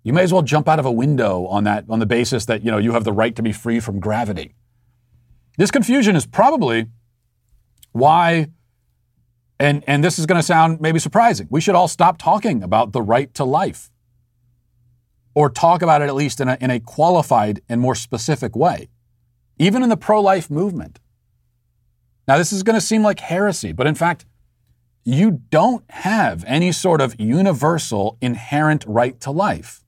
You 0.07 0.13
may 0.13 0.23
as 0.23 0.31
well 0.31 0.41
jump 0.41 0.69
out 0.69 0.79
of 0.79 0.85
a 0.85 0.91
window 0.91 1.47
on 1.47 1.65
that 1.65 1.83
on 1.89 1.99
the 1.99 2.05
basis 2.05 2.45
that 2.45 2.63
you 2.63 2.71
know 2.71 2.77
you 2.77 2.93
have 2.93 3.03
the 3.03 3.11
right 3.11 3.35
to 3.35 3.43
be 3.43 3.51
free 3.51 3.81
from 3.81 3.99
gravity. 3.99 4.55
This 5.57 5.69
confusion 5.69 6.15
is 6.15 6.25
probably 6.25 6.85
why 7.91 8.47
and 9.59 9.83
and 9.85 10.01
this 10.05 10.17
is 10.17 10.25
going 10.25 10.39
to 10.39 10.43
sound 10.43 10.79
maybe 10.79 10.97
surprising. 10.97 11.49
We 11.49 11.59
should 11.59 11.75
all 11.75 11.89
stop 11.89 12.17
talking 12.17 12.63
about 12.63 12.93
the 12.93 13.01
right 13.01 13.33
to 13.33 13.43
life. 13.43 13.91
Or 15.35 15.49
talk 15.49 15.81
about 15.81 16.01
it 16.01 16.05
at 16.05 16.15
least 16.15 16.39
in 16.39 16.47
a, 16.47 16.57
in 16.61 16.71
a 16.71 16.79
qualified 16.79 17.59
and 17.67 17.81
more 17.81 17.93
specific 17.93 18.55
way. 18.55 18.87
Even 19.59 19.83
in 19.83 19.89
the 19.89 19.97
pro-life 19.97 20.49
movement. 20.49 21.01
Now 22.29 22.37
this 22.37 22.53
is 22.53 22.63
going 22.63 22.79
to 22.79 22.85
seem 22.85 23.03
like 23.03 23.19
heresy, 23.19 23.73
but 23.73 23.87
in 23.87 23.95
fact, 23.95 24.25
you 25.03 25.41
don't 25.49 25.83
have 25.91 26.45
any 26.47 26.71
sort 26.71 27.01
of 27.01 27.19
universal 27.19 28.17
inherent 28.21 28.85
right 28.87 29.19
to 29.19 29.31
life. 29.31 29.83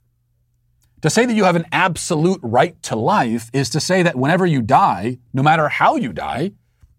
To 1.02 1.10
say 1.10 1.24
that 1.24 1.34
you 1.34 1.44
have 1.44 1.56
an 1.56 1.66
absolute 1.72 2.40
right 2.42 2.80
to 2.82 2.96
life 2.96 3.50
is 3.54 3.70
to 3.70 3.80
say 3.80 4.02
that 4.02 4.16
whenever 4.16 4.44
you 4.44 4.60
die, 4.60 5.18
no 5.32 5.42
matter 5.42 5.68
how 5.68 5.96
you 5.96 6.12
die, 6.12 6.52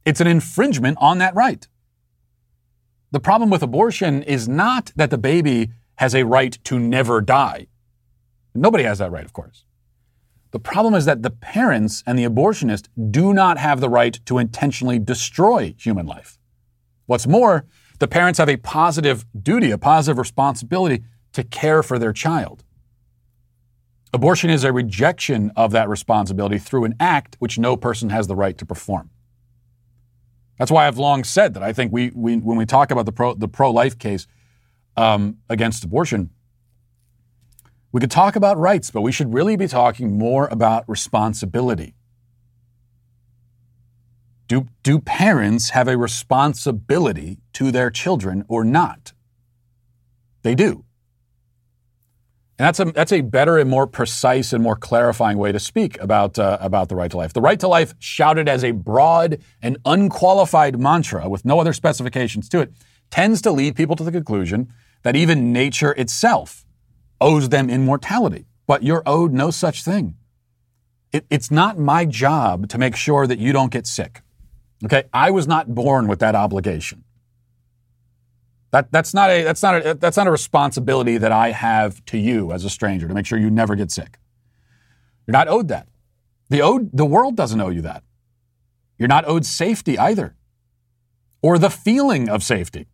it's 0.05 0.21
an 0.21 0.27
infringement 0.27 0.97
on 0.99 1.19
that 1.19 1.35
right. 1.35 1.67
The 3.11 3.19
problem 3.19 3.49
with 3.49 3.61
abortion 3.61 4.23
is 4.23 4.47
not 4.47 4.91
that 4.95 5.11
the 5.11 5.17
baby 5.17 5.69
has 5.95 6.15
a 6.15 6.23
right 6.23 6.57
to 6.63 6.79
never 6.79 7.21
die. 7.21 7.67
Nobody 8.55 8.85
has 8.85 8.97
that 8.97 9.11
right, 9.11 9.25
of 9.25 9.33
course. 9.33 9.65
The 10.49 10.59
problem 10.59 10.95
is 10.95 11.05
that 11.05 11.21
the 11.21 11.29
parents 11.29 12.03
and 12.07 12.17
the 12.17 12.25
abortionist 12.25 12.87
do 13.11 13.33
not 13.33 13.57
have 13.57 13.81
the 13.81 13.89
right 13.89 14.19
to 14.25 14.37
intentionally 14.37 14.97
destroy 14.97 15.75
human 15.77 16.07
life. 16.07 16.39
What's 17.05 17.27
more, 17.27 17.65
the 17.99 18.07
parents 18.07 18.39
have 18.39 18.49
a 18.49 18.57
positive 18.57 19.25
duty, 19.39 19.71
a 19.71 19.77
positive 19.77 20.17
responsibility 20.17 21.03
to 21.33 21.43
care 21.43 21.83
for 21.83 21.99
their 21.99 22.13
child. 22.13 22.63
Abortion 24.13 24.49
is 24.49 24.63
a 24.63 24.73
rejection 24.73 25.51
of 25.55 25.71
that 25.71 25.87
responsibility 25.87 26.57
through 26.57 26.83
an 26.83 26.95
act 26.99 27.37
which 27.39 27.57
no 27.57 27.77
person 27.77 28.09
has 28.09 28.27
the 28.27 28.35
right 28.35 28.57
to 28.57 28.65
perform. 28.65 29.09
That's 30.57 30.71
why 30.71 30.87
I've 30.87 30.97
long 30.97 31.23
said 31.23 31.53
that 31.53 31.63
I 31.63 31.73
think 31.73 31.91
we, 31.91 32.11
we 32.13 32.37
when 32.37 32.57
we 32.57 32.65
talk 32.65 32.91
about 32.91 33.05
the 33.05 33.11
pro 33.11 33.33
the 33.33 33.47
pro 33.47 33.71
life 33.71 33.97
case 33.97 34.27
um, 34.97 35.37
against 35.49 35.83
abortion, 35.83 36.29
we 37.91 37.99
could 37.99 38.11
talk 38.11 38.35
about 38.35 38.57
rights, 38.57 38.91
but 38.91 39.01
we 39.01 39.11
should 39.11 39.33
really 39.33 39.55
be 39.55 39.67
talking 39.67 40.17
more 40.17 40.47
about 40.47 40.87
responsibility. 40.87 41.95
Do, 44.47 44.67
do 44.83 44.99
parents 44.99 45.69
have 45.69 45.87
a 45.87 45.97
responsibility 45.97 47.39
to 47.53 47.71
their 47.71 47.89
children 47.89 48.43
or 48.47 48.63
not? 48.63 49.13
They 50.41 50.55
do. 50.55 50.83
And 52.61 52.67
that's 52.67 52.79
a, 52.79 52.85
that's 52.91 53.11
a 53.11 53.21
better 53.21 53.57
and 53.57 53.67
more 53.67 53.87
precise 53.87 54.53
and 54.53 54.61
more 54.61 54.75
clarifying 54.75 55.39
way 55.39 55.51
to 55.51 55.57
speak 55.57 55.99
about, 55.99 56.37
uh, 56.37 56.59
about 56.61 56.89
the 56.89 56.95
right 56.95 57.09
to 57.09 57.17
life. 57.17 57.33
The 57.33 57.41
right 57.41 57.59
to 57.59 57.67
life, 57.67 57.95
shouted 57.97 58.47
as 58.47 58.63
a 58.63 58.69
broad 58.69 59.41
and 59.63 59.79
unqualified 59.83 60.79
mantra 60.79 61.27
with 61.27 61.43
no 61.43 61.59
other 61.59 61.73
specifications 61.73 62.47
to 62.49 62.59
it, 62.59 62.71
tends 63.09 63.41
to 63.41 63.51
lead 63.51 63.75
people 63.75 63.95
to 63.95 64.03
the 64.03 64.11
conclusion 64.11 64.71
that 65.01 65.15
even 65.15 65.51
nature 65.51 65.93
itself 65.93 66.63
owes 67.19 67.49
them 67.49 67.67
immortality. 67.67 68.45
But 68.67 68.83
you're 68.83 69.01
owed 69.07 69.33
no 69.33 69.49
such 69.49 69.83
thing. 69.83 70.17
It, 71.11 71.25
it's 71.31 71.49
not 71.49 71.79
my 71.79 72.05
job 72.05 72.69
to 72.69 72.77
make 72.77 72.95
sure 72.95 73.25
that 73.25 73.39
you 73.39 73.53
don't 73.53 73.71
get 73.71 73.87
sick. 73.87 74.21
Okay? 74.85 75.05
I 75.11 75.31
was 75.31 75.47
not 75.47 75.73
born 75.73 76.07
with 76.07 76.19
that 76.19 76.35
obligation. 76.35 77.05
That, 78.71 78.89
that's 78.91 79.13
not 79.13 79.29
a 79.29 79.43
that's 79.43 79.61
not 79.61 79.85
a 79.85 79.93
that's 79.95 80.15
not 80.15 80.27
a 80.27 80.31
responsibility 80.31 81.17
that 81.17 81.31
I 81.31 81.51
have 81.51 82.03
to 82.05 82.17
you 82.17 82.53
as 82.53 82.63
a 82.63 82.69
stranger 82.69 83.07
to 83.07 83.13
make 83.13 83.25
sure 83.25 83.37
you 83.37 83.51
never 83.51 83.75
get 83.75 83.91
sick. 83.91 84.17
You're 85.27 85.33
not 85.33 85.49
owed 85.49 85.67
that. 85.67 85.89
The 86.49 86.61
owed 86.61 86.89
the 86.93 87.05
world 87.05 87.35
doesn't 87.35 87.59
owe 87.59 87.69
you 87.69 87.81
that. 87.81 88.03
You're 88.97 89.09
not 89.09 89.27
owed 89.27 89.45
safety 89.45 89.97
either, 89.97 90.35
or 91.41 91.57
the 91.57 91.69
feeling 91.69 92.29
of 92.29 92.43
safety, 92.43 92.87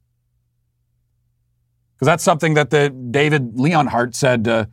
because 1.95 2.07
that's 2.07 2.23
something 2.23 2.55
that 2.55 2.71
the 2.71 2.89
David 2.89 3.59
Leonhardt 3.59 4.15
said. 4.15 4.47
Uh, 4.47 4.65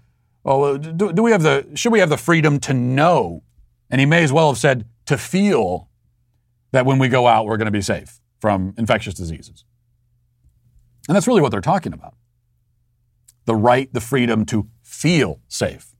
oh, 0.44 0.78
do, 0.78 1.12
do 1.12 1.22
we 1.22 1.32
have 1.32 1.42
the 1.42 1.66
should 1.74 1.92
we 1.92 2.00
have 2.00 2.08
the 2.08 2.16
freedom 2.16 2.58
to 2.60 2.72
know? 2.72 3.42
And 3.90 4.00
he 4.00 4.06
may 4.06 4.24
as 4.24 4.32
well 4.32 4.48
have 4.48 4.58
said 4.58 4.86
to 5.04 5.18
feel 5.18 5.90
that 6.72 6.86
when 6.86 6.98
we 6.98 7.08
go 7.08 7.26
out 7.26 7.44
we're 7.44 7.58
going 7.58 7.66
to 7.66 7.70
be 7.70 7.82
safe 7.82 8.20
from 8.40 8.74
infectious 8.78 9.12
diseases. 9.12 9.64
And 11.08 11.14
that's 11.14 11.26
really 11.26 11.42
what 11.42 11.50
they're 11.50 11.60
talking 11.60 11.92
about 11.92 12.14
the 13.46 13.54
right, 13.54 13.92
the 13.92 14.00
freedom 14.00 14.46
to 14.46 14.68
feel 14.82 15.40
safe. 15.48 15.94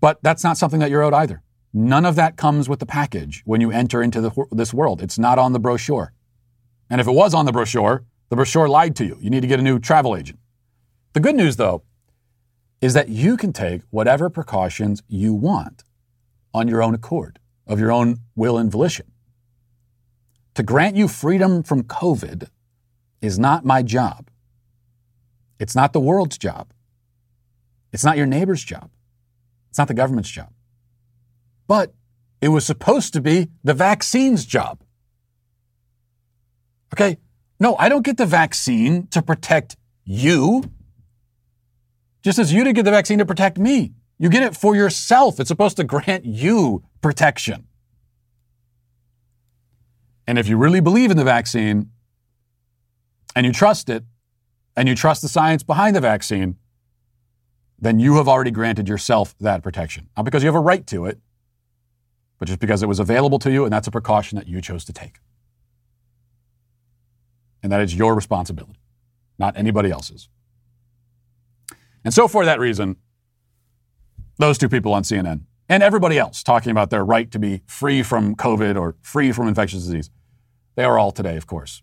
But 0.00 0.22
that's 0.22 0.42
not 0.42 0.56
something 0.56 0.80
that 0.80 0.90
you're 0.90 1.02
owed 1.02 1.12
either. 1.12 1.42
None 1.74 2.06
of 2.06 2.14
that 2.16 2.36
comes 2.36 2.68
with 2.68 2.78
the 2.78 2.86
package 2.86 3.42
when 3.44 3.60
you 3.60 3.70
enter 3.70 4.02
into 4.02 4.20
the, 4.20 4.46
this 4.50 4.72
world. 4.72 5.02
It's 5.02 5.18
not 5.18 5.38
on 5.38 5.52
the 5.52 5.58
brochure. 5.58 6.12
And 6.88 7.00
if 7.00 7.06
it 7.06 7.12
was 7.12 7.34
on 7.34 7.46
the 7.46 7.52
brochure, 7.52 8.04
the 8.28 8.36
brochure 8.36 8.68
lied 8.68 8.96
to 8.96 9.04
you. 9.04 9.18
You 9.20 9.28
need 9.28 9.40
to 9.40 9.46
get 9.46 9.60
a 9.60 9.62
new 9.62 9.78
travel 9.78 10.16
agent. 10.16 10.38
The 11.12 11.20
good 11.20 11.34
news, 11.34 11.56
though, 11.56 11.82
is 12.80 12.94
that 12.94 13.08
you 13.08 13.36
can 13.36 13.52
take 13.52 13.82
whatever 13.90 14.30
precautions 14.30 15.02
you 15.08 15.34
want 15.34 15.84
on 16.52 16.68
your 16.68 16.82
own 16.82 16.94
accord, 16.94 17.40
of 17.66 17.80
your 17.80 17.90
own 17.90 18.18
will 18.36 18.58
and 18.58 18.70
volition. 18.70 19.10
To 20.54 20.62
grant 20.62 20.96
you 20.96 21.08
freedom 21.08 21.62
from 21.62 21.82
COVID 21.82 22.48
is 23.24 23.38
not 23.38 23.64
my 23.64 23.82
job. 23.82 24.30
It's 25.58 25.74
not 25.74 25.92
the 25.92 26.00
world's 26.00 26.36
job. 26.36 26.72
It's 27.92 28.04
not 28.04 28.16
your 28.16 28.26
neighbor's 28.26 28.62
job. 28.62 28.90
It's 29.70 29.78
not 29.78 29.88
the 29.88 29.94
government's 29.94 30.28
job. 30.28 30.52
But 31.66 31.94
it 32.40 32.48
was 32.48 32.66
supposed 32.66 33.14
to 33.14 33.20
be 33.20 33.48
the 33.62 33.72
vaccine's 33.72 34.44
job. 34.44 34.82
Okay? 36.92 37.18
No, 37.58 37.76
I 37.78 37.88
don't 37.88 38.04
get 38.04 38.18
the 38.18 38.26
vaccine 38.26 39.06
to 39.08 39.22
protect 39.22 39.76
you. 40.04 40.64
Just 42.22 42.38
as 42.38 42.52
you 42.52 42.62
didn't 42.62 42.76
get 42.76 42.84
the 42.84 42.90
vaccine 42.90 43.18
to 43.18 43.26
protect 43.26 43.58
me. 43.58 43.94
You 44.18 44.28
get 44.28 44.42
it 44.42 44.54
for 44.54 44.76
yourself. 44.76 45.40
It's 45.40 45.48
supposed 45.48 45.76
to 45.78 45.84
grant 45.84 46.24
you 46.24 46.84
protection. 47.00 47.66
And 50.26 50.38
if 50.38 50.46
you 50.48 50.56
really 50.56 50.80
believe 50.80 51.10
in 51.10 51.16
the 51.16 51.24
vaccine 51.24 51.90
and 53.34 53.46
you 53.46 53.52
trust 53.52 53.88
it 53.88 54.04
and 54.76 54.88
you 54.88 54.94
trust 54.94 55.22
the 55.22 55.28
science 55.28 55.62
behind 55.62 55.94
the 55.94 56.00
vaccine, 56.00 56.56
then 57.78 57.98
you 57.98 58.16
have 58.16 58.28
already 58.28 58.50
granted 58.50 58.88
yourself 58.88 59.34
that 59.40 59.62
protection. 59.62 60.08
Not 60.16 60.24
because 60.24 60.42
you 60.42 60.48
have 60.48 60.54
a 60.54 60.60
right 60.60 60.86
to 60.88 61.06
it, 61.06 61.18
but 62.38 62.48
just 62.48 62.60
because 62.60 62.82
it 62.82 62.86
was 62.86 63.00
available 63.00 63.38
to 63.40 63.50
you 63.50 63.64
and 63.64 63.72
that's 63.72 63.86
a 63.86 63.90
precaution 63.90 64.36
that 64.36 64.48
you 64.48 64.60
chose 64.60 64.84
to 64.86 64.92
take. 64.92 65.18
And 67.62 67.72
that 67.72 67.80
is 67.80 67.94
your 67.94 68.14
responsibility, 68.14 68.78
not 69.38 69.56
anybody 69.56 69.90
else's. 69.90 70.28
And 72.04 72.12
so, 72.12 72.28
for 72.28 72.44
that 72.44 72.60
reason, 72.60 72.96
those 74.36 74.58
two 74.58 74.68
people 74.68 74.92
on 74.92 75.02
CNN 75.02 75.42
and 75.68 75.82
everybody 75.82 76.18
else 76.18 76.42
talking 76.42 76.70
about 76.70 76.90
their 76.90 77.04
right 77.04 77.30
to 77.30 77.38
be 77.38 77.62
free 77.66 78.02
from 78.02 78.36
COVID 78.36 78.78
or 78.78 78.96
free 79.00 79.32
from 79.32 79.48
infectious 79.48 79.84
disease, 79.84 80.10
they 80.74 80.84
are 80.84 80.98
all 80.98 81.12
today, 81.12 81.36
of 81.36 81.46
course, 81.46 81.82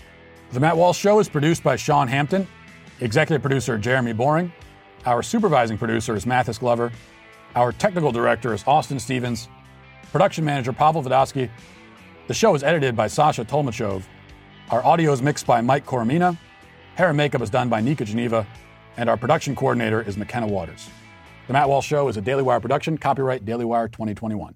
The 0.51 0.59
Matt 0.59 0.75
Walsh 0.75 0.97
Show 0.97 1.19
is 1.19 1.29
produced 1.29 1.63
by 1.63 1.77
Sean 1.77 2.09
Hampton, 2.09 2.45
executive 2.99 3.41
producer 3.41 3.77
Jeremy 3.77 4.11
Boring. 4.11 4.51
Our 5.05 5.23
supervising 5.23 5.77
producer 5.77 6.13
is 6.13 6.25
Mathis 6.25 6.57
Glover. 6.57 6.91
Our 7.55 7.71
technical 7.71 8.11
director 8.11 8.53
is 8.53 8.61
Austin 8.67 8.99
Stevens. 8.99 9.47
Production 10.11 10.43
manager 10.43 10.73
Pavel 10.73 11.03
Vodosky. 11.03 11.49
The 12.27 12.33
show 12.33 12.53
is 12.53 12.63
edited 12.63 12.97
by 12.97 13.07
Sasha 13.07 13.45
Tolmachov. 13.45 14.03
Our 14.71 14.83
audio 14.83 15.13
is 15.13 15.21
mixed 15.21 15.47
by 15.47 15.61
Mike 15.61 15.85
Coromina. 15.85 16.37
Hair 16.95 17.07
and 17.07 17.17
makeup 17.17 17.41
is 17.41 17.49
done 17.49 17.69
by 17.69 17.79
Nika 17.79 18.03
Geneva. 18.03 18.45
And 18.97 19.09
our 19.09 19.15
production 19.15 19.55
coordinator 19.55 20.01
is 20.01 20.17
McKenna 20.17 20.47
Waters. 20.47 20.89
The 21.47 21.53
Matt 21.53 21.69
Walsh 21.69 21.87
Show 21.87 22.09
is 22.09 22.17
a 22.17 22.21
Daily 22.21 22.43
Wire 22.43 22.59
production, 22.59 22.97
copyright 22.97 23.45
Daily 23.45 23.63
Wire 23.63 23.87
2021. 23.87 24.53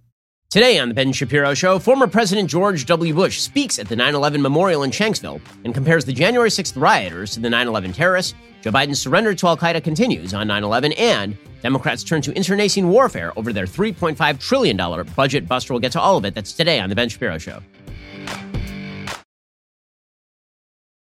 Today 0.55 0.79
on 0.79 0.87
The 0.87 0.95
Ben 0.95 1.11
Shapiro 1.11 1.53
Show, 1.53 1.79
former 1.79 2.07
President 2.07 2.49
George 2.49 2.85
W. 2.85 3.13
Bush 3.13 3.41
speaks 3.41 3.77
at 3.77 3.89
the 3.89 3.95
9 3.97 4.15
11 4.15 4.41
memorial 4.41 4.83
in 4.83 4.89
Shanksville 4.89 5.41
and 5.65 5.73
compares 5.73 6.05
the 6.05 6.13
January 6.13 6.47
6th 6.49 6.81
rioters 6.81 7.31
to 7.31 7.41
the 7.41 7.49
9 7.49 7.67
11 7.67 7.91
terrorists. 7.91 8.33
Joe 8.61 8.71
Biden's 8.71 9.01
surrender 9.01 9.35
to 9.35 9.47
Al 9.47 9.57
Qaeda 9.57 9.83
continues 9.83 10.33
on 10.33 10.47
9 10.47 10.63
11, 10.63 10.93
and 10.93 11.37
Democrats 11.61 12.05
turn 12.05 12.21
to 12.21 12.31
internecine 12.31 12.87
warfare 12.87 13.33
over 13.37 13.51
their 13.51 13.65
$3.5 13.65 14.39
trillion 14.39 14.77
budget 15.13 15.45
buster. 15.45 15.73
We'll 15.73 15.81
get 15.81 15.91
to 15.91 15.99
all 15.99 16.15
of 16.15 16.23
it. 16.23 16.33
That's 16.33 16.53
today 16.53 16.79
on 16.79 16.87
The 16.87 16.95
Ben 16.95 17.09
Shapiro 17.09 17.37
Show. 17.37 17.59